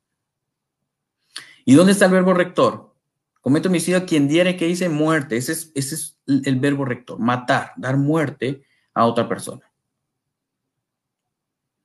¿Y 1.65 1.73
dónde 1.73 1.91
está 1.91 2.05
el 2.05 2.11
verbo 2.11 2.33
rector? 2.33 2.88
Comete 3.49 3.67
homicidio 3.67 4.05
quien 4.05 4.27
diere 4.27 4.55
que 4.55 4.67
dice 4.67 4.89
muerte. 4.89 5.35
Ese 5.35 5.53
es, 5.53 5.71
ese 5.73 5.95
es 5.95 6.19
el 6.27 6.59
verbo 6.59 6.85
rector. 6.85 7.17
Matar, 7.17 7.71
dar 7.77 7.97
muerte 7.97 8.61
a 8.93 9.07
otra 9.07 9.27
persona. 9.27 9.61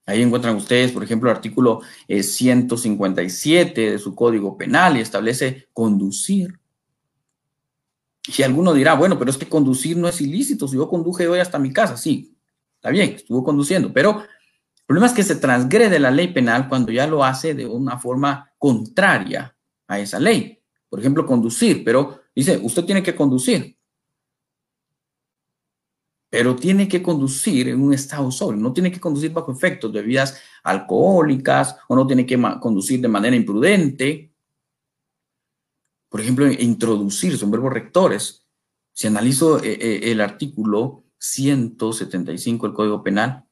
Ahí 0.04 0.20
encuentran 0.20 0.56
ustedes, 0.56 0.92
por 0.92 1.02
ejemplo, 1.02 1.30
el 1.30 1.36
artículo 1.36 1.80
157 2.06 3.82
eh, 3.82 3.92
de 3.92 3.98
su 3.98 4.14
Código 4.14 4.58
Penal 4.58 4.98
y 4.98 5.00
establece 5.00 5.68
conducir. 5.72 6.60
Y 8.26 8.42
alguno 8.42 8.74
dirá, 8.74 8.92
bueno, 8.92 9.18
pero 9.18 9.30
es 9.30 9.38
que 9.38 9.48
conducir 9.48 9.96
no 9.96 10.06
es 10.06 10.20
ilícito. 10.20 10.68
Si 10.68 10.76
yo 10.76 10.86
conduje 10.86 11.26
hoy 11.26 11.38
hasta 11.38 11.58
mi 11.58 11.72
casa, 11.72 11.96
sí, 11.96 12.36
está 12.74 12.90
bien, 12.90 13.14
estuvo 13.14 13.42
conduciendo, 13.42 13.90
pero 13.90 14.20
el 14.20 14.84
problema 14.84 15.06
es 15.06 15.14
que 15.14 15.22
se 15.22 15.36
transgrede 15.36 15.98
la 15.98 16.10
ley 16.10 16.28
penal 16.28 16.68
cuando 16.68 16.92
ya 16.92 17.06
lo 17.06 17.24
hace 17.24 17.54
de 17.54 17.64
una 17.64 17.98
forma 17.98 18.52
contraria 18.58 19.56
a 19.88 19.98
esa 19.98 20.20
ley. 20.20 20.60
Por 20.94 21.00
ejemplo, 21.00 21.26
conducir, 21.26 21.82
pero 21.82 22.20
dice, 22.32 22.56
usted 22.62 22.84
tiene 22.84 23.02
que 23.02 23.16
conducir. 23.16 23.76
pero 26.30 26.54
tiene 26.54 26.86
que 26.86 27.02
conducir 27.02 27.68
en 27.68 27.80
un 27.80 27.92
estado 27.92 28.30
sobrio, 28.30 28.60
no 28.60 28.72
tiene 28.72 28.92
que 28.92 29.00
conducir 29.00 29.32
bajo 29.32 29.50
efectos 29.50 29.92
de 29.92 30.00
bebidas 30.00 30.40
alcohólicas 30.62 31.76
o 31.88 31.96
no 31.96 32.06
tiene 32.06 32.24
que 32.24 32.40
conducir 32.60 33.00
de 33.00 33.08
manera 33.08 33.34
imprudente. 33.34 34.32
Por 36.08 36.20
ejemplo, 36.20 36.46
introducir 36.46 37.36
son 37.36 37.50
verbos 37.50 37.72
rectores. 37.72 38.46
Si 38.92 39.08
analizo 39.08 39.62
eh, 39.64 39.78
eh, 39.80 40.12
el 40.12 40.20
artículo 40.20 41.02
175 41.18 42.68
del 42.68 42.76
Código 42.76 43.02
Penal, 43.02 43.44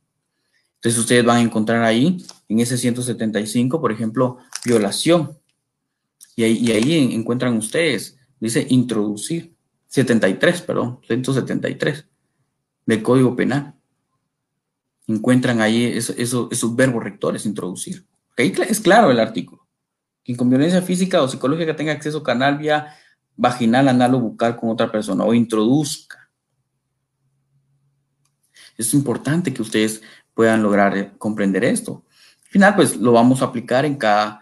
entonces 0.77 1.01
ustedes 1.01 1.25
van 1.25 1.39
a 1.39 1.43
encontrar 1.43 1.83
ahí, 1.83 2.25
en 2.49 2.61
ese 2.61 2.79
175, 2.79 3.81
por 3.81 3.91
ejemplo, 3.91 4.39
violación. 4.65 5.42
Y 6.35 6.45
ahí, 6.45 7.15
encuentran 7.15 7.57
ustedes, 7.57 8.17
dice 8.41 8.67
introducir, 8.71 9.55
73, 9.89 10.63
perdón, 10.63 11.01
173 11.07 12.07
del 12.87 13.03
Código 13.03 13.37
Penal. 13.37 13.75
Encuentran 15.07 15.61
ahí 15.61 15.85
esos 15.85 16.77
verbos 16.77 17.05
rectores, 17.05 17.45
introducir. 17.45 18.07
Ahí 18.39 18.53
es 18.69 18.81
claro 18.81 19.11
el 19.11 19.21
artículo. 19.21 19.67
Con 20.37 20.49
violencia 20.49 20.81
física 20.81 21.21
o 21.21 21.29
psicológica 21.29 21.77
tenga 21.77 21.93
acceso 21.93 22.23
canal 22.23 22.57
vía 22.57 22.95
vaginal, 23.37 23.89
anal 23.89 24.15
o 24.15 24.21
bucal 24.21 24.57
con 24.57 24.71
otra 24.71 24.91
persona 24.91 25.25
o 25.25 25.35
introduzca. 25.35 26.31
Es 28.79 28.95
importante 28.95 29.53
que 29.53 29.63
ustedes 29.63 30.03
puedan 30.35 30.63
lograr 30.63 30.97
eh, 30.97 31.13
comprender 31.19 31.65
esto. 31.65 32.05
Al 32.45 32.51
final, 32.51 32.77
pues 32.77 32.97
lo 32.97 33.13
vamos 33.13 33.43
a 33.43 33.47
aplicar 33.47 33.85
en 33.85 33.97
cada 33.97 34.42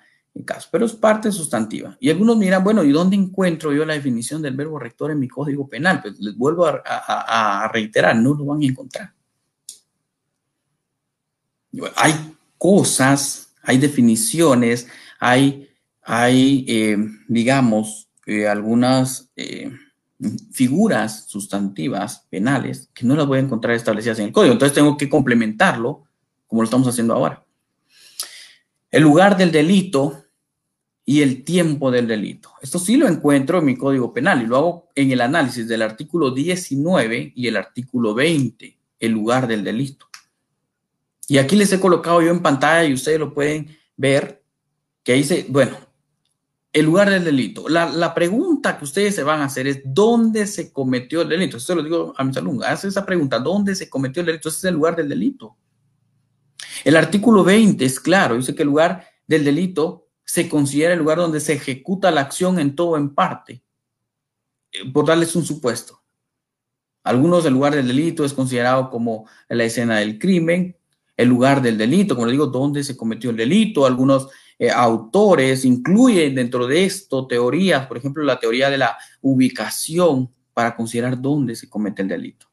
pero 0.71 0.87
es 0.87 0.93
parte 0.93 1.33
sustantiva. 1.33 1.97
Y 2.01 2.11
algunos 2.11 2.37
miran, 2.37 2.63
bueno, 2.63 2.85
¿y 2.85 2.93
dónde 2.93 3.17
encuentro 3.17 3.73
yo 3.73 3.85
la 3.85 3.95
definición 3.95 4.43
del 4.43 4.57
verbo 4.57 4.79
rector 4.79 5.11
en 5.11 5.19
mi 5.19 5.29
código 5.29 5.69
penal? 5.69 6.01
Pues 6.01 6.19
les 6.21 6.37
vuelvo 6.37 6.67
a, 6.67 7.69
reiterar, 7.73 8.17
no 8.17 8.35
lo 8.35 8.45
van 8.45 8.63
a 8.63 8.67
encontrar. 8.67 9.13
Hay 11.97 12.15
cosas, 12.59 13.55
hay 13.63 13.79
definiciones, 13.79 14.89
hay, 15.19 15.69
hay 16.03 16.65
eh, 16.69 16.97
digamos, 17.29 18.09
eh, 18.27 18.49
algunas 18.49 19.31
eh, 19.37 19.71
figuras 20.53 21.27
sustantivas 21.29 22.27
penales 22.31 22.89
que 22.95 23.07
no 23.07 23.17
las 23.17 23.27
voy 23.27 23.39
a 23.39 23.43
encontrar 23.43 23.75
establecidas 23.75 24.19
en 24.19 24.27
el 24.27 24.33
código. 24.33 24.53
Entonces 24.53 24.75
tengo 24.75 24.97
que 24.97 25.09
complementarlo 25.09 26.05
como 26.47 26.63
lo 26.63 26.65
estamos 26.65 26.89
haciendo 26.89 27.15
ahora 27.15 27.45
el 28.91 29.03
lugar 29.03 29.37
del 29.37 29.53
delito 29.53 30.25
y 31.05 31.23
el 31.23 31.45
tiempo 31.45 31.91
del 31.91 32.07
delito. 32.07 32.53
Esto 32.63 32.79
sí 32.79 32.97
lo 32.97 33.09
encuentro 33.09 33.59
en 33.59 33.65
mi 33.65 33.77
código 33.77 34.13
penal 34.13 34.43
y 34.43 34.47
lo 34.47 34.57
hago 34.57 34.89
en 34.95 35.11
el 35.11 35.21
análisis 35.21 35.67
del 35.67 35.83
artículo 35.83 36.31
19 36.31 37.33
y 37.35 37.47
el 37.49 37.57
artículo 37.57 38.15
20, 38.15 38.79
el 39.01 39.13
lugar 39.13 39.47
del 39.47 39.65
delito. 39.65 40.07
Y 41.27 41.39
aquí 41.39 41.57
les 41.57 41.73
he 41.73 41.81
colocado 41.81 42.23
yo 42.23 42.31
en 42.31 42.43
pantalla 42.43 42.85
y 42.85 42.93
ustedes 42.93 43.19
lo 43.19 43.33
pueden 43.33 43.77
ver, 43.97 44.43
que 45.03 45.15
dice, 45.15 45.47
bueno, 45.49 45.77
el 46.73 46.87
lugar 46.87 47.11
del 47.11 47.25
delito. 47.25 47.69
La, 47.69 48.15
pregunta 48.15 48.79
que 48.79 48.85
ustedes 48.85 49.15
se 49.15 49.23
van 49.23 49.41
a 49.41 49.45
hacer 49.45 49.67
es, 49.67 49.81
¿dónde 49.85 50.47
se 50.47 50.73
cometió 50.73 51.23
el 51.23 51.29
delito? 51.29 51.57
Esto 51.57 51.75
lo 51.75 51.83
digo 51.83 52.15
a 52.17 52.25
mis 52.25 52.37
alumnos, 52.37 52.67
haz 52.67 52.85
esa 52.85 53.05
pregunta, 53.05 53.39
¿dónde 53.39 53.75
se 53.75 53.89
cometió 53.89 54.21
el 54.21 54.27
delito? 54.27 54.49
Ese 54.49 54.59
es 54.59 54.65
el 54.65 54.75
lugar 54.75 54.97
del 54.97 55.09
delito. 55.09 55.57
El 56.85 56.97
artículo 56.97 57.45
20 57.45 57.85
es 57.85 58.01
claro, 58.01 58.37
dice 58.37 58.55
que 58.55 58.63
el 58.63 58.69
lugar 58.69 59.07
del 59.27 59.45
delito 59.45 60.09
se 60.25 60.49
considera 60.49 60.95
el 60.95 61.01
lugar 61.01 61.19
donde 61.19 61.41
se 61.41 61.55
ejecuta 61.55 62.11
la 62.11 62.23
acción 62.23 62.59
en 62.59 62.75
todo 62.75 62.91
o 62.91 62.97
en 62.97 63.15
parte. 63.15 63.63
Eh, 64.73 64.91
por 64.93 65.07
darles 65.07 65.35
un 65.37 65.45
supuesto. 65.45 66.01
Algunos 67.03 67.45
el 67.47 67.55
lugar 67.55 67.75
del 67.75 67.89
delito 67.89 68.25
es 68.25 68.33
considerado 68.33 68.91
como 68.91 69.27
la 69.49 69.65
escena 69.65 69.99
del 69.99 70.19
crimen, 70.19 70.77
el 71.17 71.29
lugar 71.29 71.63
del 71.63 71.79
delito, 71.79 72.15
como 72.15 72.27
le 72.27 72.33
digo, 72.33 72.47
donde 72.47 72.85
se 72.85 72.97
cometió 72.97 73.31
el 73.31 73.37
delito. 73.37 73.87
Algunos 73.87 74.29
eh, 74.59 74.71
autores 74.71 75.65
incluyen 75.65 76.35
dentro 76.35 76.67
de 76.67 76.85
esto 76.85 77.27
teorías, 77.27 77.87
por 77.87 77.97
ejemplo, 77.97 78.23
la 78.23 78.39
teoría 78.39 78.71
de 78.71 78.79
la 78.79 78.99
ubicación 79.21 80.31
para 80.53 80.77
considerar 80.77 81.21
dónde 81.21 81.57
se 81.57 81.69
comete 81.69 82.03
el 82.03 82.09
delito 82.09 82.50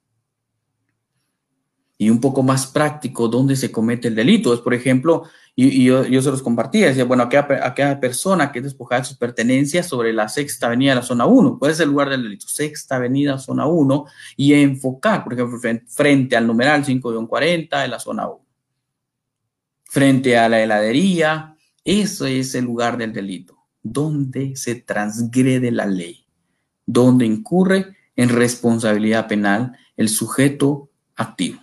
y 1.98 2.10
un 2.10 2.22
poco 2.22 2.43
más 2.43 2.68
práctico 2.68 3.28
dónde 3.28 3.56
se 3.56 3.72
comete 3.72 4.08
el 4.08 4.16
delito. 4.16 4.54
Es, 4.54 4.60
por 4.60 4.74
ejemplo, 4.74 5.24
y, 5.56 5.86
yo, 5.86 6.04
se 6.04 6.30
los 6.30 6.43
compartía, 6.43 6.88
decía, 6.88 7.06
bueno, 7.06 7.24
aquella, 7.24 7.48
aquella 7.64 8.00
persona 8.00 8.52
que 8.52 8.60
es 8.60 8.66
despojada 8.66 9.02
de 9.02 9.08
sus 9.08 9.18
pertenencias 9.18 9.88
sobre 9.88 10.14
la 10.14 10.30
sexta 10.30 10.68
avenida 10.68 10.91
de 10.91 10.98
la 10.98 11.02
zona 11.02 11.26
1, 11.26 11.58
¿cuál 11.58 11.72
es 11.72 11.80
el 11.80 11.89
lugar 11.89 12.10
del 12.10 12.22
delito? 12.22 12.48
Sexta 12.48 12.98
avenida, 12.98 13.39
zona 13.39 13.66
1, 13.66 14.06
y 14.36 14.54
enfocar, 14.54 15.24
por 15.24 15.34
ejemplo, 15.34 15.60
frente, 15.88 16.38
al 16.38 16.45
numeral 16.45 16.86
5-40 16.86 17.82
de 17.82 17.88
la 17.88 18.00
zona 18.00 18.28
1. 18.28 18.45
Frente 19.86 20.38
a 20.38 20.48
la 20.48 20.62
heladería, 20.62 21.56
eso 21.84 22.28
es 22.28 22.54
el 22.54 22.66
lugar 22.66 22.98
del 22.98 23.14
delito, 23.14 23.58
donde 23.82 24.56
se 24.56 24.76
transgrede 24.76 25.72
la 25.72 25.88
ley, 25.88 26.28
donde 26.86 27.26
incurre 27.26 27.95
en 28.16 28.30
responsabilidad 28.30 29.28
penal 29.28 29.76
el 29.95 30.10
sujeto 30.10 30.91
activo. 31.16 31.62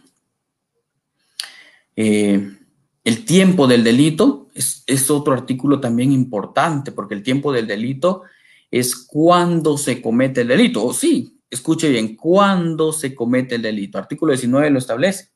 Eh, 1.97 2.57
el 3.05 3.24
tiempo 3.26 3.66
del 3.66 3.84
delito 3.84 4.49
es, 4.55 5.11
otro 5.11 5.34
artículo 5.34 5.78
también 5.78 6.11
importante, 6.11 6.90
porque 6.90 7.14
el 7.14 7.22
tiempo 7.22 7.53
del 7.53 7.66
delito 7.66 8.22
es 8.70 8.97
cuando 8.97 9.76
se 9.76 10.01
comete 10.01 10.40
el 10.40 10.49
delito. 10.49 10.84
O 10.84 10.95
sí, 10.95 11.40
escuche 11.51 11.90
bien, 11.90 12.16
cuando 12.16 12.92
se 12.92 13.14
comete 13.14 13.57
el 13.57 13.62
delito. 13.62 13.99
Artículo 13.99 14.32
19 14.32 14.70
lo 14.70 14.78
establece. 14.78 15.32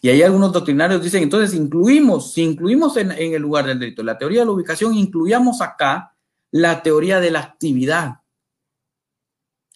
Y 0.00 0.08
ahí 0.08 0.22
algunos 0.22 0.52
doctrinarios 0.52 1.02
dicen, 1.02 1.22
entonces 1.22 1.54
incluimos, 1.54 2.32
si 2.32 2.42
incluimos 2.42 2.96
en, 2.96 3.12
el 3.12 3.42
lugar 3.42 3.66
del 3.66 3.78
delito 3.78 4.02
la 4.02 4.18
teoría 4.18 4.40
de 4.40 4.46
la 4.46 4.52
ubicación, 4.52 4.94
incluyamos 4.94 5.60
acá 5.60 6.16
la 6.50 6.82
teoría 6.82 7.20
de 7.20 7.30
la 7.30 7.40
actividad, 7.40 8.22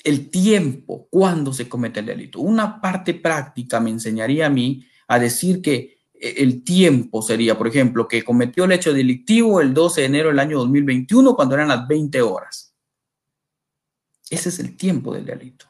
el 0.02 0.30
tiempo, 0.30 1.06
cuando 1.10 1.52
se 1.52 1.68
comete 1.68 2.00
el 2.00 2.06
delito. 2.06 2.40
Una 2.40 2.80
parte 2.80 3.14
práctica 3.14 3.78
me 3.78 3.90
enseñaría 3.90 4.46
a 4.46 4.50
mí 4.50 4.84
a 5.06 5.18
decir 5.18 5.60
que 5.60 5.99
el 6.20 6.62
tiempo 6.62 7.22
sería, 7.22 7.56
por 7.56 7.66
ejemplo, 7.66 8.06
que 8.06 8.22
cometió 8.22 8.64
el 8.64 8.72
hecho 8.72 8.92
delictivo 8.92 9.60
el 9.60 9.72
12 9.72 10.02
de 10.02 10.06
enero 10.06 10.28
del 10.28 10.38
año 10.38 10.58
2021 10.58 11.34
cuando 11.34 11.54
eran 11.54 11.68
las 11.68 11.88
20 11.88 12.20
horas. 12.22 12.74
Ese 14.28 14.50
es 14.50 14.58
el 14.58 14.76
tiempo 14.76 15.14
del 15.14 15.24
delito. 15.24 15.66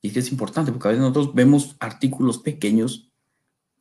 Y 0.00 0.08
es 0.08 0.14
que 0.14 0.20
es 0.20 0.30
importante 0.30 0.70
porque 0.70 0.88
a 0.88 0.90
veces 0.92 1.02
nosotros 1.02 1.34
vemos 1.34 1.76
artículos 1.80 2.38
pequeños, 2.38 3.10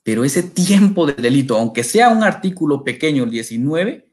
pero 0.04 0.26
ese 0.26 0.42
tiempo 0.44 1.06
del 1.06 1.22
delito, 1.22 1.56
aunque 1.56 1.84
sea 1.84 2.10
un 2.10 2.24
artículo 2.24 2.84
pequeño, 2.84 3.24
el 3.24 3.30
19, 3.30 4.06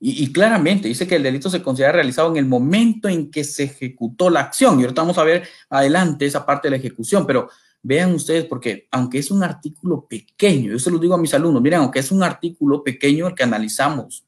y, 0.00 0.22
y, 0.22 0.32
claramente 0.32 0.86
dice 0.86 1.08
que 1.08 1.16
el 1.16 1.24
delito 1.24 1.50
se 1.50 1.60
considera 1.60 1.90
realizado 1.90 2.30
en 2.30 2.36
el 2.36 2.46
momento 2.46 3.08
en 3.08 3.32
que 3.32 3.42
se 3.42 3.64
ejecutó 3.64 4.30
la 4.30 4.38
acción. 4.38 4.78
Y 4.78 4.84
ahorita 4.84 5.02
vamos 5.02 5.18
a 5.18 5.24
ver 5.24 5.48
adelante 5.68 6.24
esa 6.24 6.46
parte 6.46 6.68
de 6.68 6.70
la 6.70 6.76
ejecución, 6.76 7.26
pero 7.26 7.50
Vean 7.82 8.14
ustedes, 8.14 8.44
porque 8.44 8.88
aunque 8.90 9.18
es 9.18 9.30
un 9.30 9.42
artículo 9.42 10.06
pequeño, 10.06 10.72
yo 10.72 10.78
se 10.78 10.90
lo 10.90 10.98
digo 10.98 11.14
a 11.14 11.18
mis 11.18 11.32
alumnos, 11.34 11.62
miren, 11.62 11.80
aunque 11.80 12.00
es 12.00 12.10
un 12.10 12.22
artículo 12.22 12.82
pequeño 12.82 13.28
el 13.28 13.34
que 13.34 13.44
analizamos, 13.44 14.26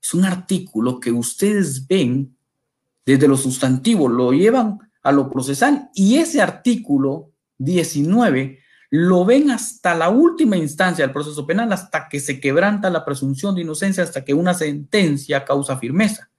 es 0.00 0.14
un 0.14 0.24
artículo 0.24 1.00
que 1.00 1.12
ustedes 1.12 1.86
ven 1.86 2.36
desde 3.04 3.28
lo 3.28 3.36
sustantivo, 3.36 4.08
lo 4.08 4.32
llevan 4.32 4.78
a 5.02 5.12
lo 5.12 5.28
procesal 5.28 5.90
y 5.94 6.16
ese 6.16 6.40
artículo 6.40 7.32
19 7.58 8.60
lo 8.90 9.24
ven 9.24 9.50
hasta 9.50 9.94
la 9.94 10.10
última 10.10 10.56
instancia 10.56 11.04
del 11.04 11.14
proceso 11.14 11.46
penal, 11.46 11.72
hasta 11.72 12.08
que 12.08 12.20
se 12.20 12.38
quebranta 12.38 12.90
la 12.90 13.04
presunción 13.04 13.54
de 13.54 13.62
inocencia, 13.62 14.04
hasta 14.04 14.22
que 14.22 14.34
una 14.34 14.52
sentencia 14.52 15.46
causa 15.46 15.78
firmeza. 15.78 16.30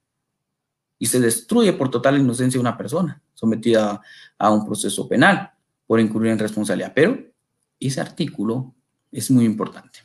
Y 0.99 1.07
se 1.07 1.19
destruye 1.19 1.73
por 1.73 1.89
total 1.89 2.19
inocencia 2.19 2.59
una 2.59 2.77
persona 2.77 3.21
sometida 3.33 3.99
a 4.37 4.51
un 4.51 4.65
proceso 4.65 5.09
penal 5.09 5.52
por 5.93 5.99
incurrir 5.99 6.31
en 6.31 6.39
responsabilidad. 6.39 6.91
Pero 6.95 7.19
ese 7.79 8.01
artículo 8.01 8.73
es 9.11 9.29
muy 9.29 9.45
importante. 9.45 9.99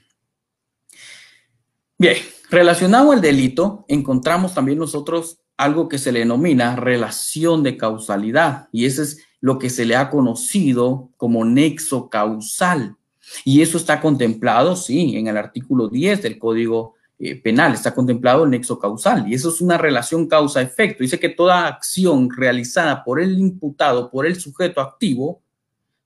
Bien, 1.96 2.18
relacionado 2.50 3.10
al 3.10 3.22
delito, 3.22 3.86
encontramos 3.88 4.52
también 4.52 4.76
nosotros 4.76 5.38
algo 5.56 5.88
que 5.88 5.96
se 5.96 6.12
le 6.12 6.18
denomina 6.18 6.76
relación 6.76 7.62
de 7.62 7.78
causalidad 7.78 8.68
y 8.70 8.84
eso 8.84 9.02
es 9.02 9.24
lo 9.40 9.58
que 9.58 9.70
se 9.70 9.86
le 9.86 9.96
ha 9.96 10.10
conocido 10.10 11.08
como 11.16 11.42
nexo 11.46 12.10
causal. 12.10 12.96
Y 13.42 13.62
eso 13.62 13.78
está 13.78 13.98
contemplado, 13.98 14.76
sí, 14.76 15.16
en 15.16 15.28
el 15.28 15.38
artículo 15.38 15.88
10 15.88 16.20
del 16.20 16.38
Código 16.38 16.96
eh, 17.18 17.34
Penal, 17.34 17.72
está 17.72 17.94
contemplado 17.94 18.44
el 18.44 18.50
nexo 18.50 18.78
causal 18.78 19.26
y 19.26 19.32
eso 19.32 19.48
es 19.48 19.62
una 19.62 19.78
relación 19.78 20.26
causa-efecto. 20.26 21.02
Dice 21.02 21.18
que 21.18 21.30
toda 21.30 21.66
acción 21.66 22.28
realizada 22.28 23.02
por 23.02 23.22
el 23.22 23.38
imputado, 23.38 24.10
por 24.10 24.26
el 24.26 24.38
sujeto 24.38 24.82
activo, 24.82 25.40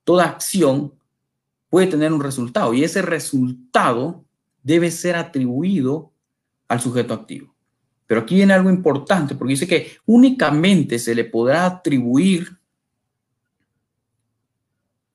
toda 0.04 0.24
acción 0.24 0.94
puede 1.68 1.86
tener 1.86 2.12
un 2.12 2.20
resultado 2.20 2.74
y 2.74 2.84
ese 2.84 3.02
resultado 3.02 4.24
debe 4.62 4.90
ser 4.90 5.16
atribuido 5.16 6.12
al 6.68 6.80
sujeto 6.80 7.14
activo. 7.14 7.54
Pero 8.06 8.22
aquí 8.22 8.34
viene 8.34 8.52
algo 8.52 8.70
importante 8.70 9.34
porque 9.34 9.52
dice 9.52 9.66
que 9.66 9.92
únicamente 10.04 10.98
se 10.98 11.14
le 11.14 11.24
podrá 11.24 11.64
atribuir 11.64 12.58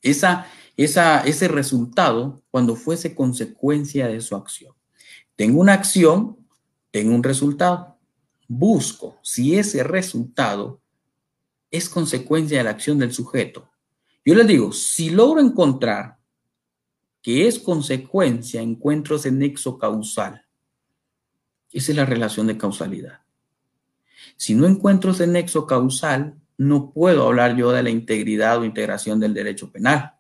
esa, 0.02 0.48
esa, 0.76 1.22
ese 1.22 1.48
resultado 1.48 2.42
cuando 2.50 2.76
fuese 2.76 3.14
consecuencia 3.14 4.08
de 4.08 4.22
su 4.22 4.36
acción. 4.36 4.74
Tengo 5.36 5.62
una 5.62 5.74
acción, 5.74 6.38
tengo 6.92 7.14
un 7.14 7.24
resultado. 7.24 7.98
Busco 8.48 9.20
si 9.22 9.58
ese 9.58 9.84
resultado 9.84 10.82
es 11.70 11.90
consecuencia 11.90 12.58
de 12.58 12.64
la 12.64 12.72
acción 12.72 12.98
del 12.98 13.14
sujeto. 13.14 13.70
Yo 14.28 14.36
les 14.36 14.46
digo, 14.46 14.74
si 14.74 15.10
logro 15.10 15.40
encontrar 15.40 16.18
que 17.22 17.48
es 17.48 17.60
consecuencia, 17.60 18.62
encuentro 18.62 19.16
ese 19.16 19.32
nexo 19.32 19.78
causal. 19.78 20.46
Esa 21.72 21.92
es 21.94 21.96
la 21.96 22.06
relación 22.06 22.48
de 22.48 22.58
causalidad. 22.58 23.22
Si 24.36 24.54
no 24.54 24.68
encuentro 24.68 25.12
ese 25.12 25.28
nexo 25.28 25.66
causal, 25.66 26.36
no 26.58 26.92
puedo 26.92 27.26
hablar 27.26 27.56
yo 27.56 27.72
de 27.72 27.84
la 27.84 27.90
integridad 27.90 28.60
o 28.60 28.66
integración 28.66 29.22
del 29.22 29.34
derecho 29.34 29.72
penal. 29.72 30.16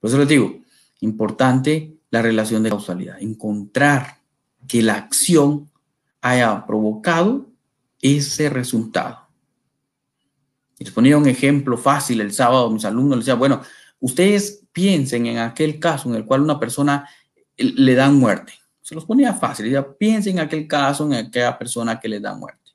Por 0.00 0.08
eso 0.08 0.16
les 0.16 0.28
digo, 0.28 0.62
importante 1.00 1.98
la 2.08 2.22
relación 2.22 2.62
de 2.62 2.70
causalidad, 2.70 3.20
encontrar 3.20 4.22
que 4.66 4.80
la 4.80 4.94
acción 4.94 5.70
haya 6.22 6.64
provocado 6.64 7.50
ese 8.00 8.48
resultado. 8.48 9.21
Les 10.82 10.92
ponía 10.92 11.16
un 11.16 11.28
ejemplo 11.28 11.78
fácil 11.78 12.20
el 12.20 12.32
sábado, 12.32 12.68
mis 12.70 12.84
alumnos 12.84 13.18
les 13.18 13.26
decía, 13.26 13.38
bueno, 13.38 13.62
ustedes 14.00 14.64
piensen 14.72 15.26
en 15.26 15.38
aquel 15.38 15.78
caso 15.78 16.08
en 16.08 16.16
el 16.16 16.24
cual 16.24 16.40
una 16.40 16.58
persona 16.58 17.08
le 17.56 17.94
dan 17.94 18.16
muerte. 18.16 18.54
Se 18.80 18.94
los 18.94 19.04
ponía 19.04 19.32
fácil, 19.32 19.72
piensen 19.96 20.38
en 20.38 20.44
aquel 20.44 20.66
caso 20.66 21.06
en 21.06 21.14
aquella 21.14 21.56
persona 21.56 22.00
que 22.00 22.08
le 22.08 22.18
da 22.18 22.34
muerte. 22.34 22.72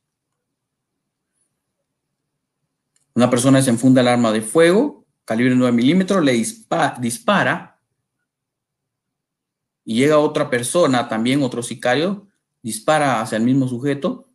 Una 3.14 3.30
persona 3.30 3.62
se 3.62 3.72
enfunda 3.72 4.00
el 4.00 4.08
arma 4.08 4.32
de 4.32 4.42
fuego, 4.42 5.06
calibre 5.26 5.54
9 5.54 5.76
milímetros, 5.76 6.24
le 6.24 6.32
dispara 6.34 7.82
y 9.84 9.96
llega 9.96 10.20
otra 10.20 10.50
persona, 10.50 11.10
también 11.10 11.44
otro 11.44 11.62
sicario, 11.62 12.28
dispara 12.62 13.20
hacia 13.20 13.38
el 13.38 13.44
mismo 13.44 13.68
sujeto, 13.68 14.30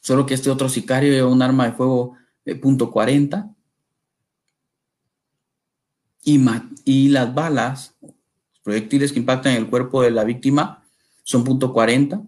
solo 0.00 0.26
que 0.26 0.34
este 0.34 0.50
otro 0.50 0.68
sicario 0.68 1.12
lleva 1.12 1.28
un 1.28 1.42
arma 1.42 1.66
de 1.66 1.72
fuego 1.72 2.16
de 2.44 2.56
punto 2.56 2.92
.40 2.92 3.54
y, 6.24 6.40
y 6.84 7.08
las 7.08 7.34
balas, 7.34 7.96
proyectiles 8.62 9.12
que 9.12 9.18
impactan 9.18 9.54
el 9.54 9.68
cuerpo 9.68 10.02
de 10.02 10.10
la 10.10 10.24
víctima 10.24 10.84
son 11.24 11.44
punto 11.44 11.74
.40, 11.74 12.24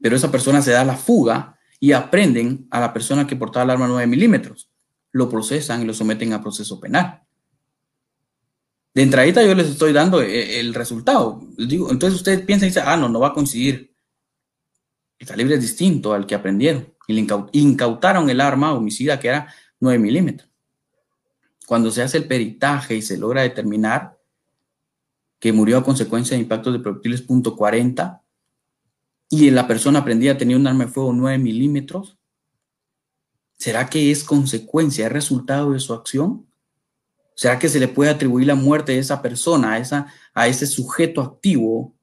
pero 0.00 0.16
esa 0.16 0.30
persona 0.30 0.60
se 0.62 0.72
da 0.72 0.84
la 0.84 0.96
fuga 0.96 1.58
y 1.78 1.92
aprenden 1.92 2.66
a 2.70 2.80
la 2.80 2.92
persona 2.92 3.26
que 3.26 3.36
portaba 3.36 3.64
el 3.64 3.70
arma 3.70 3.88
9 3.88 4.06
milímetros. 4.06 4.70
Lo 5.12 5.28
procesan 5.28 5.82
y 5.82 5.84
lo 5.84 5.94
someten 5.94 6.32
a 6.32 6.42
proceso 6.42 6.80
penal. 6.80 7.22
De 8.94 9.02
entradita 9.02 9.42
yo 9.42 9.54
les 9.54 9.68
estoy 9.68 9.92
dando 9.92 10.20
eh, 10.20 10.60
el 10.60 10.74
resultado. 10.74 11.40
digo, 11.56 11.90
entonces 11.90 12.18
ustedes 12.18 12.42
piensan 12.42 12.66
y 12.66 12.70
dicen, 12.70 12.84
ah, 12.86 12.96
no, 12.96 13.08
no 13.08 13.20
va 13.20 13.28
a 13.28 13.32
coincidir. 13.32 13.94
El 15.18 15.26
calibre 15.26 15.54
es 15.54 15.60
distinto 15.60 16.12
al 16.12 16.26
que 16.26 16.34
aprendieron. 16.34 16.91
Y 17.08 17.14
le 17.14 17.26
incautaron 17.52 18.30
el 18.30 18.40
arma 18.40 18.72
homicida 18.72 19.18
que 19.18 19.28
era 19.28 19.52
9 19.80 19.98
milímetros. 19.98 20.48
Cuando 21.66 21.90
se 21.90 22.02
hace 22.02 22.18
el 22.18 22.26
peritaje 22.26 22.96
y 22.96 23.02
se 23.02 23.16
logra 23.16 23.42
determinar 23.42 24.18
que 25.38 25.52
murió 25.52 25.78
a 25.78 25.84
consecuencia 25.84 26.36
de 26.36 26.42
impactos 26.42 26.72
de 26.72 26.78
proyectiles 26.78 27.26
.40, 27.26 28.22
y 29.32 29.50
la 29.50 29.66
persona 29.66 30.04
prendida 30.04 30.36
tenía 30.36 30.58
un 30.58 30.66
arma 30.66 30.84
de 30.84 30.90
fuego 30.90 31.10
9 31.14 31.38
milímetros? 31.38 32.18
¿Será 33.56 33.88
que 33.88 34.10
es 34.10 34.24
consecuencia, 34.24 35.06
es 35.06 35.12
resultado 35.12 35.72
de 35.72 35.80
su 35.80 35.94
acción? 35.94 36.46
¿Será 37.34 37.58
que 37.58 37.70
se 37.70 37.80
le 37.80 37.88
puede 37.88 38.10
atribuir 38.10 38.46
la 38.46 38.54
muerte 38.54 38.92
de 38.92 38.98
esa 38.98 39.22
persona, 39.22 39.72
a, 39.72 39.78
esa, 39.78 40.06
a 40.34 40.48
ese 40.48 40.66
sujeto 40.66 41.22
activo, 41.22 41.94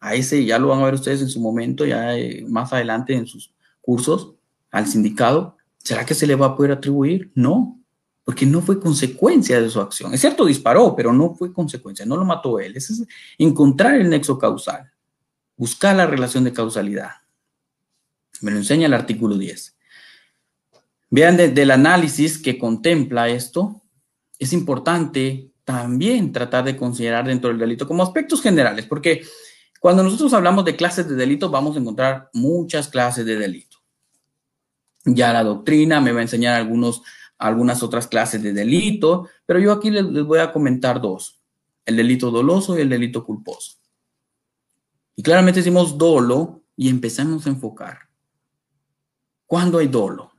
a 0.00 0.14
ese, 0.14 0.46
ya 0.46 0.58
lo 0.58 0.68
van 0.68 0.80
a 0.80 0.86
ver 0.86 0.94
ustedes 0.94 1.20
en 1.20 1.28
su 1.28 1.40
momento, 1.40 1.84
ya 1.84 2.16
eh, 2.16 2.46
más 2.48 2.72
adelante 2.72 3.12
en 3.12 3.26
sus 3.26 3.52
cursos, 3.82 4.37
al 4.70 4.86
sindicado? 4.86 5.56
¿Será 5.78 6.04
que 6.04 6.14
se 6.14 6.26
le 6.26 6.34
va 6.34 6.46
a 6.46 6.56
poder 6.56 6.72
atribuir? 6.72 7.30
No, 7.34 7.80
porque 8.24 8.46
no 8.46 8.60
fue 8.60 8.80
consecuencia 8.80 9.60
de 9.60 9.70
su 9.70 9.80
acción. 9.80 10.12
Es 10.14 10.20
cierto, 10.20 10.44
disparó, 10.44 10.94
pero 10.94 11.12
no 11.12 11.34
fue 11.34 11.52
consecuencia, 11.52 12.04
no 12.04 12.16
lo 12.16 12.24
mató 12.24 12.58
él. 12.58 12.76
es 12.76 13.02
encontrar 13.38 13.94
el 13.94 14.08
nexo 14.10 14.38
causal 14.38 14.90
buscar 15.58 15.96
la 15.96 16.06
relación 16.06 16.44
de 16.44 16.54
causalidad. 16.54 17.10
Me 18.40 18.52
lo 18.52 18.56
enseña 18.56 18.86
el 18.86 18.94
artículo 18.94 19.36
10. 19.36 19.76
Vean 21.10 21.36
desde 21.36 21.62
el 21.62 21.70
análisis 21.72 22.40
que 22.40 22.58
contempla 22.58 23.28
esto, 23.28 23.82
es 24.38 24.52
importante 24.52 25.50
también 25.64 26.32
tratar 26.32 26.64
de 26.64 26.76
considerar 26.76 27.26
dentro 27.26 27.50
del 27.50 27.58
delito 27.58 27.86
como 27.86 28.02
aspectos 28.02 28.40
generales, 28.40 28.86
porque 28.86 29.22
cuando 29.80 30.02
nosotros 30.02 30.32
hablamos 30.32 30.64
de 30.64 30.76
clases 30.76 31.08
de 31.08 31.16
delito 31.16 31.50
vamos 31.50 31.76
a 31.76 31.80
encontrar 31.80 32.30
muchas 32.32 32.88
clases 32.88 33.26
de 33.26 33.36
delito. 33.36 33.67
Ya 35.14 35.32
la 35.32 35.44
doctrina 35.44 36.00
me 36.00 36.12
va 36.12 36.20
a 36.20 36.22
enseñar 36.22 36.54
algunos, 36.54 37.02
algunas 37.38 37.82
otras 37.82 38.06
clases 38.06 38.42
de 38.42 38.52
delito, 38.52 39.28
pero 39.46 39.58
yo 39.58 39.72
aquí 39.72 39.90
les, 39.90 40.04
les 40.04 40.24
voy 40.24 40.38
a 40.38 40.52
comentar 40.52 41.00
dos, 41.00 41.40
el 41.84 41.96
delito 41.96 42.30
doloso 42.30 42.78
y 42.78 42.82
el 42.82 42.88
delito 42.88 43.24
culposo. 43.24 43.78
Y 45.16 45.22
claramente 45.22 45.60
decimos 45.60 45.98
dolo 45.98 46.62
y 46.76 46.88
empezamos 46.88 47.46
a 47.46 47.50
enfocar. 47.50 48.08
¿Cuándo 49.46 49.78
hay 49.78 49.88
dolo? 49.88 50.32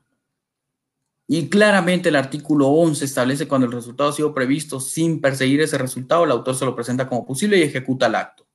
Y 1.32 1.48
claramente 1.48 2.10
el 2.10 2.16
artículo 2.16 2.70
11 2.70 3.06
establece 3.06 3.48
cuando 3.48 3.68
el 3.68 3.74
resultado 3.74 4.10
ha 4.10 4.14
sido 4.14 4.34
previsto 4.34 4.80
sin 4.80 5.22
perseguir 5.22 5.62
ese 5.62 5.78
resultado, 5.78 6.24
el 6.24 6.32
autor 6.32 6.56
se 6.56 6.66
lo 6.66 6.76
presenta 6.76 7.08
como 7.08 7.24
posible 7.24 7.58
y 7.58 7.62
ejecuta 7.62 8.08
el 8.08 8.16
acto. 8.16 8.49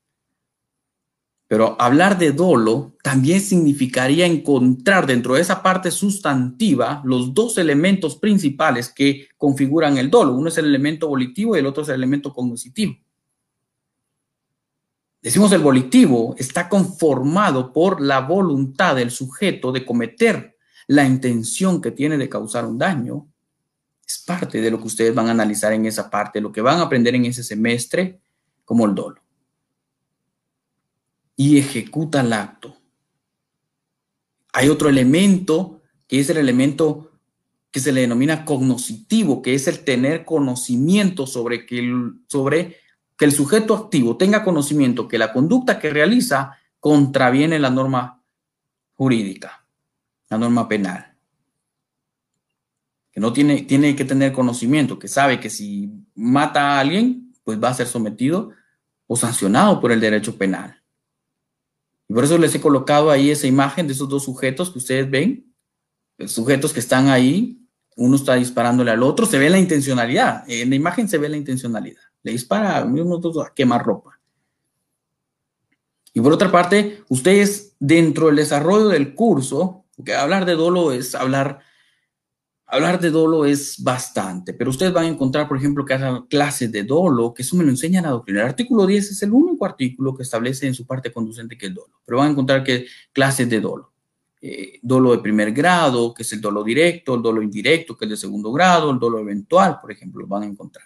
Pero 1.54 1.80
hablar 1.80 2.18
de 2.18 2.32
dolo 2.32 2.96
también 3.00 3.40
significaría 3.40 4.26
encontrar 4.26 5.06
dentro 5.06 5.34
de 5.34 5.40
esa 5.40 5.62
parte 5.62 5.92
sustantiva 5.92 7.00
los 7.04 7.32
dos 7.32 7.58
elementos 7.58 8.16
principales 8.16 8.88
que 8.88 9.28
configuran 9.38 9.96
el 9.96 10.10
dolo. 10.10 10.34
Uno 10.34 10.48
es 10.48 10.58
el 10.58 10.64
elemento 10.64 11.06
volitivo 11.06 11.54
y 11.54 11.60
el 11.60 11.66
otro 11.66 11.84
es 11.84 11.90
el 11.90 11.94
elemento 11.94 12.32
cognitivo. 12.32 12.96
Decimos 15.22 15.52
el 15.52 15.60
volitivo 15.60 16.34
está 16.38 16.68
conformado 16.68 17.72
por 17.72 18.00
la 18.00 18.22
voluntad 18.22 18.96
del 18.96 19.12
sujeto 19.12 19.70
de 19.70 19.86
cometer 19.86 20.58
la 20.88 21.04
intención 21.04 21.80
que 21.80 21.92
tiene 21.92 22.18
de 22.18 22.28
causar 22.28 22.66
un 22.66 22.78
daño. 22.78 23.28
Es 24.04 24.18
parte 24.26 24.60
de 24.60 24.72
lo 24.72 24.78
que 24.78 24.88
ustedes 24.88 25.14
van 25.14 25.28
a 25.28 25.30
analizar 25.30 25.72
en 25.72 25.86
esa 25.86 26.10
parte, 26.10 26.40
lo 26.40 26.50
que 26.50 26.62
van 26.62 26.80
a 26.80 26.82
aprender 26.82 27.14
en 27.14 27.26
ese 27.26 27.44
semestre 27.44 28.18
como 28.64 28.86
el 28.86 28.94
dolo. 28.96 29.23
Y 31.36 31.58
ejecuta 31.58 32.20
el 32.20 32.32
acto. 32.32 32.76
Hay 34.52 34.68
otro 34.68 34.88
elemento 34.88 35.82
que 36.06 36.20
es 36.20 36.30
el 36.30 36.36
elemento 36.36 37.10
que 37.74 37.80
se 37.80 37.90
le 37.90 38.02
denomina 38.02 38.44
cognoscitivo, 38.44 39.42
que 39.42 39.54
es 39.54 39.66
el 39.66 39.80
tener 39.80 40.24
conocimiento 40.24 41.26
sobre, 41.26 41.66
que, 41.66 41.82
sobre 42.28 42.76
que 43.16 43.24
el 43.24 43.32
sujeto 43.32 43.74
activo 43.74 44.16
tenga 44.16 44.44
conocimiento 44.44 45.08
que 45.08 45.18
la 45.18 45.32
conducta 45.32 45.80
que 45.80 45.90
realiza 45.90 46.56
contraviene 46.78 47.58
la 47.58 47.70
norma 47.70 48.22
jurídica, 48.92 49.66
la 50.30 50.38
norma 50.38 50.68
penal. 50.68 51.16
Que 53.10 53.18
no 53.18 53.32
tiene, 53.32 53.62
tiene 53.62 53.96
que 53.96 54.04
tener 54.04 54.32
conocimiento, 54.32 54.96
que 54.96 55.08
sabe 55.08 55.40
que 55.40 55.50
si 55.50 55.90
mata 56.14 56.76
a 56.76 56.78
alguien, 56.78 57.32
pues 57.42 57.60
va 57.60 57.70
a 57.70 57.74
ser 57.74 57.88
sometido 57.88 58.50
o 59.08 59.16
sancionado 59.16 59.80
por 59.80 59.90
el 59.90 60.00
derecho 60.00 60.38
penal. 60.38 60.80
Y 62.08 62.14
por 62.14 62.24
eso 62.24 62.38
les 62.38 62.54
he 62.54 62.60
colocado 62.60 63.10
ahí 63.10 63.30
esa 63.30 63.46
imagen 63.46 63.86
de 63.86 63.92
esos 63.92 64.08
dos 64.08 64.24
sujetos 64.24 64.70
que 64.70 64.78
ustedes 64.78 65.10
ven, 65.10 65.52
sujetos 66.26 66.72
que 66.72 66.80
están 66.80 67.08
ahí, 67.08 67.60
uno 67.96 68.16
está 68.16 68.34
disparándole 68.34 68.90
al 68.90 69.02
otro, 69.02 69.26
se 69.26 69.38
ve 69.38 69.48
la 69.50 69.58
intencionalidad, 69.58 70.44
en 70.48 70.70
la 70.70 70.76
imagen 70.76 71.08
se 71.08 71.18
ve 71.18 71.28
la 71.28 71.36
intencionalidad 71.36 72.00
le 72.24 72.32
dispara 72.32 72.78
a 72.78 73.54
quemar 73.54 73.84
ropa. 73.84 74.18
Y 76.12 76.20
por 76.20 76.32
otra 76.32 76.50
parte, 76.50 77.04
ustedes 77.08 77.76
dentro 77.78 78.26
del 78.26 78.36
desarrollo 78.36 78.88
del 78.88 79.14
curso, 79.14 79.84
porque 79.94 80.14
hablar 80.14 80.46
de 80.46 80.54
dolo 80.54 80.92
es 80.92 81.14
hablar, 81.14 81.60
hablar 82.74 83.00
de 83.00 83.10
dolo 83.10 83.44
es 83.44 83.82
bastante, 83.82 84.52
pero 84.54 84.70
ustedes 84.70 84.92
van 84.92 85.04
a 85.04 85.08
encontrar, 85.08 85.48
por 85.48 85.56
ejemplo, 85.56 85.84
que 85.84 85.94
hay 85.94 86.20
clases 86.28 86.70
de 86.70 86.82
dolo, 86.82 87.32
que 87.32 87.42
eso 87.42 87.56
me 87.56 87.64
lo 87.64 87.70
enseña 87.70 88.02
la 88.02 88.10
doctrina. 88.10 88.40
El 88.40 88.48
artículo 88.48 88.86
10 88.86 89.12
es 89.12 89.22
el 89.22 89.32
único 89.32 89.64
artículo 89.64 90.14
que 90.14 90.22
establece 90.22 90.66
en 90.66 90.74
su 90.74 90.86
parte 90.86 91.12
conducente 91.12 91.56
que 91.56 91.66
es 91.66 91.74
dolo, 91.74 92.00
pero 92.04 92.18
van 92.18 92.28
a 92.28 92.30
encontrar 92.32 92.64
que 92.64 92.86
clases 93.12 93.48
de 93.48 93.60
dolo. 93.60 93.92
Eh, 94.40 94.78
dolo 94.82 95.12
de 95.12 95.18
primer 95.18 95.52
grado, 95.52 96.12
que 96.12 96.22
es 96.22 96.32
el 96.34 96.40
dolo 96.40 96.62
directo, 96.62 97.14
el 97.14 97.22
dolo 97.22 97.40
indirecto, 97.40 97.96
que 97.96 98.04
es 98.04 98.10
de 98.10 98.16
segundo 98.18 98.52
grado, 98.52 98.90
el 98.90 98.98
dolo 98.98 99.18
eventual, 99.18 99.78
por 99.80 99.90
ejemplo, 99.90 100.20
lo 100.20 100.26
van 100.26 100.42
a 100.42 100.46
encontrar. 100.46 100.84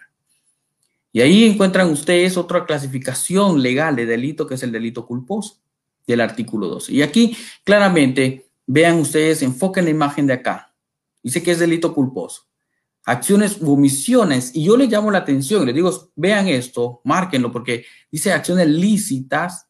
Y 1.13 1.21
ahí 1.21 1.45
encuentran 1.45 1.91
ustedes 1.91 2.37
otra 2.37 2.65
clasificación 2.65 3.61
legal 3.61 3.97
de 3.97 4.07
delito 4.07 4.47
que 4.47 4.55
es 4.55 4.63
el 4.63 4.71
delito 4.71 5.07
culposo 5.07 5.59
del 6.07 6.21
artículo 6.21 6.69
12. 6.69 6.93
Y 6.93 7.03
aquí 7.03 7.37
claramente 7.65 8.47
vean 8.67 8.99
ustedes, 8.99 9.43
enfoquen 9.43 9.87
la 9.87 9.91
imagen 9.91 10.27
de 10.27 10.35
acá. 10.35 10.68
Dice 11.29 11.43
que 11.43 11.51
es 11.51 11.59
delito 11.59 11.93
culposo. 11.93 12.49
acciones 13.05 13.61
u 13.61 13.73
omisiones, 13.73 14.55
y 14.55 14.65
yo 14.65 14.79
le 14.79 14.87
llamo 14.87 15.11
la 15.11 15.19
atención, 15.19 15.67
les 15.67 15.75
digo, 15.75 16.11
vean 16.17 16.49
esto, 16.49 17.03
márquenlo, 17.05 17.53
porque 17.53 17.85
dice 18.11 18.33
acciones 18.33 18.67
lícitas 18.69 19.67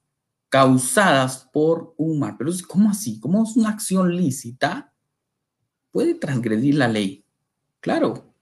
causadas 0.48 1.48
por 1.52 1.94
un 1.96 2.20
mal. 2.20 2.36
Pero 2.38 2.52
¿cómo 2.68 2.90
así? 2.90 3.18
¿Cómo 3.18 3.42
es 3.42 3.56
una 3.56 3.70
acción 3.70 4.16
lícita? 4.16 4.92
Puede 5.90 6.14
transgredir 6.14 6.76
la 6.76 6.86
ley. 6.86 7.24
Claro. 7.80 8.32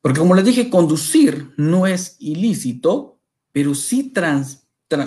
Porque 0.00 0.20
como 0.20 0.36
les 0.36 0.44
dije, 0.44 0.70
conducir 0.70 1.52
no 1.56 1.88
es 1.88 2.16
ilícito, 2.20 3.18
pero 3.50 3.74
sí 3.74 4.12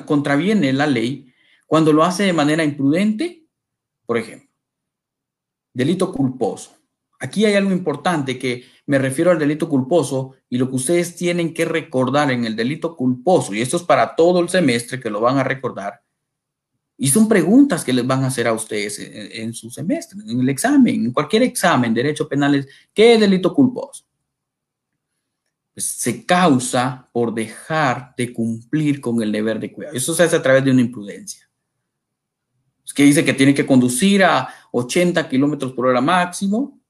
contraviene 0.06 0.74
la 0.74 0.86
ley 0.86 1.34
cuando 1.66 1.94
lo 1.94 2.04
hace 2.04 2.24
de 2.24 2.34
manera 2.34 2.66
imprudente, 2.66 3.48
por 4.06 4.18
ejemplo. 4.18 4.51
Delito 5.74 6.12
culposo. 6.12 6.72
Aquí 7.20 7.46
hay 7.46 7.54
algo 7.54 7.72
importante 7.72 8.40
que 8.40 8.66
me 8.88 8.98
refiero 8.98 9.30
al 9.30 9.38
delito 9.38 9.70
culposo 9.70 10.34
y 10.50 10.58
lo 10.58 10.68
que 10.70 10.76
ustedes 10.76 11.16
tienen 11.16 11.54
que 11.54 11.66
recordar 11.66 12.32
en 12.32 12.46
el 12.46 12.56
delito 12.56 12.96
culposo, 12.96 13.54
y 13.54 13.62
esto 13.62 13.78
es 13.78 13.84
para 13.84 14.16
todo 14.16 14.40
el 14.40 14.50
semestre 14.50 15.00
que 15.00 15.12
lo 15.12 15.22
van 15.22 15.38
a 15.38 15.44
recordar, 15.44 16.02
y 16.98 17.08
son 17.08 17.28
preguntas 17.28 17.84
que 17.84 17.94
les 17.94 18.06
van 18.06 18.24
a 18.24 18.28
hacer 18.28 18.48
a 18.48 18.54
ustedes 18.54 19.00
en, 19.00 19.54
su 19.54 19.72
semestre, 19.72 20.20
en 20.24 20.40
el 20.40 20.50
examen, 20.50 21.06
en 21.06 21.12
cualquier 21.12 21.44
examen, 21.44 21.94
derecho 21.94 22.30
penal, 22.30 22.68
¿qué 22.94 23.18
delito 23.18 23.54
culposo? 23.56 24.06
Pues 25.74 25.86
se 25.86 26.26
causa 26.26 27.10
por 27.12 27.34
dejar 27.34 28.14
de 28.16 28.32
cumplir 28.32 29.02
con 29.02 29.22
el 29.22 29.32
deber 29.32 29.60
de 29.60 29.72
cuidado. 29.72 29.96
Eso 29.96 30.14
se 30.14 30.24
hace 30.24 30.36
a 30.36 30.44
través 30.44 30.64
de 30.64 30.72
una 30.72 30.82
imprudencia. 30.82 31.50
Que 32.94 33.04
dice 33.04 33.24
que 33.24 33.34
tiene 33.34 33.54
que 33.54 33.66
conducir 33.66 34.24
a 34.24 34.50
80 34.72 35.28
kilómetros 35.30 35.74
por 35.74 35.88
hora 35.88 36.02
máximo 36.02 36.82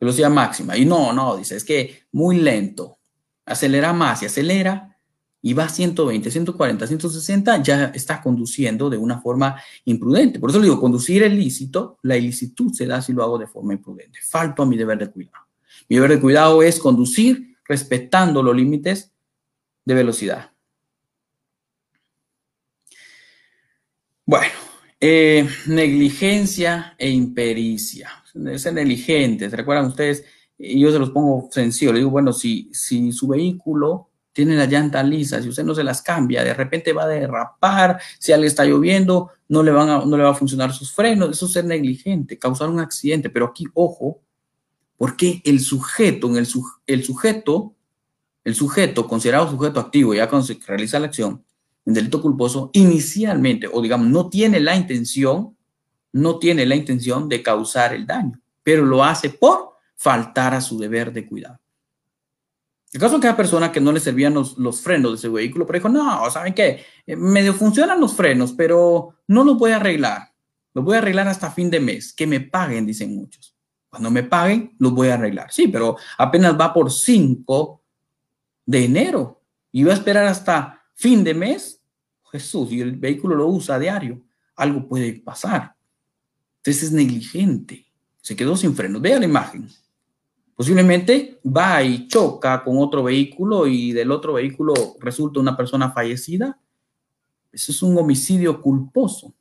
velocidad 0.00 0.30
máxima. 0.30 0.76
Y 0.76 0.84
no, 0.84 1.12
no, 1.12 1.36
dice, 1.36 1.56
es 1.56 1.64
que 1.64 2.02
muy 2.12 2.38
lento. 2.38 2.98
Acelera 3.44 3.92
más 3.92 4.22
y 4.22 4.26
acelera 4.26 4.96
y 5.40 5.54
va 5.54 5.64
a 5.64 5.68
120, 5.68 6.30
140, 6.30 6.86
160, 6.86 7.62
ya 7.62 7.84
está 7.94 8.20
conduciendo 8.20 8.90
de 8.90 8.98
una 8.98 9.20
forma 9.20 9.60
imprudente. 9.84 10.38
Por 10.38 10.50
eso 10.50 10.58
le 10.58 10.64
digo, 10.64 10.80
conducir 10.80 11.22
es 11.22 11.32
lícito, 11.32 11.98
la 12.02 12.16
ilicitud 12.16 12.72
se 12.72 12.86
da 12.86 13.00
si 13.00 13.12
lo 13.12 13.22
hago 13.22 13.38
de 13.38 13.46
forma 13.46 13.72
imprudente. 13.72 14.18
Falto 14.22 14.62
a 14.62 14.66
mi 14.66 14.76
deber 14.76 14.98
de 14.98 15.10
cuidado. 15.10 15.46
Mi 15.88 15.96
deber 15.96 16.10
de 16.10 16.20
cuidado 16.20 16.62
es 16.62 16.78
conducir 16.78 17.56
respetando 17.64 18.42
los 18.42 18.54
límites 18.54 19.12
de 19.84 19.94
velocidad. 19.94 20.52
Bueno, 24.26 24.52
eh, 25.00 25.48
negligencia 25.66 26.94
e 26.98 27.10
impericia 27.10 28.18
ser 28.56 28.74
negligentes. 28.74 29.52
¿Recuerdan 29.52 29.86
ustedes? 29.86 30.24
Yo 30.58 30.90
se 30.92 30.98
los 30.98 31.10
pongo 31.10 31.48
sencillo. 31.50 31.92
Le 31.92 32.00
digo, 32.00 32.10
bueno, 32.10 32.32
si, 32.32 32.70
si 32.72 33.12
su 33.12 33.28
vehículo 33.28 34.10
tiene 34.32 34.56
la 34.56 34.66
llanta 34.66 35.02
lisa, 35.02 35.42
si 35.42 35.48
usted 35.48 35.64
no 35.64 35.74
se 35.74 35.84
las 35.84 36.02
cambia, 36.02 36.44
de 36.44 36.54
repente 36.54 36.92
va 36.92 37.04
a 37.04 37.08
derrapar, 37.08 38.00
si 38.18 38.32
alguien 38.32 38.48
está 38.48 38.64
lloviendo, 38.64 39.30
no 39.48 39.62
le, 39.62 39.72
van 39.72 39.88
a, 39.88 40.04
no 40.04 40.16
le 40.16 40.22
va 40.22 40.30
a 40.30 40.34
funcionar 40.34 40.72
sus 40.72 40.92
frenos. 40.92 41.30
Eso 41.30 41.46
es 41.46 41.52
ser 41.52 41.64
negligente, 41.64 42.38
causar 42.38 42.68
un 42.68 42.80
accidente. 42.80 43.30
Pero 43.30 43.46
aquí, 43.46 43.66
ojo, 43.74 44.20
porque 44.96 45.40
el 45.44 45.60
sujeto, 45.60 46.28
el, 46.36 46.46
el 46.86 47.04
sujeto, 47.04 47.74
el 48.44 48.54
sujeto, 48.54 49.06
considerado 49.06 49.50
sujeto 49.50 49.80
activo, 49.80 50.14
ya 50.14 50.28
cuando 50.28 50.46
se 50.46 50.58
realiza 50.66 50.98
la 50.98 51.06
acción, 51.06 51.44
en 51.88 51.94
delito 51.94 52.22
culposo, 52.22 52.70
inicialmente, 52.74 53.68
o 53.72 53.82
digamos, 53.82 54.06
no 54.06 54.28
tiene 54.28 54.60
la 54.60 54.76
intención 54.76 55.56
no 56.12 56.38
tiene 56.38 56.66
la 56.66 56.74
intención 56.74 57.28
de 57.28 57.42
causar 57.42 57.92
el 57.92 58.06
daño, 58.06 58.40
pero 58.62 58.84
lo 58.84 59.04
hace 59.04 59.30
por 59.30 59.72
faltar 59.96 60.54
a 60.54 60.60
su 60.60 60.78
deber 60.78 61.12
de 61.12 61.26
cuidado. 61.26 61.58
El 62.92 63.00
caso 63.00 63.12
de 63.12 63.18
aquella 63.18 63.36
persona 63.36 63.70
que 63.70 63.80
no 63.80 63.92
le 63.92 64.00
servían 64.00 64.32
los, 64.32 64.80
frenos 64.80 65.12
de 65.12 65.16
ese 65.16 65.28
vehículo, 65.28 65.66
pero 65.66 65.78
dijo, 65.78 65.88
no, 65.90 66.30
¿saben 66.30 66.54
qué? 66.54 66.84
Eh, 67.06 67.16
medio 67.16 67.52
funcionan 67.52 68.00
los 68.00 68.14
frenos, 68.14 68.52
pero 68.52 69.16
no 69.26 69.44
los 69.44 69.58
voy 69.58 69.72
a 69.72 69.76
arreglar. 69.76 70.32
Los 70.72 70.84
voy 70.84 70.94
a 70.94 70.98
arreglar 70.98 71.28
hasta 71.28 71.50
fin 71.50 71.70
de 71.70 71.80
mes. 71.80 72.14
Que 72.14 72.26
me 72.26 72.40
paguen, 72.40 72.86
dicen 72.86 73.14
muchos. 73.14 73.54
Cuando 73.90 74.10
me 74.10 74.22
paguen, 74.22 74.74
los 74.78 74.92
voy 74.92 75.08
a 75.08 75.14
arreglar. 75.14 75.52
Sí, 75.52 75.68
pero 75.68 75.96
apenas 76.16 76.58
va 76.58 76.72
por 76.72 76.90
5 76.90 77.82
de 78.64 78.84
enero. 78.84 79.42
Y 79.70 79.84
va 79.84 79.92
a 79.92 79.96
esperar 79.96 80.24
hasta 80.24 80.82
fin 80.94 81.22
de 81.22 81.34
mes. 81.34 81.77
Jesús, 82.30 82.72
y 82.72 82.80
el 82.80 82.96
vehículo 82.96 83.34
lo 83.34 83.46
usa 83.48 83.76
a 83.76 83.78
diario. 83.78 84.22
Algo 84.56 84.86
puede 84.86 85.12
pasar. 85.14 85.74
Entonces 86.58 86.84
es 86.84 86.92
negligente. 86.92 87.86
Se 88.20 88.36
quedó 88.36 88.56
sin 88.56 88.74
frenos. 88.74 89.00
Vea 89.00 89.18
la 89.18 89.24
imagen. 89.24 89.68
Posiblemente 90.54 91.40
va 91.46 91.82
y 91.82 92.08
choca 92.08 92.64
con 92.64 92.78
otro 92.78 93.04
vehículo 93.04 93.66
y 93.66 93.92
del 93.92 94.10
otro 94.10 94.34
vehículo 94.34 94.74
resulta 94.98 95.38
una 95.38 95.56
persona 95.56 95.92
fallecida. 95.92 96.60
Eso 97.52 97.72
es 97.72 97.82
un 97.82 97.96
homicidio 97.96 98.60
culposo. 98.60 99.34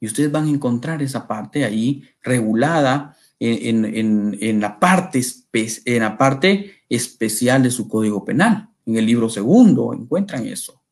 Y 0.00 0.06
ustedes 0.06 0.32
van 0.32 0.46
a 0.46 0.50
encontrar 0.50 1.02
esa 1.02 1.26
parte 1.26 1.64
ahí 1.64 2.02
regulada 2.22 3.16
en, 3.38 4.60
la, 4.60 4.78
parte 4.78 5.22
en 5.52 6.00
la 6.00 6.16
parte 6.16 6.72
especial 6.88 7.62
de 7.62 7.70
su 7.70 7.86
código 7.88 8.24
penal. 8.24 8.70
En 8.86 8.96
el 8.96 9.06
libro 9.06 9.28
segundo 9.28 9.92
encuentran 9.92 10.46
eso. 10.46 10.83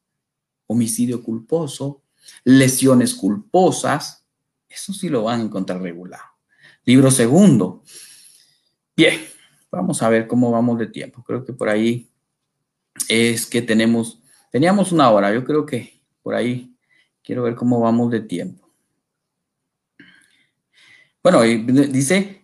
Homicidio 0.73 1.23
culposo, 1.23 2.03
lesiones 2.45 3.15
culposas, 3.15 4.27
eso 4.69 4.93
sí 4.93 5.09
lo 5.09 5.25
van 5.25 5.41
a 5.41 5.45
encontrar 5.45 5.81
regulado. 5.81 6.25
Libro 6.85 7.11
segundo. 7.11 7.83
Bien, 8.97 9.21
vamos 9.71 10.03
a 10.03 10.09
ver 10.09 10.27
cómo 10.27 10.51
vamos 10.51 10.79
de 10.79 10.87
tiempo. 10.87 11.23
Creo 11.23 11.45
que 11.45 11.53
por 11.53 11.69
ahí 11.69 12.11
es 13.09 13.47
que 13.47 13.63
tenemos, 13.63 14.23
teníamos 14.51 14.93
una 14.93 15.11
hora. 15.11 15.33
Yo 15.33 15.45
creo 15.45 15.67
que 15.67 16.01
por 16.23 16.35
ahí 16.35 16.75
quiero 17.23 17.43
ver 17.43 17.55
cómo 17.55 17.81
vamos 17.81 18.11
de 18.11 18.21
tiempo. 18.21 18.69
Bueno, 21.23 21.43
dice 21.43 22.43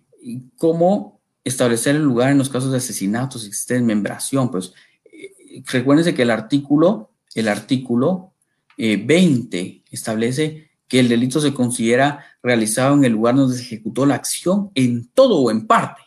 cómo 0.57 1.21
establecer 1.45 1.97
el 1.97 2.03
lugar 2.03 2.31
en 2.31 2.39
los 2.39 2.49
casos 2.49 2.71
de 2.71 2.79
asesinatos, 2.79 3.47
existe 3.47 3.75
desmembración. 3.75 4.51
Pues 4.51 4.73
eh, 5.05 5.63
recuérdense 5.67 6.15
que 6.15 6.23
el 6.23 6.31
artículo, 6.31 7.11
el 7.35 7.49
artículo 7.49 8.33
20 8.77 9.61
eh, 9.61 9.83
establece 9.91 10.71
que 10.89 11.01
el 11.01 11.09
delito 11.09 11.41
se 11.41 11.53
considera 11.53 12.25
realizado 12.43 12.95
en 12.95 13.05
el 13.05 13.13
lugar 13.13 13.37
donde 13.37 13.57
se 13.57 13.63
ejecutó 13.63 14.07
la 14.07 14.15
acción 14.15 14.71
en 14.75 15.09
todo 15.09 15.39
o 15.39 15.51
en 15.51 15.67
parte. 15.67 16.03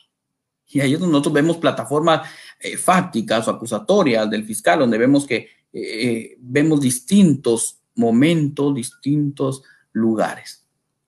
Y 0.68 0.80
ahí 0.80 0.94
es 0.94 1.00
donde 1.00 1.12
nosotros 1.12 1.34
vemos 1.34 1.58
plataformas 1.58 2.28
eh, 2.60 2.78
fácticas 2.78 3.48
o 3.48 3.52
acusatorias 3.52 4.30
del 4.30 4.46
fiscal, 4.46 4.80
donde 4.80 4.98
vemos 4.98 5.28
que 5.28 5.36
eh, 5.36 5.48
eh, 5.74 6.38
vemos 6.40 6.82
distintos 6.82 7.80
momentos, 7.96 8.74
distintos 8.74 9.64
lugares. 9.92 10.66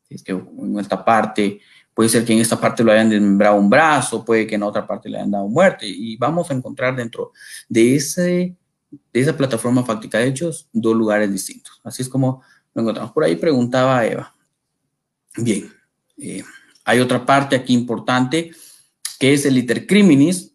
Es 0.09 0.22
que 0.22 0.34
en 0.34 0.80
esta 0.80 1.03
parte, 1.03 1.61
puede 1.93 2.09
ser 2.09 2.26
que 2.26 2.34
en 2.34 2.39
esta 2.39 2.59
parte 2.59 2.84
lo 2.84 2.91
hayan 2.91 3.09
desmembrado 3.09 3.55
un 3.55 3.70
brazo, 3.70 4.24
puede 4.24 4.45
que 4.45 4.55
en 4.55 4.64
otra 4.64 4.86
parte 4.86 5.09
le 5.09 5.18
hayan 5.18 5.32
dado 5.32 5.47
muerte, 5.47 5.88
y 5.88 6.18
vamos 6.18 6.51
a 6.51 6.53
encontrar 6.53 6.95
dentro 6.95 7.32
de, 7.70 7.95
ese, 7.95 8.55
de 9.12 9.20
esa 9.20 9.36
plataforma 9.36 9.84
fáctica 9.84 10.20
de 10.20 10.28
hechos 10.28 10.70
dos 10.72 10.96
lugares 10.96 11.32
distintos. 11.32 11.82
Así 11.84 12.02
es 12.02 12.10
como 12.10 12.44
lo 12.74 12.82
encontramos. 12.82 13.12
Por 13.12 13.24
ahí 13.24 13.36
preguntaba 13.36 14.06
Eva. 14.06 14.36
Bien, 15.36 15.72
eh, 16.18 16.44
hay 16.84 17.00
otra 17.00 17.26
parte 17.26 17.56
aquí 17.56 17.74
importante 17.74 18.52
que 19.20 19.34
es 19.34 19.46
el 19.46 19.58
intercriminis. 19.58 20.54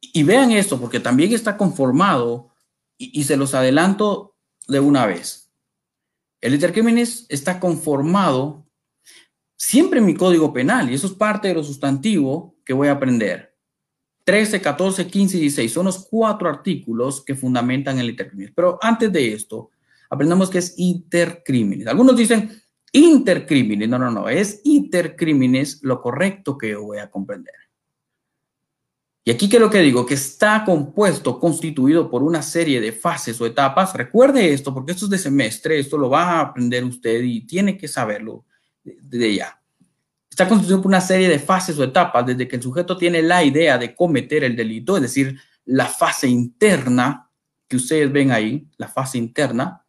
Y 0.00 0.22
vean 0.22 0.50
esto, 0.52 0.80
porque 0.80 1.00
también 1.00 1.32
está 1.32 1.56
conformado, 1.56 2.50
y, 2.96 3.24
se 3.24 3.36
los 3.36 3.54
adelanto 3.54 4.36
de 4.68 4.80
una 4.80 5.06
vez. 5.06 5.50
El 6.40 6.54
intercriminis 6.54 7.26
está 7.28 7.60
conformado 7.60 8.66
siempre 9.56 10.00
en 10.00 10.06
mi 10.06 10.14
código 10.14 10.52
penal, 10.52 10.90
y 10.90 10.94
eso 10.94 11.06
es 11.06 11.12
parte 11.12 11.48
de 11.48 11.54
lo 11.54 11.64
sustantivo 11.64 12.56
que 12.64 12.72
voy 12.72 12.88
a 12.88 12.92
aprender. 12.92 13.49
13, 14.30 14.60
14, 14.60 15.08
15 15.08 15.36
y 15.38 15.40
16 15.40 15.72
son 15.72 15.86
los 15.86 16.06
cuatro 16.08 16.48
artículos 16.48 17.24
que 17.24 17.34
fundamentan 17.34 17.98
el 17.98 18.10
intercriminis. 18.10 18.52
Pero 18.54 18.78
antes 18.80 19.12
de 19.12 19.32
esto, 19.32 19.70
aprendamos 20.08 20.48
que 20.48 20.58
es 20.58 20.74
intercrímenes. 20.76 21.88
Algunos 21.88 22.16
dicen 22.16 22.48
intercrímenes. 22.92 23.88
No, 23.88 23.98
no, 23.98 24.08
no, 24.08 24.28
es 24.28 24.60
intercrímenes 24.62 25.80
lo 25.82 26.00
correcto 26.00 26.56
que 26.56 26.70
yo 26.70 26.84
voy 26.84 26.98
a 26.98 27.10
comprender. 27.10 27.54
Y 29.24 29.32
aquí 29.32 29.48
que 29.48 29.58
lo 29.58 29.68
que 29.68 29.80
digo, 29.80 30.06
que 30.06 30.14
está 30.14 30.62
compuesto, 30.64 31.40
constituido 31.40 32.08
por 32.08 32.22
una 32.22 32.42
serie 32.42 32.80
de 32.80 32.92
fases 32.92 33.40
o 33.40 33.46
etapas. 33.46 33.94
Recuerde 33.94 34.52
esto, 34.52 34.72
porque 34.72 34.92
esto 34.92 35.06
es 35.06 35.10
de 35.10 35.18
semestre, 35.18 35.80
esto 35.80 35.98
lo 35.98 36.08
va 36.08 36.22
a 36.22 36.40
aprender 36.40 36.84
usted 36.84 37.20
y 37.24 37.40
tiene 37.48 37.76
que 37.76 37.88
saberlo 37.88 38.44
de 38.84 39.34
ya. 39.34 39.59
Está 40.30 40.48
constituido 40.48 40.80
por 40.80 40.88
una 40.88 41.00
serie 41.00 41.28
de 41.28 41.40
fases 41.40 41.76
o 41.78 41.84
etapas 41.84 42.24
desde 42.24 42.46
que 42.46 42.56
el 42.56 42.62
sujeto 42.62 42.96
tiene 42.96 43.20
la 43.20 43.42
idea 43.44 43.76
de 43.76 43.94
cometer 43.94 44.44
el 44.44 44.56
delito, 44.56 44.96
es 44.96 45.02
decir, 45.02 45.38
la 45.64 45.86
fase 45.86 46.28
interna 46.28 47.28
que 47.68 47.76
ustedes 47.76 48.10
ven 48.10 48.30
ahí, 48.30 48.66
la 48.76 48.88
fase 48.88 49.18
interna, 49.18 49.84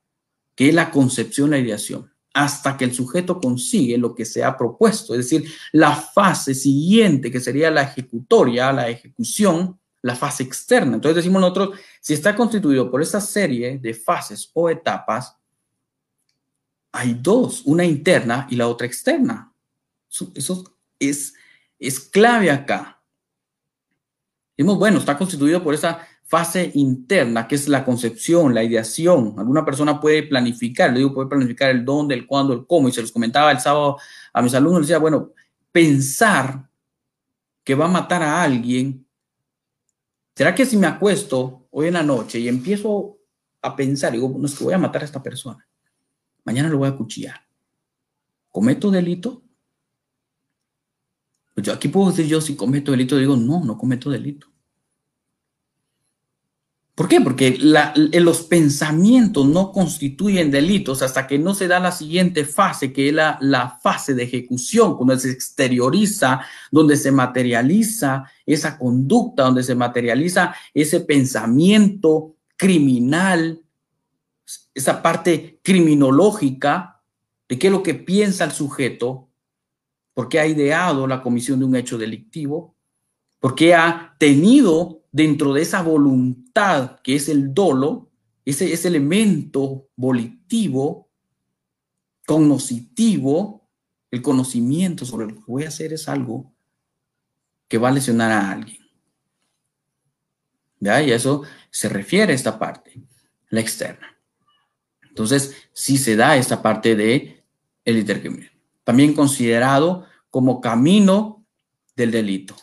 que 0.55 0.69
es 0.69 0.75
la 0.75 0.91
concepción, 0.91 1.51
la 1.51 1.57
ideación. 1.57 2.11
hasta 2.33 2.77
que 2.77 2.85
el 2.85 2.93
sujeto 2.93 3.39
consigue 3.39 3.97
lo 3.97 4.15
que 4.15 4.25
se 4.25 4.43
ha 4.43 4.55
propuesto, 4.57 5.13
es 5.13 5.29
decir, 5.29 5.51
la 5.73 5.93
fase 5.95 6.53
siguiente, 6.53 7.29
que 7.29 7.39
sería 7.39 7.69
la 7.69 7.81
ejecutoria, 7.83 8.71
la 8.71 8.89
ejecución, 8.89 9.77
la 10.01 10.15
fase 10.15 10.43
externa. 10.43 10.95
Entonces 10.95 11.17
decimos 11.17 11.41
nosotros, 11.41 11.77
si 11.99 12.13
está 12.13 12.35
constituido 12.35 12.89
por 12.89 13.01
esta 13.01 13.21
serie 13.21 13.77
de 13.77 13.93
fases 13.93 14.49
o 14.53 14.69
etapas, 14.69 15.35
hay 16.93 17.17
dos, 17.21 17.63
una 17.65 17.85
interna 17.85 18.47
y 18.49 18.55
la 18.55 18.67
otra 18.67 18.87
externa. 18.87 19.50
Eso, 20.35 20.77
es, 20.99 21.33
es 21.79 21.99
clave 21.99 22.51
acá. 22.51 23.01
Decimos, 24.57 24.77
bueno, 24.77 24.99
está 24.99 25.17
constituido 25.17 25.63
por 25.63 25.73
esa 25.73 26.05
fase 26.23 26.71
interna, 26.75 27.47
que 27.47 27.55
es 27.55 27.67
la 27.67 27.83
concepción, 27.83 28.53
la 28.53 28.63
ideación. 28.63 29.35
Alguna 29.37 29.65
persona 29.65 29.99
puede 29.99 30.23
planificar, 30.23 30.91
le 30.91 30.99
digo, 30.99 31.13
puede 31.13 31.29
planificar 31.29 31.69
el 31.71 31.83
dónde, 31.83 32.15
el 32.15 32.27
cuándo, 32.27 32.53
el 32.53 32.65
cómo. 32.67 32.87
Y 32.87 32.91
se 32.91 33.01
los 33.01 33.11
comentaba 33.11 33.51
el 33.51 33.59
sábado 33.59 33.97
a 34.33 34.41
mis 34.41 34.53
alumnos, 34.53 34.81
les 34.81 34.89
decía, 34.89 34.99
bueno, 34.99 35.31
pensar 35.71 36.69
que 37.63 37.75
va 37.75 37.85
a 37.85 37.89
matar 37.89 38.23
a 38.23 38.43
alguien, 38.43 39.05
¿será 40.35 40.53
que 40.53 40.65
si 40.65 40.77
me 40.77 40.87
acuesto 40.87 41.67
hoy 41.71 41.87
en 41.87 41.93
la 41.93 42.03
noche 42.03 42.39
y 42.39 42.47
empiezo 42.47 43.17
a 43.61 43.75
pensar, 43.75 44.11
digo, 44.11 44.33
no 44.37 44.45
es 44.45 44.55
que 44.55 44.63
voy 44.63 44.73
a 44.73 44.77
matar 44.77 45.01
a 45.03 45.05
esta 45.05 45.21
persona, 45.21 45.67
mañana 46.43 46.69
lo 46.69 46.79
voy 46.79 46.89
a 46.89 46.95
cuchillar, 46.95 47.41
¿cometo 48.49 48.89
delito? 48.89 49.43
Pues 51.61 51.67
yo 51.67 51.73
aquí 51.73 51.89
puedo 51.89 52.09
decir 52.09 52.25
yo 52.25 52.41
si 52.41 52.55
cometo 52.55 52.89
delito, 52.89 53.15
digo, 53.17 53.37
no, 53.37 53.63
no 53.63 53.77
cometo 53.77 54.09
delito. 54.09 54.47
¿Por 56.95 57.07
qué? 57.07 57.21
Porque 57.21 57.55
los 57.59 58.41
pensamientos 58.41 59.47
no 59.47 59.71
constituyen 59.71 60.49
delitos 60.49 61.03
hasta 61.03 61.27
que 61.27 61.37
no 61.37 61.53
se 61.53 61.67
da 61.67 61.79
la 61.79 61.91
siguiente 61.91 62.45
fase, 62.45 62.91
que 62.91 63.09
es 63.09 63.13
la, 63.13 63.37
la 63.41 63.77
fase 63.79 64.15
de 64.15 64.23
ejecución, 64.23 64.97
cuando 64.97 65.15
se 65.19 65.29
exterioriza, 65.29 66.41
donde 66.71 66.97
se 66.97 67.11
materializa 67.11 68.23
esa 68.43 68.79
conducta, 68.79 69.43
donde 69.43 69.61
se 69.61 69.75
materializa 69.75 70.55
ese 70.73 71.01
pensamiento 71.01 72.37
criminal, 72.57 73.61
esa 74.73 75.03
parte 75.03 75.59
criminológica 75.61 77.03
de 77.47 77.59
qué 77.59 77.67
es 77.67 77.73
lo 77.73 77.83
que 77.83 77.93
piensa 77.93 78.45
el 78.45 78.51
sujeto, 78.51 79.30
por 80.13 80.29
qué 80.29 80.39
ha 80.39 80.47
ideado 80.47 81.07
la 81.07 81.21
comisión 81.21 81.59
de 81.59 81.65
un 81.65 81.75
hecho 81.75 81.97
delictivo, 81.97 82.75
por 83.39 83.55
qué 83.55 83.73
ha 83.73 84.15
tenido 84.17 85.03
dentro 85.11 85.53
de 85.53 85.61
esa 85.61 85.81
voluntad 85.81 86.99
que 87.01 87.15
es 87.15 87.27
el 87.29 87.53
dolo, 87.53 88.11
ese, 88.45 88.87
elemento 88.87 89.89
volitivo, 89.95 91.09
cognoscitivo, 92.25 93.67
el 94.09 94.21
conocimiento 94.21 95.05
sobre 95.05 95.27
lo 95.27 95.35
que 95.35 95.43
voy 95.47 95.63
a 95.63 95.69
hacer 95.69 95.93
es 95.93 96.07
algo 96.07 96.53
que 97.67 97.77
va 97.77 97.89
a 97.89 97.93
lesionar 97.93 98.31
a 98.31 98.51
alguien. 98.51 98.81
¿Ya? 100.79 101.01
Y 101.01 101.11
a 101.11 101.15
eso 101.15 101.43
se 101.69 101.87
refiere 101.87 102.33
esta 102.33 102.59
parte, 102.59 103.01
la 103.49 103.61
externa. 103.61 104.17
Entonces, 105.07 105.55
sí 105.73 105.97
se 105.97 106.15
da 106.15 106.37
esta 106.37 106.61
parte 106.61 106.95
de 106.95 107.43
el 107.85 107.97
intercambio. 107.97 108.50
También 108.83 109.13
considerado 109.13 110.05
como 110.29 110.61
camino 110.61 111.45
del 111.95 112.11
delito. 112.11 112.55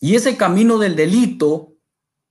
Y 0.00 0.14
ese 0.14 0.36
camino 0.36 0.78
del 0.78 0.96
delito, 0.96 1.74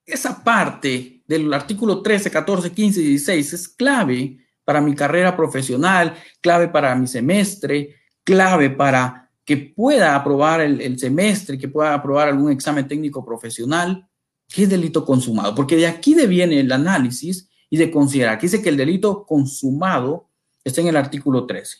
esa 0.06 0.44
parte 0.44 1.24
del 1.26 1.54
artículo 1.54 2.02
13, 2.02 2.30
14, 2.30 2.72
15 2.72 3.00
y 3.00 3.04
16 3.04 3.54
es 3.54 3.68
clave 3.70 4.46
para 4.64 4.82
mi 4.82 4.94
carrera 4.94 5.36
profesional, 5.36 6.16
clave 6.42 6.68
para 6.68 6.96
mi 6.96 7.08
semestre, 7.08 7.96
clave 8.24 8.70
para 8.70 9.30
que 9.46 9.58
pueda 9.58 10.16
aprobar 10.16 10.62
el, 10.62 11.00
semestre, 11.00 11.58
que 11.58 11.68
pueda 11.68 11.94
aprobar 11.94 12.30
algún 12.30 12.52
examen 12.52 12.88
técnico 12.88 13.26
profesional. 13.26 14.08
¿Qué 14.48 14.64
es 14.64 14.70
delito 14.70 15.06
consumado? 15.06 15.56
Porque 15.56 15.76
de 15.76 15.88
aquí 15.88 16.14
viene 16.28 16.60
el 16.60 16.72
análisis 16.72 17.50
y 17.70 17.78
de 17.78 17.89
considerar. 17.89 18.38
que 18.38 18.48
dice 18.48 18.62
que 18.62 18.70
el 18.70 18.78
delito 18.78 19.26
consumado 19.26 20.30
está 20.64 20.82
en 20.82 20.88
el 20.88 20.97
artículo 20.97 21.45
13. 21.45 21.78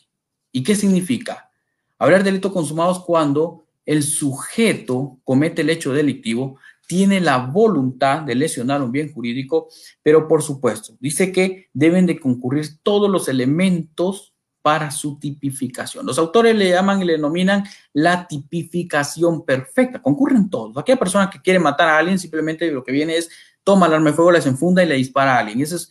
¿Y 0.52 0.62
qué 0.62 0.74
significa? 0.74 1.50
Hablar 1.98 2.20
de 2.20 2.30
delitos 2.30 2.52
consumados 2.52 3.04
cuando 3.04 3.64
el 3.86 4.02
sujeto 4.02 5.18
comete 5.24 5.62
el 5.62 5.70
hecho 5.70 5.92
delictivo, 5.92 6.58
tiene 6.86 7.20
la 7.20 7.38
voluntad 7.38 8.22
de 8.22 8.34
lesionar 8.34 8.82
un 8.82 8.92
bien 8.92 9.12
jurídico, 9.12 9.68
pero 10.02 10.28
por 10.28 10.42
supuesto, 10.42 10.94
dice 11.00 11.32
que 11.32 11.68
deben 11.72 12.06
de 12.06 12.20
concurrir 12.20 12.82
todos 12.82 13.10
los 13.10 13.28
elementos 13.28 14.34
para 14.62 14.90
su 14.90 15.18
tipificación. 15.18 16.06
Los 16.06 16.18
autores 16.18 16.54
le 16.54 16.70
llaman 16.70 17.02
y 17.02 17.04
le 17.04 17.14
denominan 17.14 17.64
la 17.92 18.28
tipificación 18.28 19.44
perfecta. 19.44 20.00
Concurren 20.00 20.48
todos. 20.48 20.76
Aquella 20.76 20.98
persona 20.98 21.28
que 21.28 21.40
quiere 21.40 21.58
matar 21.58 21.88
a 21.88 21.98
alguien 21.98 22.18
simplemente 22.18 22.70
lo 22.70 22.84
que 22.84 22.92
viene 22.92 23.16
es 23.16 23.28
toma 23.64 23.86
el 23.86 23.94
arma 23.94 24.10
de 24.10 24.16
fuego, 24.16 24.30
la 24.30 24.38
desenfunda 24.38 24.82
y 24.82 24.86
le 24.86 24.94
dispara 24.94 25.36
a 25.36 25.40
alguien. 25.40 25.60
Eso 25.60 25.76
es, 25.76 25.90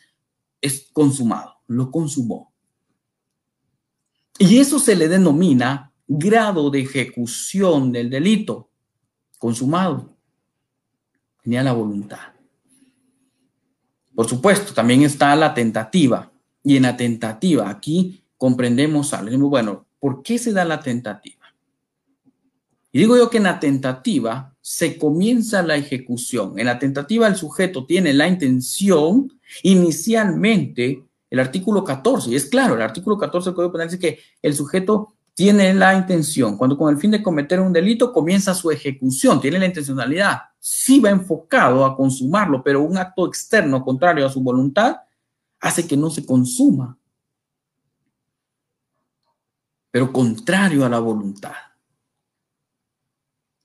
es 0.61 0.89
consumado, 0.93 1.57
lo 1.67 1.91
consumó. 1.91 2.50
Y 4.41 4.57
eso 4.57 4.79
se 4.79 4.95
le 4.95 5.07
denomina 5.07 5.93
grado 6.07 6.71
de 6.71 6.79
ejecución 6.79 7.91
del 7.91 8.09
delito 8.09 8.71
consumado. 9.37 10.17
Tenía 11.43 11.61
la 11.61 11.73
voluntad. 11.73 12.33
Por 14.15 14.27
supuesto, 14.27 14.73
también 14.73 15.03
está 15.03 15.35
la 15.35 15.53
tentativa. 15.53 16.31
Y 16.63 16.75
en 16.75 16.83
la 16.83 16.97
tentativa, 16.97 17.69
aquí 17.69 18.23
comprendemos 18.35 19.13
algo. 19.13 19.47
Bueno, 19.47 19.85
¿por 19.99 20.23
qué 20.23 20.39
se 20.39 20.51
da 20.51 20.65
la 20.65 20.79
tentativa? 20.79 21.45
Y 22.91 22.97
digo 22.97 23.15
yo 23.15 23.29
que 23.29 23.37
en 23.37 23.43
la 23.43 23.59
tentativa 23.59 24.55
se 24.59 24.97
comienza 24.97 25.61
la 25.61 25.75
ejecución. 25.75 26.57
En 26.57 26.65
la 26.65 26.79
tentativa 26.79 27.27
el 27.27 27.35
sujeto 27.35 27.85
tiene 27.85 28.11
la 28.11 28.27
intención 28.27 29.31
inicialmente, 29.61 31.03
el 31.31 31.39
artículo 31.39 31.83
14, 31.83 32.29
y 32.29 32.35
es 32.35 32.45
claro, 32.45 32.75
el 32.75 32.81
artículo 32.81 33.17
14 33.17 33.49
del 33.49 33.55
Código 33.55 33.77
dice 33.79 33.97
que 33.97 34.19
el 34.41 34.53
sujeto 34.53 35.15
tiene 35.33 35.73
la 35.73 35.95
intención, 35.95 36.57
cuando 36.57 36.77
con 36.77 36.93
el 36.93 36.99
fin 36.99 37.09
de 37.09 37.23
cometer 37.23 37.61
un 37.61 37.71
delito 37.71 38.11
comienza 38.11 38.53
su 38.53 38.69
ejecución, 38.69 39.39
tiene 39.39 39.57
la 39.57 39.65
intencionalidad, 39.65 40.41
sí 40.59 40.99
va 40.99 41.09
enfocado 41.09 41.85
a 41.85 41.95
consumarlo, 41.95 42.61
pero 42.61 42.81
un 42.81 42.97
acto 42.97 43.25
externo 43.25 43.81
contrario 43.81 44.25
a 44.25 44.29
su 44.29 44.41
voluntad 44.41 44.97
hace 45.61 45.87
que 45.87 45.95
no 45.95 46.09
se 46.09 46.25
consuma, 46.25 46.97
pero 49.89 50.11
contrario 50.11 50.85
a 50.85 50.89
la 50.89 50.99
voluntad. 50.99 51.53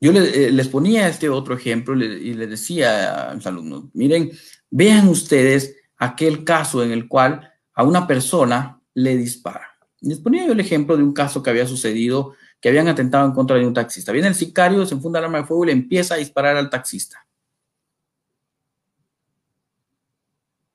Yo 0.00 0.12
eh, 0.12 0.52
les 0.52 0.68
ponía 0.68 1.08
este 1.08 1.28
otro 1.28 1.56
ejemplo 1.56 1.96
y 1.96 2.32
les 2.34 2.48
decía 2.48 3.30
a 3.30 3.34
mis 3.34 3.46
alumnos, 3.46 3.86
miren, 3.92 4.30
vean 4.70 5.08
ustedes 5.08 5.74
aquel 5.96 6.44
caso 6.44 6.84
en 6.84 6.92
el 6.92 7.08
cual 7.08 7.52
a 7.76 7.84
una 7.84 8.06
persona 8.06 8.80
le 8.94 9.16
dispara 9.16 9.76
les 10.00 10.20
ponía 10.20 10.46
yo 10.46 10.52
el 10.52 10.60
ejemplo 10.60 10.96
de 10.96 11.02
un 11.02 11.12
caso 11.12 11.42
que 11.42 11.50
había 11.50 11.66
sucedido, 11.66 12.34
que 12.60 12.68
habían 12.68 12.88
atentado 12.88 13.26
en 13.26 13.32
contra 13.32 13.56
de 13.56 13.66
un 13.66 13.74
taxista. 13.74 14.12
Viene 14.12 14.28
el 14.28 14.34
sicario, 14.34 14.84
se 14.86 14.94
enfunda 14.94 15.18
el 15.18 15.24
arma 15.26 15.38
de 15.38 15.44
fuego 15.44 15.64
y 15.64 15.66
le 15.68 15.72
empieza 15.72 16.14
a 16.14 16.18
disparar 16.18 16.56
al 16.56 16.70
taxista. 16.70 17.26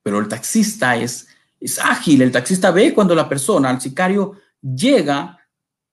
Pero 0.03 0.19
el 0.19 0.27
taxista 0.27 0.95
es, 0.95 1.27
es 1.59 1.79
ágil, 1.79 2.21
el 2.23 2.31
taxista 2.31 2.71
ve 2.71 2.93
cuando 2.93 3.13
la 3.13 3.29
persona, 3.29 3.69
el 3.69 3.79
sicario, 3.79 4.33
llega, 4.61 5.37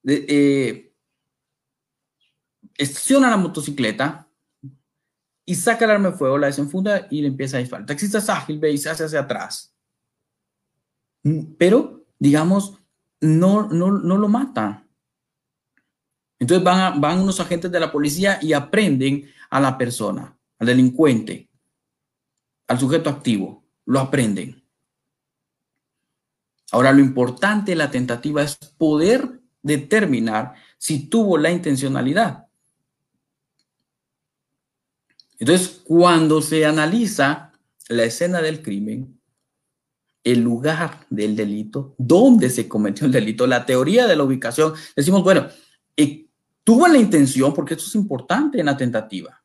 eh, 0.05 0.91
estaciona 2.75 3.29
la 3.29 3.37
motocicleta 3.37 4.27
y 5.45 5.55
saca 5.55 5.85
el 5.85 5.91
arma 5.91 6.11
de 6.11 6.17
fuego, 6.17 6.37
la 6.37 6.47
desenfunda 6.47 7.07
y 7.11 7.21
le 7.21 7.27
empieza 7.27 7.57
a 7.57 7.59
disparar. 7.59 7.83
El 7.83 7.87
taxista 7.87 8.17
es 8.17 8.29
ágil, 8.29 8.59
ve 8.59 8.71
y 8.71 8.77
se 8.77 8.89
hace 8.89 9.05
hacia 9.05 9.19
atrás. 9.19 9.75
Mm, 11.23 11.53
pero, 11.57 12.05
digamos, 12.17 12.77
no, 13.21 13.67
no, 13.69 13.91
no 13.91 14.17
lo 14.17 14.27
matan. 14.27 14.87
Entonces 16.39 16.63
van, 16.63 17.01
van 17.01 17.19
unos 17.19 17.39
agentes 17.39 17.71
de 17.71 17.79
la 17.79 17.91
policía 17.91 18.39
y 18.41 18.53
aprenden 18.53 19.29
a 19.49 19.59
la 19.59 19.77
persona, 19.77 20.37
al 20.57 20.67
delincuente, 20.67 21.49
al 22.67 22.79
sujeto 22.79 23.09
activo, 23.09 23.63
lo 23.85 23.99
aprenden. 23.99 24.63
Ahora, 26.71 26.91
lo 26.93 26.99
importante 26.99 27.71
de 27.71 27.75
la 27.75 27.91
tentativa 27.91 28.43
es 28.43 28.55
poder 28.55 29.41
determinar 29.61 30.53
si 30.77 31.07
tuvo 31.07 31.37
la 31.37 31.51
intencionalidad. 31.51 32.47
Entonces, 35.39 35.81
cuando 35.83 36.41
se 36.41 36.65
analiza 36.65 37.53
la 37.87 38.03
escena 38.03 38.41
del 38.41 38.61
crimen, 38.61 39.18
el 40.31 40.41
lugar 40.41 41.05
del 41.09 41.35
delito, 41.35 41.95
dónde 41.97 42.49
se 42.49 42.67
cometió 42.67 43.05
el 43.05 43.11
delito, 43.11 43.47
la 43.47 43.65
teoría 43.65 44.07
de 44.07 44.15
la 44.15 44.23
ubicación. 44.23 44.73
Decimos, 44.95 45.23
bueno, 45.23 45.47
eh, 45.95 46.27
tuvo 46.63 46.87
la 46.87 46.97
intención, 46.97 47.53
porque 47.53 47.73
esto 47.73 47.85
es 47.87 47.95
importante 47.95 48.59
en 48.59 48.65
la 48.65 48.77
tentativa. 48.77 49.41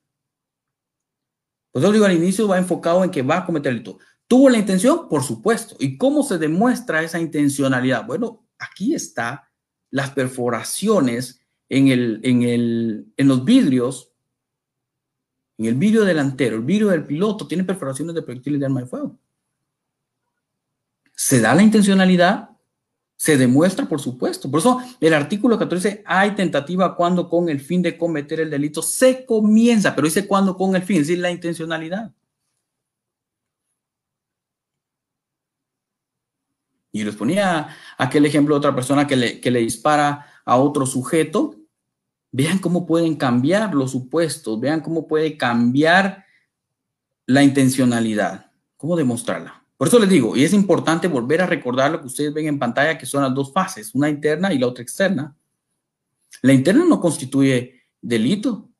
Pues 1.72 1.84
yo 1.84 1.92
digo 1.92 2.04
al 2.04 2.12
inicio 2.12 2.46
va 2.46 2.58
enfocado 2.58 3.02
en 3.02 3.10
que 3.10 3.22
va 3.22 3.38
a 3.38 3.46
cometer 3.46 3.72
el 3.72 3.78
delito. 3.78 3.98
¿Tuvo 4.28 4.48
la 4.48 4.58
intención? 4.58 5.08
Por 5.08 5.22
supuesto. 5.22 5.76
¿Y 5.78 5.98
cómo 5.98 6.22
se 6.22 6.38
demuestra 6.38 7.02
esa 7.02 7.20
intencionalidad? 7.20 8.06
Bueno, 8.06 8.46
aquí 8.58 8.94
está 8.94 9.50
las 9.90 10.10
perforaciones 10.10 11.40
en, 11.68 11.88
el, 11.88 12.20
en, 12.22 12.42
el, 12.42 13.12
en 13.16 13.28
los 13.28 13.44
vidrios, 13.44 14.12
en 15.58 15.66
el 15.66 15.74
vidrio 15.74 16.04
delantero, 16.04 16.56
el 16.56 16.62
vidrio 16.62 16.88
del 16.88 17.04
piloto 17.04 17.46
tiene 17.46 17.64
perforaciones 17.64 18.14
de 18.14 18.22
proyectiles 18.22 18.60
de 18.60 18.66
arma 18.66 18.80
de 18.80 18.86
fuego. 18.86 19.18
¿Se 21.14 21.40
da 21.40 21.54
la 21.54 21.62
intencionalidad? 21.62 22.50
Se 23.16 23.36
demuestra, 23.36 23.86
por 23.86 24.00
supuesto. 24.00 24.50
Por 24.50 24.60
eso 24.60 24.80
el 25.00 25.14
artículo 25.14 25.58
14 25.58 26.02
hay 26.04 26.32
tentativa 26.32 26.96
cuando 26.96 27.28
con 27.28 27.48
el 27.48 27.60
fin 27.60 27.82
de 27.82 27.96
cometer 27.96 28.40
el 28.40 28.50
delito 28.50 28.82
se 28.82 29.24
comienza, 29.24 29.94
pero 29.94 30.06
dice 30.06 30.26
cuando 30.26 30.56
con 30.56 30.74
el 30.76 30.82
fin, 30.82 31.00
es 31.00 31.08
decir, 31.08 31.20
la 31.20 31.30
intencionalidad. 31.30 32.12
Y 36.92 37.02
les 37.02 37.16
ponía 37.16 37.68
aquel 37.98 38.24
ejemplo 38.26 38.54
de 38.54 38.58
otra 38.58 38.74
persona 38.74 39.06
que 39.06 39.16
le, 39.16 39.40
que 39.40 39.50
le 39.50 39.60
dispara 39.60 40.26
a 40.44 40.56
otro 40.56 40.86
sujeto. 40.86 41.56
Vean 42.30 42.58
cómo 42.58 42.86
pueden 42.86 43.16
cambiar 43.16 43.74
los 43.74 43.92
supuestos, 43.92 44.60
vean 44.60 44.80
cómo 44.80 45.08
puede 45.08 45.36
cambiar 45.36 46.24
la 47.26 47.42
intencionalidad, 47.42 48.52
cómo 48.76 48.96
demostrarla. 48.96 49.63
Por 49.76 49.88
eso 49.88 49.98
les 49.98 50.08
digo, 50.08 50.36
y 50.36 50.44
es 50.44 50.52
importante 50.52 51.08
volver 51.08 51.42
a 51.42 51.46
recordar 51.46 51.90
lo 51.90 52.00
que 52.00 52.06
ustedes 52.06 52.32
ven 52.32 52.46
en 52.46 52.58
pantalla, 52.58 52.96
que 52.96 53.06
son 53.06 53.22
las 53.22 53.34
dos 53.34 53.52
fases, 53.52 53.94
una 53.94 54.08
interna 54.08 54.52
y 54.52 54.58
la 54.58 54.68
otra 54.68 54.82
externa. 54.82 55.36
La 56.42 56.52
interna 56.52 56.84
no 56.84 57.00
constituye 57.00 57.82
delito, 58.00 58.70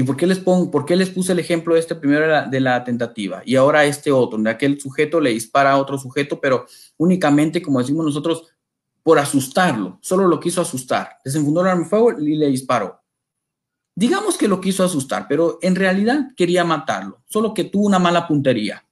¿Y 0.00 0.02
por 0.02 0.16
qué 0.16 0.26
les 0.26 0.38
pongo, 0.38 0.70
por 0.70 0.86
qué 0.86 0.96
les 0.96 1.10
puse 1.10 1.32
el 1.32 1.40
ejemplo 1.40 1.76
este 1.76 1.94
primero 1.94 2.48
de 2.48 2.60
la, 2.60 2.82
tentativa 2.84 3.42
y 3.44 3.56
ahora 3.56 3.84
este 3.84 4.10
otro, 4.10 4.38
donde 4.38 4.48
aquel 4.48 4.80
sujeto 4.80 5.20
le 5.20 5.28
dispara 5.28 5.72
a 5.72 5.76
otro 5.76 5.98
sujeto, 5.98 6.40
pero 6.40 6.64
únicamente, 6.96 7.60
como 7.60 7.80
decimos 7.80 8.06
nosotros, 8.06 8.46
por 9.02 9.18
asustarlo, 9.18 9.98
solo 10.00 10.26
lo 10.26 10.40
quiso 10.40 10.62
asustar, 10.62 11.18
desenfundó 11.22 11.60
el 11.60 11.66
arma 11.66 11.82
de 11.82 11.88
fuego 11.90 12.18
y 12.18 12.36
le 12.36 12.46
disparó. 12.46 13.02
Digamos 13.94 14.38
que 14.38 14.48
lo 14.48 14.58
quiso 14.58 14.84
asustar, 14.84 15.26
pero 15.28 15.58
en 15.60 15.74
realidad 15.74 16.28
quería 16.34 16.64
matarlo, 16.64 17.22
solo 17.26 17.52
que 17.52 17.64
tuvo 17.64 17.86
una 17.86 17.98
mala 17.98 18.26
puntería. 18.26 18.82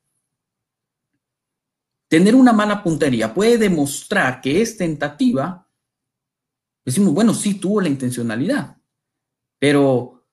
Tener 2.08 2.34
una 2.34 2.52
mala 2.52 2.82
puntería 2.82 3.34
puede 3.34 3.58
demostrar 3.58 4.40
que 4.40 4.62
es 4.62 4.76
tentativa. 4.76 5.68
Decimos, 6.84 7.12
bueno, 7.12 7.34
sí 7.34 7.54
tuvo 7.54 7.82
la 7.82 7.88
intencionalidad, 7.88 8.78
pero 9.58 10.26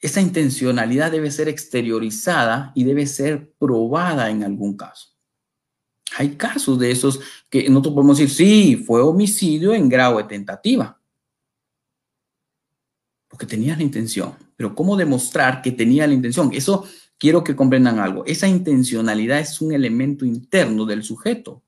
esa 0.00 0.20
intencionalidad 0.20 1.12
debe 1.12 1.30
ser 1.30 1.48
exteriorizada 1.48 2.72
y 2.74 2.84
debe 2.84 3.06
ser 3.06 3.52
probada 3.58 4.30
en 4.30 4.42
algún 4.42 4.76
caso. 4.76 5.08
Hay 6.16 6.36
casos 6.36 6.78
de 6.78 6.90
esos 6.90 7.20
que 7.50 7.68
nosotros 7.68 7.94
podemos 7.94 8.18
decir, 8.18 8.34
sí, 8.34 8.76
fue 8.76 9.02
homicidio 9.02 9.74
en 9.74 9.88
grado 9.88 10.18
de 10.18 10.24
tentativa, 10.24 11.00
porque 13.28 13.46
tenía 13.46 13.76
la 13.76 13.82
intención. 13.82 14.34
Pero 14.56 14.74
¿cómo 14.74 14.96
demostrar 14.96 15.62
que 15.62 15.70
tenía 15.70 16.06
la 16.06 16.14
intención? 16.14 16.50
Eso 16.52 16.84
quiero 17.18 17.42
que 17.44 17.56
comprendan 17.56 17.98
algo. 17.98 18.24
Esa 18.24 18.46
intencionalidad 18.46 19.40
es 19.40 19.60
un 19.60 19.72
elemento 19.72 20.24
interno 20.24 20.86
del 20.86 21.02
sujeto. 21.02 21.62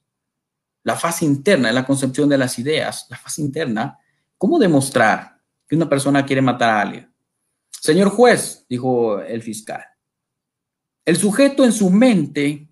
La 0.85 0.97
fase 0.97 1.25
interna 1.25 1.69
es 1.69 1.75
la 1.75 1.85
concepción 1.85 2.29
de 2.29 2.39
las 2.39 2.59
ideas. 2.59 3.07
La 3.11 3.19
fase 3.19 3.43
interna, 3.43 3.99
¿cómo 4.39 4.59
demostrar 4.59 5.41
que 5.69 5.77
una 5.77 5.89
persona 5.89 6.25
quiere 6.25 6.41
matar 6.41 6.71
a 6.71 6.81
alguien? 6.81 7.13
Señor 7.71 8.11
juez, 8.11 8.65
dijo 8.69 9.21
el 9.21 9.43
fiscal, 9.43 9.85
el 11.05 11.17
sujeto 11.17 11.65
en 11.65 11.73
su 11.73 11.91
mente 11.91 12.69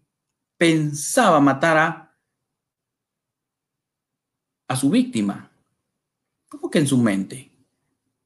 pensaba 0.56 1.40
matar 1.40 1.76
a, 1.78 2.16
a 4.68 4.76
su 4.76 4.90
víctima. 4.90 5.50
¿Cómo 6.48 6.70
que 6.70 6.78
en 6.78 6.86
su 6.86 6.98
mente? 6.98 7.50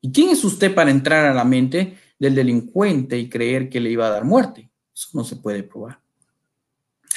¿Y 0.00 0.12
quién 0.12 0.30
es 0.30 0.44
usted 0.44 0.74
para 0.74 0.90
entrar 0.90 1.26
a 1.26 1.34
la 1.34 1.44
mente 1.44 1.96
del 2.23 2.35
delincuente 2.35 3.18
y 3.18 3.29
creer 3.29 3.68
que 3.68 3.81
le 3.81 3.91
iba 3.91 4.07
a 4.07 4.11
dar 4.11 4.25
muerte? 4.25 4.70
Eso 4.95 5.09
no 5.14 5.25
se 5.25 5.37
puede 5.37 5.62
probar. 5.62 6.01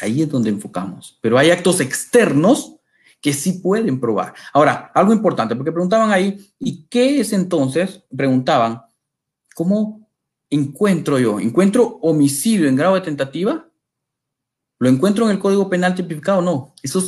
Ahí 0.02 0.22
es 0.22 0.30
donde 0.30 0.50
enfocamos. 0.50 1.18
Pero 1.22 1.38
hay 1.38 1.52
actos 1.52 1.80
externos 1.80 2.76
que 3.22 3.32
sí 3.32 3.54
pueden 3.54 4.00
probar. 4.00 4.34
Ahora, 4.54 4.92
algo 4.94 5.14
importante, 5.14 5.56
porque 5.56 5.72
preguntaban 5.72 6.12
ahí, 6.12 6.52
¿y 6.60 6.86
qué 6.88 7.22
es 7.22 7.34
entonces? 7.34 8.04
Preguntaban, 8.16 8.82
¿Cómo 9.56 10.10
encuentro 10.50 11.18
yo? 11.18 11.40
¿Encuentro 11.40 11.98
homicidio 12.02 12.68
en 12.68 12.76
grado 12.76 12.96
de 12.96 13.02
tentativa? 13.02 13.70
¿Lo 14.80 14.90
encuentro 14.90 15.24
en 15.24 15.32
el 15.32 15.40
Código 15.40 15.70
Penal 15.70 15.96
tipificado? 15.96 16.42
No. 16.42 16.76
Eso 16.84 17.02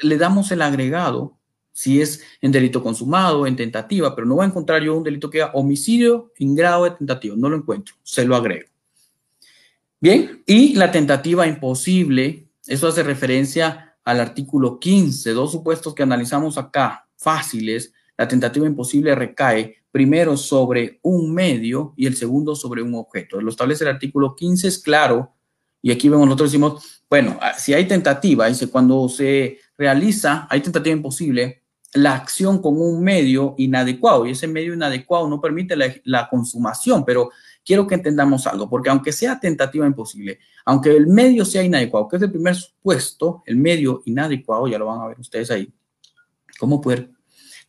le 0.00 0.18
damos 0.18 0.50
el 0.50 0.60
agregado 0.60 1.38
si 1.74 2.00
es 2.00 2.22
en 2.40 2.52
delito 2.52 2.82
consumado, 2.82 3.46
en 3.46 3.56
tentativa, 3.56 4.14
pero 4.14 4.26
no 4.26 4.36
voy 4.36 4.44
a 4.44 4.48
encontrar 4.48 4.82
yo 4.82 4.96
un 4.96 5.02
delito 5.02 5.28
que 5.28 5.42
haga 5.42 5.52
homicidio 5.54 6.32
en 6.38 6.54
grado 6.54 6.84
de 6.84 6.92
tentativa. 6.92 7.34
No 7.36 7.50
lo 7.50 7.56
encuentro. 7.56 7.96
Se 8.04 8.24
lo 8.24 8.36
agrego. 8.36 8.68
Bien, 10.00 10.42
y 10.46 10.74
la 10.74 10.92
tentativa 10.92 11.46
imposible, 11.46 12.46
eso 12.66 12.86
hace 12.86 13.02
referencia 13.02 13.96
al 14.04 14.20
artículo 14.20 14.78
15, 14.78 15.32
dos 15.32 15.50
supuestos 15.50 15.94
que 15.94 16.04
analizamos 16.04 16.58
acá, 16.58 17.08
fáciles. 17.16 17.92
La 18.16 18.28
tentativa 18.28 18.66
imposible 18.66 19.14
recae 19.14 19.76
primero 19.90 20.36
sobre 20.36 21.00
un 21.02 21.34
medio 21.34 21.92
y 21.96 22.06
el 22.06 22.16
segundo 22.16 22.54
sobre 22.54 22.82
un 22.82 22.94
objeto. 22.94 23.40
Lo 23.40 23.50
establece 23.50 23.82
el 23.82 23.90
artículo 23.90 24.36
15, 24.36 24.68
es 24.68 24.78
claro, 24.78 25.34
y 25.82 25.90
aquí 25.90 26.08
vemos, 26.08 26.26
nosotros 26.26 26.52
decimos, 26.52 27.02
bueno, 27.10 27.38
si 27.58 27.74
hay 27.74 27.86
tentativa, 27.86 28.46
dice, 28.46 28.68
cuando 28.68 29.08
se 29.08 29.58
realiza, 29.76 30.46
hay 30.48 30.60
tentativa 30.60 30.96
imposible, 30.96 31.63
la 31.94 32.14
acción 32.14 32.60
con 32.60 32.80
un 32.80 33.02
medio 33.02 33.54
inadecuado, 33.56 34.26
y 34.26 34.32
ese 34.32 34.46
medio 34.46 34.74
inadecuado 34.74 35.28
no 35.28 35.40
permite 35.40 35.76
la, 35.76 35.94
la 36.04 36.28
consumación, 36.28 37.04
pero 37.04 37.30
quiero 37.64 37.86
que 37.86 37.94
entendamos 37.94 38.46
algo, 38.46 38.68
porque 38.68 38.90
aunque 38.90 39.12
sea 39.12 39.38
tentativa 39.38 39.86
imposible, 39.86 40.38
aunque 40.64 40.90
el 40.90 41.06
medio 41.06 41.44
sea 41.44 41.62
inadecuado, 41.62 42.08
que 42.08 42.16
es 42.16 42.22
el 42.22 42.30
primer 42.30 42.54
supuesto, 42.56 43.42
el 43.46 43.56
medio 43.56 44.02
inadecuado, 44.06 44.66
ya 44.66 44.78
lo 44.78 44.86
van 44.86 45.00
a 45.00 45.06
ver 45.06 45.20
ustedes 45.20 45.50
ahí, 45.50 45.72
¿cómo 46.58 46.80
poder 46.80 47.10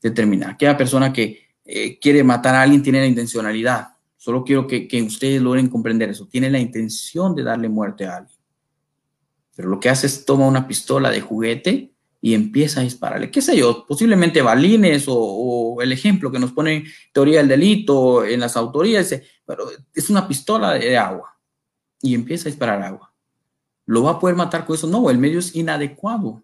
determinar? 0.02 0.52
Aquella 0.52 0.76
persona 0.76 1.14
que 1.14 1.46
eh, 1.64 2.00
quiere 2.00 2.24
matar 2.24 2.56
a 2.56 2.62
alguien 2.62 2.84
tiene 2.84 3.00
la 3.00 3.08
intencionalidad. 3.08 3.90
Solo 4.18 4.44
quiero 4.44 4.68
que, 4.68 4.88
que 4.88 5.02
ustedes 5.02 5.42
logren 5.42 5.68
comprender 5.68 6.10
eso. 6.10 6.28
Tiene 6.28 6.50
la 6.50 6.60
intención 6.60 7.36
de 7.36 7.44
darle 7.44 7.70
muerte 7.70 8.06
a 8.06 8.18
alguien. 8.18 8.38
Pero 9.56 9.70
lo 9.70 9.80
que 9.80 9.90
hace 9.90 10.08
es 10.08 10.26
toma 10.26 10.48
una 10.48 10.68
pistola 10.68 11.10
de 11.10 11.22
juguete 11.22 11.95
y 12.26 12.34
empieza 12.34 12.80
a 12.80 12.84
dispararle. 12.84 13.30
¿Qué 13.30 13.40
sé 13.40 13.56
yo? 13.56 13.86
Posiblemente 13.86 14.42
balines 14.42 15.06
o, 15.08 15.78
el 15.80 15.92
ejemplo 15.92 16.32
que 16.32 16.40
nos 16.40 16.54
pone 16.54 16.86
teoría 17.14 17.38
del 17.38 17.50
delito 17.50 18.26
en 18.26 18.40
las 18.40 18.58
autorías. 18.58 19.22
Pero 19.46 19.70
es 19.94 20.10
una 20.10 20.28
pistola 20.28 20.74
de 20.74 20.98
agua 20.98 21.38
y 22.02 22.16
empieza 22.16 22.50
a 22.50 22.52
disparar 22.52 22.82
agua. 22.82 23.14
¿Lo 23.86 24.02
va 24.02 24.14
a 24.14 24.20
poder 24.20 24.36
matar 24.36 24.66
con 24.66 24.76
eso? 24.76 24.88
No, 24.88 25.12
el 25.12 25.20
medio 25.20 25.38
es 25.38 25.56
inadecuado. 25.56 26.44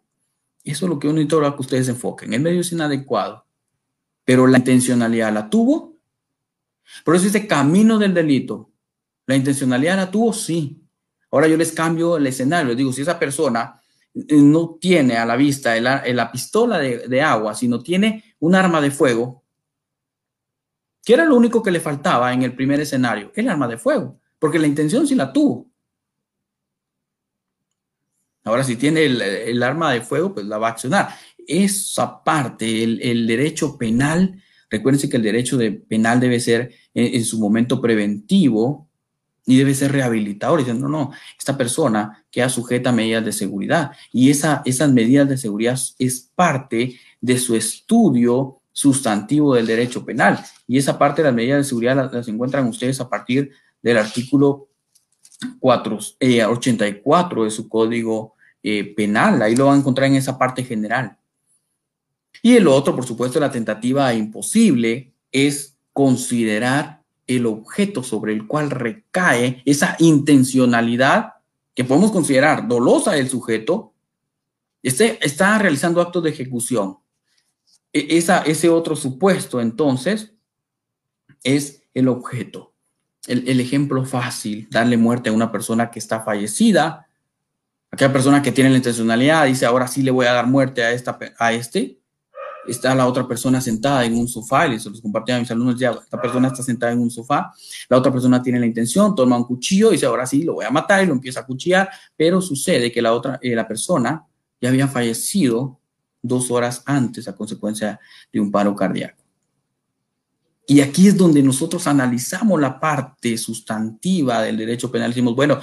Eso 0.64 0.86
es 0.86 0.90
lo 0.92 1.00
que 1.00 1.08
uno 1.08 1.16
necesita 1.16 1.56
que 1.56 1.62
ustedes 1.62 1.88
enfoquen. 1.88 2.32
El 2.32 2.42
medio 2.42 2.62
es 2.62 2.72
inadecuado 2.72 3.48
pero 4.24 4.46
la 4.46 4.60
intencionalidad 4.60 5.34
la 5.34 5.50
tuvo. 5.50 5.98
Por 7.04 7.16
eso 7.16 7.26
dice 7.26 7.48
camino 7.48 7.98
del 7.98 8.14
delito. 8.14 8.70
¿La 9.26 9.36
intencionalidad 9.36 9.96
la 9.96 10.12
tuvo? 10.12 10.32
Sí. 10.32 10.88
Ahora 11.32 11.48
yo 11.48 11.58
les 11.58 11.72
cambio 11.72 12.18
el 12.18 12.28
escenario. 12.28 12.76
Digo, 12.76 12.94
si 12.94 13.02
esa 13.02 13.18
persona 13.18 13.81
no 14.14 14.78
tiene 14.80 15.18
a 15.18 15.26
la 15.26 15.36
vista 15.36 15.80
la 15.80 16.32
pistola 16.32 16.80
de, 16.80 17.22
agua, 17.22 17.56
sino 17.56 17.82
tiene 17.82 18.36
un 18.40 18.56
arma 18.56 18.82
de 18.82 18.92
fuego, 18.92 19.44
¿qué 21.04 21.14
era 21.14 21.26
lo 21.26 21.36
único 21.36 21.64
que 21.64 21.72
le 21.72 21.80
faltaba 21.80 22.34
en 22.34 22.44
el 22.44 22.56
primer 22.56 22.80
escenario? 22.80 23.32
El 23.36 23.50
arma 23.50 23.68
de 23.68 23.78
fuego, 23.78 24.20
porque 24.40 24.60
la 24.60 24.68
intención 24.68 25.08
sí 25.08 25.16
la 25.16 25.32
tuvo. 25.32 25.70
Ahora, 28.44 28.64
si 28.64 28.76
tiene 28.76 29.06
el, 29.06 29.64
arma 29.64 29.94
de 29.94 30.02
fuego, 30.02 30.34
pues 30.34 30.48
la 30.48 30.58
va 30.58 30.70
a 30.70 30.72
accionar 30.72 31.10
esa 31.48 32.24
parte, 32.24 32.84
el, 32.84 33.28
derecho 33.28 33.78
penal, 33.78 34.42
recuérdense 34.70 35.10
que 35.10 35.18
el 35.18 35.24
derecho 35.24 35.58
de 35.58 35.72
penal 35.72 36.20
debe 36.20 36.40
ser 36.40 36.74
en, 36.94 37.24
su 37.26 37.40
momento 37.40 37.82
preventivo 37.82 38.90
y 39.46 39.58
debe 39.58 39.74
ser 39.74 39.92
rehabilitador. 39.92 40.60
Diciendo, 40.60 40.88
no, 40.88 41.06
no, 41.06 41.12
esta 41.38 41.58
persona 41.58 42.26
queda 42.32 42.50
sujeta 42.50 42.90
a 42.90 42.94
medidas 42.94 43.26
de 43.26 43.32
seguridad 43.32 43.92
y 44.12 44.30
esa, 44.30 44.62
esas 44.66 44.92
medidas 44.92 45.28
de 45.30 45.38
seguridad 45.38 45.80
es 46.00 46.30
parte 46.36 47.00
de 47.20 47.38
su 47.38 47.56
estudio 47.56 48.62
sustantivo 48.72 49.56
del 49.56 49.68
derecho 49.68 50.06
penal. 50.06 50.44
Y 50.68 50.78
esa 50.78 50.98
parte 50.98 51.22
de 51.22 51.28
las 51.28 51.36
medidas 51.36 51.58
de 51.60 51.64
seguridad 51.66 52.12
las, 52.12 52.28
encuentran 52.28 52.68
ustedes 52.68 53.00
a 53.02 53.10
partir 53.10 53.52
del 53.82 53.98
artículo 53.98 54.70
4, 55.60 56.00
84 56.50 57.42
eh, 57.42 57.46
de 57.46 57.52
su 57.52 57.68
código 57.68 58.36
eh, 58.64 58.94
penal. 58.96 59.42
Ahí 59.42 59.56
lo 59.56 59.66
van 59.66 59.76
a 59.76 59.80
encontrar 59.80 60.08
en 60.08 60.16
esa 60.16 60.38
parte 60.38 60.64
general. 60.64 61.18
Y 62.42 62.56
el 62.56 62.68
otro, 62.68 62.96
por 62.96 63.06
supuesto, 63.06 63.40
la 63.40 63.52
tentativa 63.52 64.14
imposible 64.14 65.14
es 65.32 65.78
considerar 65.94 67.01
el 67.28 67.46
objeto 67.46 68.04
sobre 68.04 68.34
el 68.34 68.48
cual 68.48 68.70
recae 68.70 69.62
esa 69.66 69.96
intencionalidad 70.00 71.34
que 71.74 71.84
podemos 71.84 72.12
considerar 72.12 72.68
dolosa 72.68 73.14
del 73.14 73.30
sujeto, 73.30 73.94
este, 74.84 75.26
está 75.26 75.58
realizando 75.58 76.02
actos 76.02 76.24
de 76.24 76.32
ejecución. 76.32 76.98
E, 77.94 78.18
esa, 78.18 78.42
ese 78.42 78.70
otro 78.70 78.96
supuesto, 78.96 79.62
entonces, 79.62 80.34
es 81.44 81.84
el 81.94 82.08
objeto. 82.08 82.74
El, 83.28 83.48
el, 83.48 83.60
ejemplo 83.60 84.04
fácil, 84.04 84.68
darle 84.70 84.98
muerte 84.98 85.30
a 85.30 85.34
una 85.34 85.52
persona 85.52 85.92
que 85.92 86.00
está 86.00 86.22
fallecida, 86.22 87.08
aquella 87.92 88.12
persona 88.12 88.42
que 88.42 88.52
tiene 88.52 88.72
la 88.72 88.78
intencionalidad, 88.78 89.46
dice, 89.46 89.66
ahora 89.66 89.88
sí 89.88 90.02
le 90.02 90.12
voy 90.12 90.26
a 90.26 90.34
dar 90.34 90.48
muerte 90.48 90.84
a, 90.84 90.92
esta, 90.92 91.20
a 91.38 91.54
este, 91.54 92.01
está 92.68 92.94
la 92.96 93.08
otra 93.08 93.28
persona 93.28 93.60
sentada 93.60 94.06
en 94.06 94.16
un 94.16 94.28
sofá, 94.28 94.68
y 94.68 94.80
se 94.80 94.90
los 94.90 95.02
compartí 95.02 95.32
a 95.32 95.40
mis 95.40 95.50
alumnos 95.52 95.80
ya, 95.80 95.92
esta 95.92 96.22
persona 96.22 96.48
está 96.48 96.64
sentada 96.64 96.92
en 96.92 97.00
un 97.00 97.10
sofá, 97.10 97.52
la 97.90 97.98
otra 97.98 98.12
persona 98.12 98.42
tiene 98.42 98.60
la 98.60 98.66
intención, 98.66 99.16
toma 99.16 99.38
un 99.38 99.44
cuchillo 99.44 99.90
y 99.90 99.94
dice, 99.94 100.06
ahora 100.06 100.26
sí, 100.26 100.44
lo 100.44 100.56
voy 100.56 100.66
a 100.66 100.70
matar 100.70 101.04
y 101.04 101.08
lo 101.08 101.14
empieza 101.14 101.42
a 101.42 101.46
cuchillar, 101.46 101.90
pero 102.16 102.42
sucede 102.42 102.92
que 102.92 103.02
la 103.02 103.14
otra, 103.14 103.40
eh, 103.42 103.56
la 103.56 103.68
persona 103.68 104.26
ya 104.60 104.70
había 104.70 104.88
fallecido 104.88 105.80
dos 106.22 106.52
horas 106.52 106.84
antes 106.86 107.28
a 107.28 107.36
consecuencia 107.36 108.00
de 108.32 108.40
un 108.40 108.52
paro 108.52 108.76
cardíaco. 108.76 109.22
Y 110.68 110.82
aquí 110.82 111.08
es 111.08 111.18
donde 111.18 111.42
nosotros 111.42 111.88
analizamos 111.88 112.60
la 112.62 112.80
parte 112.80 113.38
sustantiva 113.38 114.44
del 114.44 114.58
derecho 114.58 114.92
penal. 114.92 115.10
Decimos, 115.10 115.36
bueno, 115.36 115.60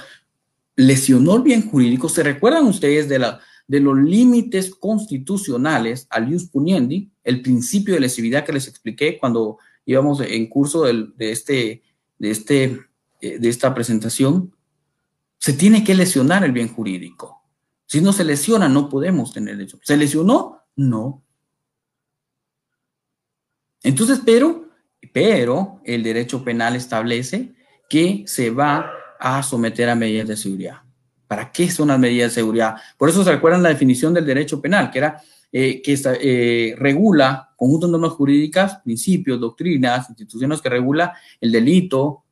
lesionó 0.75 1.37
el 1.37 1.41
bien 1.41 1.67
jurídico. 1.67 2.09
¿Se 2.09 2.21
recuerdan 2.21 2.65
ustedes 2.65 3.09
de, 3.09 3.19
la, 3.19 3.39
de 3.69 3.79
los 3.79 3.97
límites 3.97 4.75
constitucionales 4.75 6.07
al 6.09 6.29
ius 6.29 6.49
puniendi, 6.49 7.09
el 7.23 7.41
principio 7.41 7.93
de 7.93 8.01
lesividad 8.01 8.45
que 8.45 8.51
les 8.51 8.67
expliqué 8.67 9.17
cuando 9.17 9.59
íbamos 9.85 10.19
en 10.19 10.47
curso 10.47 10.83
de, 10.83 11.13
este, 11.19 11.83
de, 12.17 12.31
este, 12.31 12.81
eh, 13.21 13.39
de 13.39 13.49
esta 13.49 13.73
presentación? 13.73 14.53
Se 15.37 15.53
tiene 15.53 15.85
que 15.85 15.95
lesionar 15.95 16.43
el 16.43 16.51
bien 16.51 16.67
jurídico. 16.67 17.41
Si 17.85 18.01
no 18.01 18.11
se 18.11 18.25
lesiona, 18.25 18.67
no 18.67 18.89
podemos 18.89 19.31
tener 19.31 19.55
derecho. 19.55 19.79
¿Se 19.83 19.95
lesionó? 19.95 20.63
No. 20.75 21.23
Entonces, 23.81 24.19
pero 24.25 24.69
pero 25.13 25.81
el 25.85 26.03
derecho 26.03 26.43
penal 26.43 26.75
establece 26.75 27.53
que 27.89 28.23
se 28.27 28.49
va 28.49 28.91
a 29.19 29.41
someter 29.43 29.89
a 29.89 29.95
medidas 29.95 30.27
de 30.27 30.37
seguridad. 30.37 30.81
¿Para 31.29 31.51
qué 31.51 31.69
son 31.69 31.89
las 31.89 31.99
medidas 31.99 32.31
de 32.31 32.41
seguridad? 32.41 32.75
Por 32.97 33.07
eso 33.07 33.23
se 33.23 33.29
recuerdan 33.31 33.61
la 33.61 33.69
definición 33.69 34.15
del 34.15 34.25
derecho 34.25 34.59
penal, 34.59 34.89
que 34.89 34.97
era 34.97 35.21
eh, 35.51 35.79
que 35.79 35.95
eh, 36.21 36.75
regula 36.75 37.53
conjuntos 37.55 37.87
de 37.87 37.91
normas 37.91 38.13
jurídicas, 38.13 38.79
principios, 38.83 39.39
doctrinas, 39.39 40.09
instituciones 40.09 40.59
que 40.59 40.69
regula 40.69 41.13
el 41.39 41.51
delito, 41.51 42.23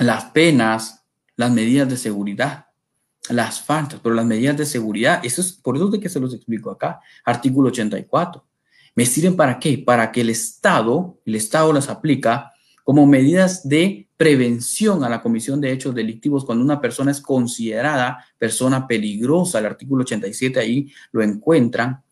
las 0.00 0.24
penas, 0.26 1.02
las 1.34 1.50
medidas 1.50 1.88
de 1.88 1.96
seguridad, 1.96 2.66
las 3.30 3.62
faltas, 3.62 4.00
pero 4.02 4.14
las 4.14 4.26
medidas 4.26 4.58
de 4.58 4.66
seguridad, 4.66 5.24
eso 5.24 5.40
es 5.40 5.52
por 5.52 5.76
eso 5.76 5.86
es 5.86 5.92
de 5.92 6.00
que 6.00 6.10
se 6.10 6.20
los 6.20 6.34
explico 6.34 6.70
acá, 6.70 7.00
artículo 7.24 7.68
84. 7.68 8.44
¿Me 8.96 9.06
sirven 9.06 9.34
para 9.34 9.58
qué? 9.58 9.78
Para 9.78 10.12
que 10.12 10.20
el 10.20 10.28
Estado, 10.28 11.18
el 11.24 11.36
Estado 11.36 11.72
las 11.72 11.88
aplica 11.88 12.52
como 12.88 13.06
medidas 13.06 13.68
de 13.68 14.08
prevención 14.16 15.04
a 15.04 15.10
la 15.10 15.20
comisión 15.20 15.60
de 15.60 15.70
hechos 15.70 15.94
delictivos 15.94 16.46
cuando 16.46 16.64
una 16.64 16.80
persona 16.80 17.10
es 17.10 17.20
considerada 17.20 18.24
persona 18.38 18.86
peligrosa. 18.86 19.58
El 19.58 19.66
artículo 19.66 20.04
87 20.04 20.58
ahí 20.58 20.90
lo 21.12 21.22
encuentran. 21.22 22.02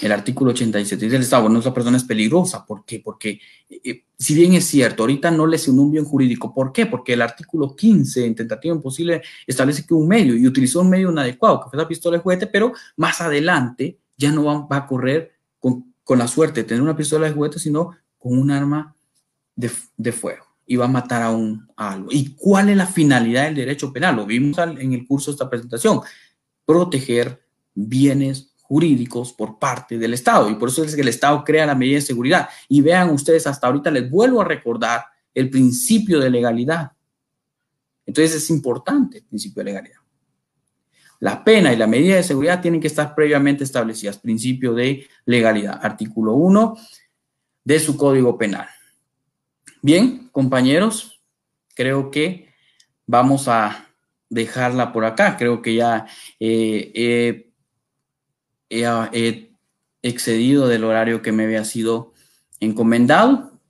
El 0.00 0.12
artículo 0.12 0.52
87 0.52 1.04
dice 1.04 1.16
el 1.16 1.22
Estado, 1.22 1.42
bueno, 1.42 1.58
esa 1.58 1.74
persona 1.74 1.96
es 1.96 2.04
peligrosa. 2.04 2.64
¿Por 2.64 2.84
qué? 2.84 3.00
Porque 3.00 3.40
eh, 3.68 3.80
eh, 3.82 4.04
si 4.16 4.36
bien 4.36 4.52
es 4.52 4.66
cierto, 4.66 5.02
ahorita 5.02 5.32
no 5.32 5.48
lesionó 5.48 5.82
un 5.82 5.90
bien 5.90 6.04
jurídico. 6.04 6.54
¿Por 6.54 6.70
qué? 6.70 6.86
Porque 6.86 7.14
el 7.14 7.20
artículo 7.20 7.74
15 7.74 8.24
en 8.24 8.36
tentativa 8.36 8.72
imposible 8.72 9.20
establece 9.48 9.84
que 9.84 9.94
un 9.94 10.06
medio 10.06 10.36
y 10.36 10.46
utilizó 10.46 10.82
un 10.82 10.90
medio 10.90 11.10
inadecuado, 11.10 11.64
que 11.64 11.70
fue 11.70 11.76
la 11.76 11.88
pistola 11.88 12.18
de 12.18 12.22
juguete, 12.22 12.46
pero 12.46 12.72
más 12.96 13.20
adelante 13.20 13.98
ya 14.16 14.30
no 14.30 14.44
va, 14.44 14.64
va 14.64 14.76
a 14.76 14.86
correr 14.86 15.32
con 15.58 15.92
con 16.04 16.18
la 16.18 16.28
suerte 16.28 16.60
de 16.60 16.68
tener 16.68 16.82
una 16.82 16.96
pistola 16.96 17.26
de 17.26 17.32
juguete, 17.32 17.58
sino 17.58 17.96
con 18.18 18.38
un 18.38 18.50
arma 18.50 18.93
de, 19.56 20.12
fuego 20.12 20.44
y 20.66 20.76
va 20.76 20.86
a 20.86 20.88
matar 20.88 21.22
a, 21.22 21.30
un, 21.30 21.68
algo. 21.76 22.08
¿Y 22.10 22.34
cuál 22.34 22.70
es 22.70 22.76
la 22.76 22.86
finalidad 22.86 23.44
del 23.44 23.54
derecho 23.54 23.92
penal? 23.92 24.16
Lo 24.16 24.26
vimos 24.26 24.58
en 24.58 24.92
el 24.92 25.06
curso 25.06 25.30
de 25.30 25.34
esta 25.34 25.50
presentación. 25.50 26.00
Proteger 26.64 27.42
bienes 27.74 28.54
jurídicos 28.62 29.32
por 29.32 29.58
parte 29.58 29.98
del 29.98 30.14
Estado. 30.14 30.48
Y 30.48 30.54
por 30.54 30.68
eso 30.68 30.84
es 30.84 30.94
que 30.94 31.02
el 31.02 31.08
Estado 31.08 31.44
crea 31.44 31.66
la 31.66 31.74
medida 31.74 31.96
de 31.96 32.02
seguridad. 32.02 32.48
Y 32.68 32.80
vean 32.80 33.10
ustedes, 33.10 33.46
hasta 33.46 33.66
ahorita 33.66 33.90
les 33.90 34.10
vuelvo 34.10 34.40
a 34.40 34.44
recordar 34.44 35.04
el 35.34 35.50
principio 35.50 36.18
de 36.18 36.30
legalidad. 36.30 36.92
Entonces 38.06 38.36
es 38.36 38.50
importante 38.50 39.18
el 39.18 39.24
principio 39.24 39.62
de 39.62 39.70
legalidad. 39.70 39.98
La 41.20 41.44
pena 41.44 41.72
y 41.72 41.76
la 41.76 41.86
medida 41.86 42.16
de 42.16 42.22
seguridad 42.22 42.60
tienen 42.60 42.80
que 42.80 42.86
estar 42.86 43.14
previamente 43.14 43.64
establecidas. 43.64 44.18
Principio 44.18 44.74
de 44.74 45.06
legalidad. 45.26 45.78
Artículo 45.82 46.34
1 46.34 46.76
de 47.64 47.80
su 47.80 47.96
Código 47.96 48.36
Penal. 48.36 48.68
Bien, 49.84 50.30
compañeros, 50.32 51.20
creo 51.74 52.10
que 52.10 52.48
vamos 53.06 53.48
a 53.48 53.90
dejarla 54.30 54.94
por 54.94 55.04
acá. 55.04 55.36
Creo 55.36 55.60
que 55.60 55.74
ya 55.74 56.06
he 56.40 57.52
excedido 60.00 60.68
del 60.68 60.84
horario 60.84 61.20
que 61.20 61.32
me 61.32 61.44
había 61.44 61.66
sido 61.66 62.14
encomendado. 62.60 63.60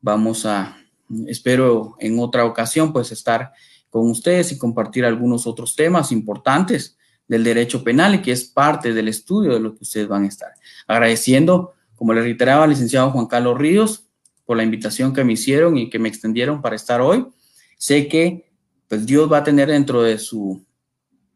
Vamos 0.00 0.46
a, 0.46 0.78
espero 1.26 1.96
en 1.98 2.18
otra 2.18 2.46
ocasión, 2.46 2.94
pues 2.94 3.12
estar 3.12 3.52
con 3.90 4.10
ustedes 4.10 4.50
y 4.52 4.56
compartir 4.56 5.04
algunos 5.04 5.46
otros 5.46 5.76
temas 5.76 6.12
importantes 6.12 6.96
del 7.26 7.44
derecho 7.44 7.84
penal 7.84 8.14
y 8.14 8.22
que 8.22 8.32
es 8.32 8.44
parte 8.44 8.94
del 8.94 9.08
estudio 9.08 9.52
de 9.52 9.60
lo 9.60 9.74
que 9.74 9.82
ustedes 9.82 10.08
van 10.08 10.24
a 10.24 10.28
estar. 10.28 10.54
Agradeciendo, 10.86 11.74
como 11.94 12.14
le 12.14 12.22
reiteraba 12.22 12.64
al 12.64 12.70
licenciado 12.70 13.10
Juan 13.10 13.26
Carlos 13.26 13.58
Ríos, 13.58 14.07
por 14.48 14.56
la 14.56 14.62
invitación 14.62 15.12
que 15.12 15.24
me 15.24 15.34
hicieron 15.34 15.76
y 15.76 15.90
que 15.90 15.98
me 15.98 16.08
extendieron 16.08 16.62
para 16.62 16.74
estar 16.74 17.02
hoy. 17.02 17.26
Sé 17.76 18.08
que 18.08 18.50
pues 18.88 19.04
Dios 19.04 19.30
va 19.30 19.38
a 19.38 19.44
tener 19.44 19.68
dentro 19.68 20.02
de 20.02 20.16
su, 20.16 20.64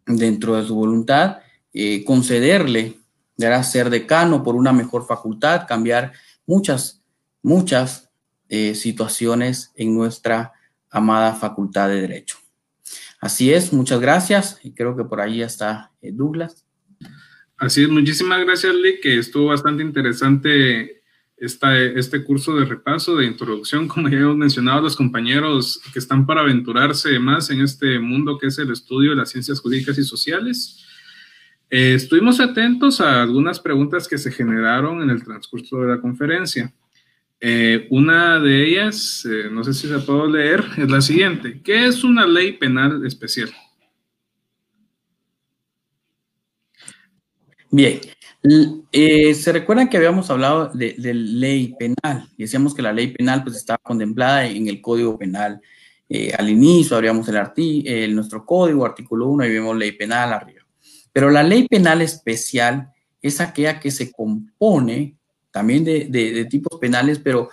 dentro 0.06 0.56
de 0.56 0.66
su 0.66 0.74
voluntad 0.74 1.40
eh, 1.74 2.04
concederle, 2.06 2.96
a 3.44 3.62
ser 3.64 3.90
decano 3.90 4.42
por 4.42 4.54
una 4.54 4.72
mejor 4.72 5.06
facultad, 5.06 5.66
cambiar 5.68 6.14
muchas, 6.46 7.02
muchas 7.42 8.08
eh, 8.48 8.74
situaciones 8.74 9.72
en 9.74 9.94
nuestra 9.94 10.54
amada 10.88 11.34
facultad 11.34 11.90
de 11.90 12.00
Derecho. 12.00 12.38
Así 13.20 13.52
es, 13.52 13.74
muchas 13.74 14.00
gracias 14.00 14.58
y 14.62 14.72
creo 14.72 14.96
que 14.96 15.04
por 15.04 15.20
ahí 15.20 15.42
está 15.42 15.92
eh, 16.00 16.12
Douglas. 16.14 16.64
Así 17.58 17.82
es, 17.82 17.90
muchísimas 17.90 18.42
gracias, 18.42 18.74
Lee, 18.74 19.00
que 19.02 19.18
estuvo 19.18 19.48
bastante 19.48 19.82
interesante 19.82 21.01
esta, 21.42 21.76
este 21.76 22.22
curso 22.22 22.54
de 22.54 22.64
repaso, 22.64 23.16
de 23.16 23.26
introducción, 23.26 23.88
como 23.88 24.08
ya 24.08 24.18
hemos 24.18 24.36
mencionado 24.36 24.80
los 24.80 24.94
compañeros 24.94 25.80
que 25.92 25.98
están 25.98 26.24
para 26.24 26.42
aventurarse 26.42 27.18
más 27.18 27.50
en 27.50 27.62
este 27.62 27.98
mundo 27.98 28.38
que 28.38 28.46
es 28.46 28.58
el 28.58 28.70
estudio 28.70 29.10
de 29.10 29.16
las 29.16 29.30
ciencias 29.30 29.58
jurídicas 29.58 29.98
y 29.98 30.04
sociales. 30.04 30.84
Eh, 31.68 31.94
estuvimos 31.94 32.38
atentos 32.38 33.00
a 33.00 33.22
algunas 33.22 33.58
preguntas 33.58 34.06
que 34.06 34.18
se 34.18 34.30
generaron 34.30 35.02
en 35.02 35.10
el 35.10 35.24
transcurso 35.24 35.80
de 35.80 35.88
la 35.88 36.00
conferencia. 36.00 36.72
Eh, 37.40 37.88
una 37.90 38.38
de 38.38 38.68
ellas, 38.68 39.26
eh, 39.28 39.48
no 39.50 39.64
sé 39.64 39.74
si 39.74 39.88
se 39.88 39.98
puedo 39.98 40.28
leer, 40.28 40.64
es 40.76 40.88
la 40.88 41.00
siguiente. 41.00 41.60
¿Qué 41.64 41.86
es 41.86 42.04
una 42.04 42.24
ley 42.24 42.52
penal 42.52 43.04
especial? 43.04 43.50
Bien, 47.68 47.98
eh, 48.92 49.34
se 49.34 49.52
recuerdan 49.52 49.88
que 49.88 49.96
habíamos 49.96 50.30
hablado 50.30 50.70
de, 50.74 50.94
ley 51.14 51.74
penal 51.78 52.28
y 52.36 52.42
decíamos 52.42 52.74
que 52.74 52.82
la 52.82 52.92
ley 52.92 53.08
penal 53.08 53.42
pues 53.42 53.56
estaba 53.56 53.78
contemplada 53.78 54.46
en 54.46 54.68
el 54.68 54.80
Código 54.80 55.16
Penal. 55.18 55.60
al 56.38 56.48
inicio 56.48 56.96
abríamos 56.96 57.28
el, 57.28 57.86
el 57.86 58.14
nuestro 58.14 58.44
código, 58.44 58.84
artículo 58.84 59.28
1, 59.28 59.46
y 59.46 59.50
vemos 59.50 59.76
ley 59.76 59.92
penal 59.92 60.32
arriba. 60.32 60.62
Pero 61.12 61.30
la 61.30 61.42
ley 61.42 61.68
penal 61.68 62.00
especial 62.02 62.92
es 63.20 63.40
aquella 63.40 63.78
que 63.78 63.90
se 63.90 64.10
compone 64.10 65.16
también 65.52 65.84
de, 65.84 66.46
tipos 66.50 66.80
penales, 66.80 67.18
pero 67.18 67.50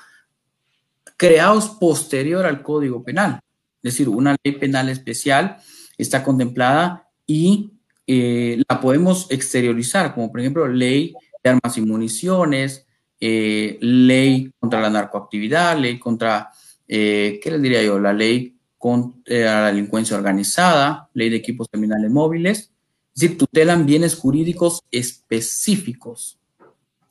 creados 1.18 1.70
posterior 1.70 2.46
al 2.46 2.64
Código 2.64 3.04
Penal. 3.04 3.42
Es 3.84 3.94
decir, 3.94 4.10
una 4.10 4.36
ley 4.44 4.56
penal 4.56 4.90
especial 4.90 5.58
está 5.98 6.24
contemplada 6.24 7.08
y 7.28 7.72
eh, 8.12 8.64
la 8.68 8.82
podemos 8.82 9.28
exteriorizar, 9.30 10.16
como 10.16 10.32
por 10.32 10.40
ejemplo 10.40 10.68
ley 10.68 11.14
de 11.44 11.50
armas 11.52 11.78
y 11.78 11.82
municiones, 11.82 12.88
eh, 13.20 13.78
ley 13.82 14.52
contra 14.60 14.82
la 14.82 14.90
narcoactividad, 14.90 15.78
ley 15.78 16.00
contra, 16.00 16.50
eh, 16.88 17.40
¿qué 17.40 17.52
les 17.52 17.62
diría 17.62 17.84
yo? 17.84 18.00
La 18.00 18.12
ley 18.12 18.56
contra 18.80 19.62
la 19.62 19.68
delincuencia 19.68 20.18
organizada, 20.18 21.08
ley 21.14 21.30
de 21.30 21.36
equipos 21.36 21.68
criminales 21.70 22.10
móviles. 22.10 22.72
Es 23.16 23.38
tutelan 23.38 23.86
bienes 23.86 24.16
jurídicos 24.16 24.82
específicos. 24.90 26.40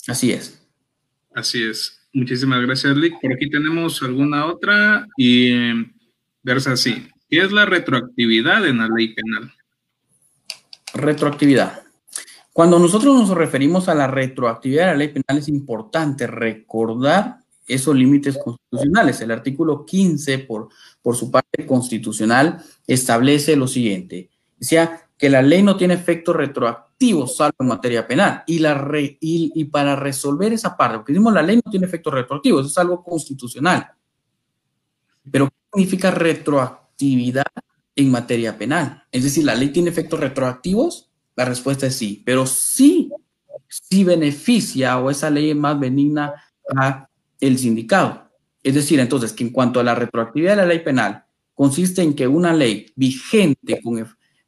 Así 0.09 0.33
es. 0.33 0.67
Así 1.33 1.63
es. 1.63 2.09
Muchísimas 2.13 2.61
gracias, 2.63 2.97
Lick. 2.97 3.21
Por 3.21 3.33
aquí 3.35 3.49
tenemos 3.49 4.03
alguna 4.03 4.47
otra 4.47 5.07
y 5.17 5.53
versa 6.43 6.73
así. 6.73 7.07
¿Qué 7.31 7.39
es 7.39 7.53
la 7.53 7.67
retroactividad 7.67 8.67
en 8.67 8.79
la 8.79 8.89
ley 8.89 9.15
penal? 9.15 9.53
Retroactividad. 10.95 11.83
Cuando 12.53 12.79
nosotros 12.79 13.15
nos 13.15 13.31
referimos 13.31 13.89
a 13.89 13.95
la 13.95 14.07
retroactividad 14.07 14.87
de 14.87 14.93
la 14.93 14.97
ley 14.97 15.09
penal, 15.09 15.39
es 15.39 15.49
importante 15.49 16.27
recordar 16.27 17.39
esos 17.67 17.95
límites 17.95 18.39
constitucionales. 18.43 19.21
El 19.21 19.31
artículo 19.31 19.85
15, 19.85 20.41
por, 20.41 20.69
por 21.01 21.15
su 21.15 21.31
parte 21.31 21.67
constitucional, 21.67 22.63
establece 22.87 23.55
lo 23.55 23.69
siguiente. 23.69 24.31
Decía 24.59 25.09
que 25.17 25.29
la 25.29 25.43
ley 25.43 25.63
no 25.63 25.77
tiene 25.77 25.95
efecto 25.95 26.33
retroactivo 26.33 27.27
salvo 27.27 27.57
en 27.61 27.67
materia 27.69 28.07
penal. 28.07 28.43
Y, 28.47 28.59
la 28.59 28.91
y, 29.21 29.65
para 29.67 29.95
resolver 29.95 30.53
esa 30.53 30.77
parte, 30.77 30.99
porque 30.99 31.13
decimos 31.13 31.33
la 31.33 31.43
ley 31.43 31.61
no 31.65 31.71
tiene 31.71 31.87
efecto 31.87 32.11
retroactivo, 32.11 32.61
eso 32.61 32.69
es 32.69 32.79
algo 32.79 33.03
constitucional. 33.03 33.93
Pero, 35.31 35.49
¿qué 35.49 35.55
significa 35.75 36.11
retroactividad 36.11 37.45
en 37.99 38.13
materia 38.13 38.57
penal? 38.57 39.03
Es 39.11 39.25
decir, 39.25 39.45
¿la 39.45 39.57
ley 39.57 39.71
tiene 39.71 39.91
efectos 39.91 40.21
retroactivos? 40.21 41.11
La 41.35 41.45
respuesta 41.45 41.87
es 41.87 41.97
sí, 41.97 42.23
pero 42.25 42.47
sí, 42.47 43.11
sí 43.69 44.05
beneficia 44.05 44.99
o 44.99 45.11
esa 45.11 45.31
ley 45.31 45.51
es 45.51 45.57
más 45.57 45.79
benigna 45.79 46.33
a 46.77 47.09
el 47.41 47.59
sindicado. 47.59 48.31
Es 48.63 48.75
decir, 48.75 49.01
entonces, 49.01 49.33
que 49.33 49.43
en 49.43 49.51
cuanto 49.51 49.81
a 49.81 49.85
la 49.85 49.97
retroactividad 49.97 50.53
de 50.53 50.57
la 50.63 50.67
ley 50.67 50.79
penal, 50.79 51.25
consiste 51.55 52.03
en 52.03 52.15
que 52.15 52.29
una 52.29 52.53
ley 52.53 52.87
vigente 52.95 53.81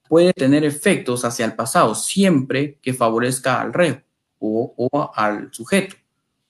puede 0.08 0.32
tener 0.32 0.64
efectos 0.64 1.24
hacia 1.24 1.44
el 1.44 1.54
pasado 1.54 1.94
siempre 1.96 2.78
que 2.80 2.94
favorezca 2.94 3.60
al 3.60 3.72
reo 3.72 4.00
o, 4.38 5.10
al 5.14 5.52
sujeto, 5.52 5.96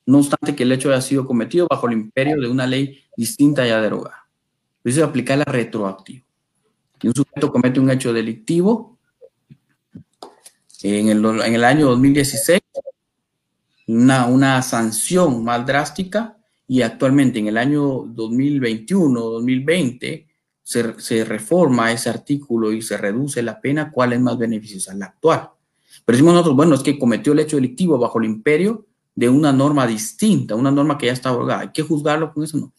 no 0.05 0.19
obstante 0.19 0.55
que 0.55 0.63
el 0.63 0.71
hecho 0.71 0.89
haya 0.89 1.01
sido 1.01 1.25
cometido 1.25 1.67
bajo 1.67 1.87
el 1.87 1.93
imperio 1.93 2.39
de 2.39 2.47
una 2.47 2.67
ley 2.67 2.99
distinta 3.17 3.65
ya 3.65 3.81
derogada. 3.81 4.27
Eso 4.83 5.03
aplica 5.03 5.35
la 5.35 5.45
retroactiva. 5.45 6.25
Si 7.01 7.07
un 7.07 7.15
sujeto 7.15 7.51
comete 7.51 7.79
un 7.79 7.89
hecho 7.89 8.13
delictivo 8.13 8.99
en 10.83 11.09
el, 11.09 11.25
en 11.25 11.55
el 11.55 11.63
año 11.63 11.87
2016, 11.87 12.61
una, 13.87 14.27
una 14.27 14.61
sanción 14.61 15.43
más 15.43 15.65
drástica 15.65 16.37
y 16.67 16.83
actualmente 16.83 17.39
en 17.39 17.47
el 17.47 17.57
año 17.57 18.03
2021, 18.05 19.19
2020, 19.19 20.27
se, 20.63 20.99
se, 21.01 21.25
reforma 21.25 21.91
ese 21.91 22.09
artículo 22.09 22.71
y 22.71 22.83
se 22.83 22.97
reduce 22.97 23.41
la 23.41 23.59
pena, 23.59 23.91
¿cuál 23.91 24.13
es 24.13 24.21
más 24.21 24.37
beneficiosa? 24.37 24.93
La 24.93 25.07
actual. 25.07 25.49
Pero 26.05 26.15
decimos 26.15 26.33
nosotros, 26.33 26.55
bueno, 26.55 26.75
es 26.75 26.81
que 26.81 26.99
cometió 26.99 27.33
el 27.33 27.39
hecho 27.39 27.57
delictivo 27.57 27.97
bajo 27.97 28.19
el 28.19 28.25
imperio 28.25 28.85
de 29.15 29.27
una 29.27 29.51
norma 29.51 29.85
distinta, 29.87 30.55
una 30.55 30.71
norma 30.71 30.97
que 30.97 31.07
ya 31.07 31.13
está 31.13 31.29
abrogada. 31.29 31.61
Hay 31.61 31.71
que 31.71 31.81
juzgarlo 31.81 32.31
con 32.33 32.43
eso, 32.43 32.57
no. 32.57 32.73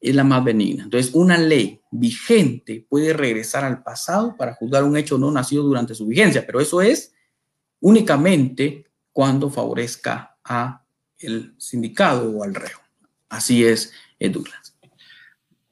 Es 0.00 0.14
la 0.14 0.24
más 0.24 0.44
benigna. 0.44 0.84
Entonces, 0.84 1.12
una 1.14 1.36
ley 1.38 1.80
vigente 1.90 2.86
puede 2.88 3.12
regresar 3.12 3.64
al 3.64 3.82
pasado 3.82 4.36
para 4.36 4.54
juzgar 4.54 4.84
un 4.84 4.96
hecho 4.96 5.18
no 5.18 5.30
nacido 5.30 5.62
durante 5.64 5.94
su 5.94 6.06
vigencia, 6.06 6.46
pero 6.46 6.60
eso 6.60 6.80
es 6.80 7.14
únicamente 7.80 8.84
cuando 9.12 9.50
favorezca 9.50 10.36
a 10.44 10.84
el 11.18 11.54
sindicado 11.58 12.30
o 12.30 12.44
al 12.44 12.54
reo. 12.54 12.78
Así 13.28 13.64
es, 13.64 13.92
Douglas. 14.20 14.76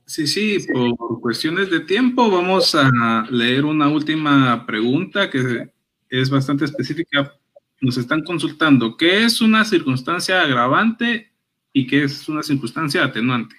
Sí, 0.04 0.26
sí, 0.26 0.58
por 0.72 1.20
cuestiones 1.20 1.70
de 1.70 1.80
tiempo 1.80 2.30
vamos 2.30 2.74
a 2.74 3.26
leer 3.30 3.64
una 3.64 3.88
última 3.88 4.64
pregunta 4.66 5.30
que 5.30 5.70
es 6.08 6.30
bastante 6.30 6.64
específica. 6.64 7.32
Nos 7.80 7.96
están 7.96 8.22
consultando, 8.22 8.96
¿qué 8.96 9.24
es 9.24 9.40
una 9.40 9.64
circunstancia 9.64 10.42
agravante 10.42 11.32
y 11.72 11.86
qué 11.86 12.04
es 12.04 12.28
una 12.28 12.42
circunstancia 12.42 13.04
atenuante? 13.04 13.56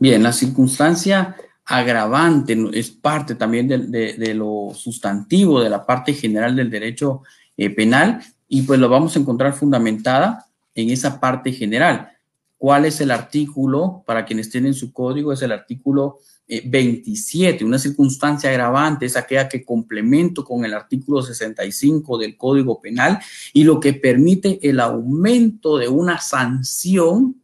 Bien, 0.00 0.22
la 0.22 0.32
circunstancia 0.32 1.36
agravante 1.66 2.58
es 2.72 2.90
parte 2.90 3.34
también 3.34 3.68
de, 3.68 4.34
lo 4.34 4.72
sustantivo, 4.74 5.60
de 5.60 5.68
la 5.68 5.84
parte 5.84 6.14
general 6.14 6.56
del 6.56 6.70
derecho 6.70 7.22
eh, 7.54 7.68
penal, 7.68 8.18
y 8.48 8.62
pues 8.62 8.80
lo 8.80 8.88
vamos 8.88 9.14
a 9.14 9.18
encontrar 9.18 9.52
fundamentada 9.52 10.46
en 10.74 10.88
esa 10.88 11.20
parte 11.20 11.52
general. 11.52 12.10
¿Cuál 12.56 12.86
es 12.86 13.02
el 13.02 13.10
artículo? 13.10 14.02
Para 14.06 14.24
quienes 14.24 14.48
tienen 14.48 14.72
su 14.72 14.90
código, 14.90 15.34
es 15.34 15.42
el 15.42 15.52
artículo 15.52 16.20
27. 16.48 17.62
Eh, 17.62 17.66
Una 17.66 17.78
circunstancia 17.78 18.48
agravante 18.48 19.04
es 19.04 19.18
aquella 19.18 19.50
que 19.50 19.64
complemento 19.64 20.44
con 20.44 20.64
el 20.64 20.72
artículo 20.72 21.20
65 21.20 22.16
del 22.16 22.38
Código 22.38 22.80
Penal 22.80 23.18
y 23.52 23.64
lo 23.64 23.78
que 23.78 23.92
permite 23.92 24.58
el 24.66 24.80
aumento 24.80 25.76
de 25.76 25.88
una 25.88 26.18
sanción, 26.20 27.39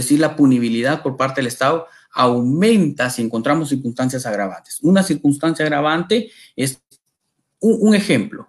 es 0.00 0.04
decir, 0.04 0.20
la 0.20 0.36
punibilidad 0.36 1.02
por 1.02 1.16
parte 1.16 1.40
del 1.40 1.48
Estado 1.48 1.86
aumenta 2.12 3.10
si 3.10 3.22
encontramos 3.22 3.68
circunstancias 3.68 4.26
agravantes. 4.26 4.78
Una 4.82 5.02
circunstancia 5.02 5.64
agravante 5.64 6.30
es 6.54 6.80
un 7.60 7.94
ejemplo 7.94 8.48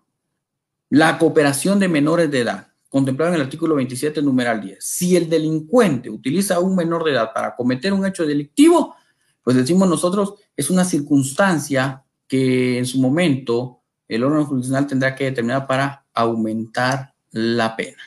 la 0.89 1.17
cooperación 1.17 1.79
de 1.79 1.87
menores 1.87 2.31
de 2.31 2.39
edad, 2.39 2.67
contemplada 2.89 3.31
en 3.31 3.35
el 3.35 3.41
artículo 3.41 3.75
27, 3.75 4.21
numeral 4.21 4.61
10. 4.61 4.77
Si 4.79 5.15
el 5.15 5.29
delincuente 5.29 6.09
utiliza 6.09 6.55
a 6.55 6.59
un 6.59 6.75
menor 6.75 7.03
de 7.03 7.11
edad 7.11 7.33
para 7.33 7.55
cometer 7.55 7.93
un 7.93 8.05
hecho 8.05 8.25
delictivo, 8.25 8.95
pues 9.43 9.57
decimos 9.57 9.89
nosotros, 9.89 10.35
es 10.55 10.69
una 10.69 10.85
circunstancia 10.85 12.03
que 12.27 12.77
en 12.77 12.85
su 12.85 12.99
momento 12.99 13.81
el 14.07 14.23
órgano 14.23 14.45
jurisdiccional 14.45 14.87
tendrá 14.87 15.15
que 15.15 15.25
determinar 15.25 15.67
para 15.67 16.05
aumentar 16.13 17.13
la 17.31 17.75
pena. 17.75 18.01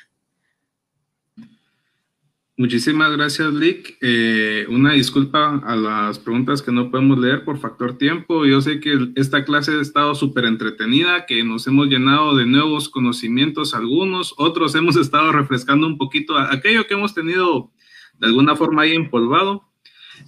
Muchísimas 2.61 3.11
gracias, 3.12 3.55
Lick. 3.55 3.97
Eh, 4.03 4.66
una 4.69 4.93
disculpa 4.93 5.62
a 5.65 5.77
las 5.77 6.19
preguntas 6.19 6.61
que 6.61 6.70
no 6.70 6.91
podemos 6.91 7.19
leer 7.19 7.43
por 7.43 7.59
factor 7.59 7.97
tiempo. 7.97 8.45
Yo 8.45 8.61
sé 8.61 8.81
que 8.81 9.12
esta 9.15 9.47
clase 9.47 9.73
ha 9.73 9.81
estado 9.81 10.15
súper 10.15 10.45
entretenida, 10.45 11.24
que 11.24 11.43
nos 11.43 11.66
hemos 11.66 11.87
llenado 11.89 12.37
de 12.37 12.45
nuevos 12.45 12.91
conocimientos 12.91 13.73
algunos, 13.73 14.35
otros 14.37 14.74
hemos 14.74 14.97
estado 15.01 15.32
refrescando 15.32 15.87
un 15.87 15.97
poquito 15.97 16.37
aquello 16.37 16.87
que 16.87 16.93
hemos 16.93 17.15
tenido 17.15 17.70
de 18.19 18.27
alguna 18.27 18.55
forma 18.55 18.82
ahí 18.82 18.93
empolvado. 18.93 19.65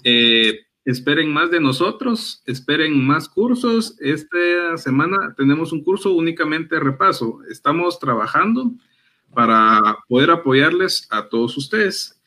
Eh, 0.03 0.61
esperen 0.87 1.31
más 1.35 1.51
de 1.51 1.61
nosotros, 1.61 2.43
esperen 2.47 2.99
más 3.07 3.29
cursos. 3.29 3.95
Esta 4.01 4.79
semana 4.79 5.35
tenemos 5.37 5.71
un 5.71 5.85
curso 5.85 6.15
únicamente 6.15 6.77
de 6.77 6.81
repaso. 6.81 7.41
Estamos 7.51 8.01
trabajando 8.01 8.73
para 9.35 9.99
poder 10.09 10.31
apoyarles 10.31 11.07
a 11.11 11.29
todos 11.29 11.59
ustedes. 11.59 12.22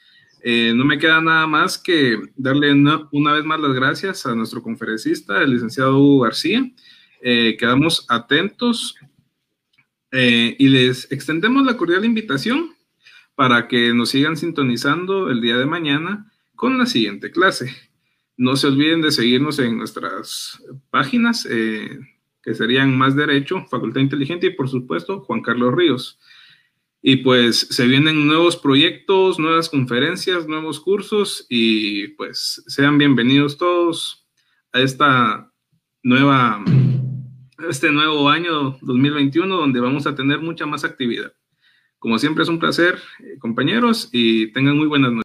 Eh, 0.47 0.73
no 0.75 0.85
me 0.85 0.99
queda 0.99 1.19
nada 1.21 1.47
más 1.47 1.75
que 1.75 2.19
darle 2.35 2.71
una, 2.71 3.33
vez 3.33 3.43
más 3.43 3.59
las 3.59 3.73
gracias 3.73 4.27
a 4.27 4.35
nuestro 4.35 4.61
conferencista, 4.61 5.41
el 5.41 5.49
licenciado 5.49 5.97
Hugo 5.97 6.19
García. 6.19 6.71
Eh, 7.19 7.57
quedamos 7.57 8.05
atentos 8.09 8.95
eh, 10.11 10.55
y 10.59 10.67
les 10.67 11.11
extendemos 11.11 11.65
la 11.65 11.75
cordial 11.75 12.05
invitación 12.05 12.75
para 13.33 13.67
que 13.67 13.91
nos 13.95 14.09
sigan 14.09 14.37
sintonizando 14.37 15.31
el 15.31 15.41
día 15.41 15.57
de 15.57 15.65
mañana 15.65 16.31
con 16.53 16.77
la 16.77 16.85
siguiente 16.85 17.31
clase. 17.31 17.75
No 18.37 18.55
se 18.55 18.67
olviden 18.67 19.01
de 19.01 19.09
seguirnos 19.09 19.57
en 19.57 19.79
nuestras 19.79 20.61
páginas, 20.91 21.43
que 21.43 22.53
serían 22.53 22.95
Más 22.95 23.15
Derecho, 23.15 23.65
Facultad 23.65 24.01
Inteligente 24.01 24.45
y 24.45 24.51
por 24.51 24.69
supuesto 24.69 25.21
Juan 25.21 25.41
Carlos 25.41 25.73
Ríos. 25.73 26.19
Y 27.07 27.17
pues 27.17 27.67
se 27.69 27.85
vienen 27.85 28.25
nuevos 28.25 28.57
proyectos, 28.57 29.37
nuevas 29.37 29.69
conferencias, 29.69 30.47
nuevos 30.47 30.79
cursos 30.79 31.45
y 31.49 32.07
pues 32.15 32.63
sean 32.65 32.97
bienvenidos 32.97 33.59
todos 33.59 34.27
a 34.73 34.79
esta 34.79 35.53
nueva, 36.01 36.65
este 37.69 37.91
nuevo 37.91 38.27
año 38.27 38.79
2021 38.81 39.55
donde 39.55 39.79
vamos 39.81 40.07
a 40.07 40.15
tener 40.15 40.39
mucha 40.39 40.65
más 40.65 40.83
actividad. 40.83 41.31
Como 41.99 42.17
siempre 42.17 42.41
es 42.41 42.49
un 42.49 42.57
placer, 42.57 42.95
eh, 43.19 43.37
compañeros, 43.37 44.09
y 44.11 44.51
tengan 44.53 44.75
muy 44.75 44.87
buenas 44.87 45.13
noches. 45.13 45.13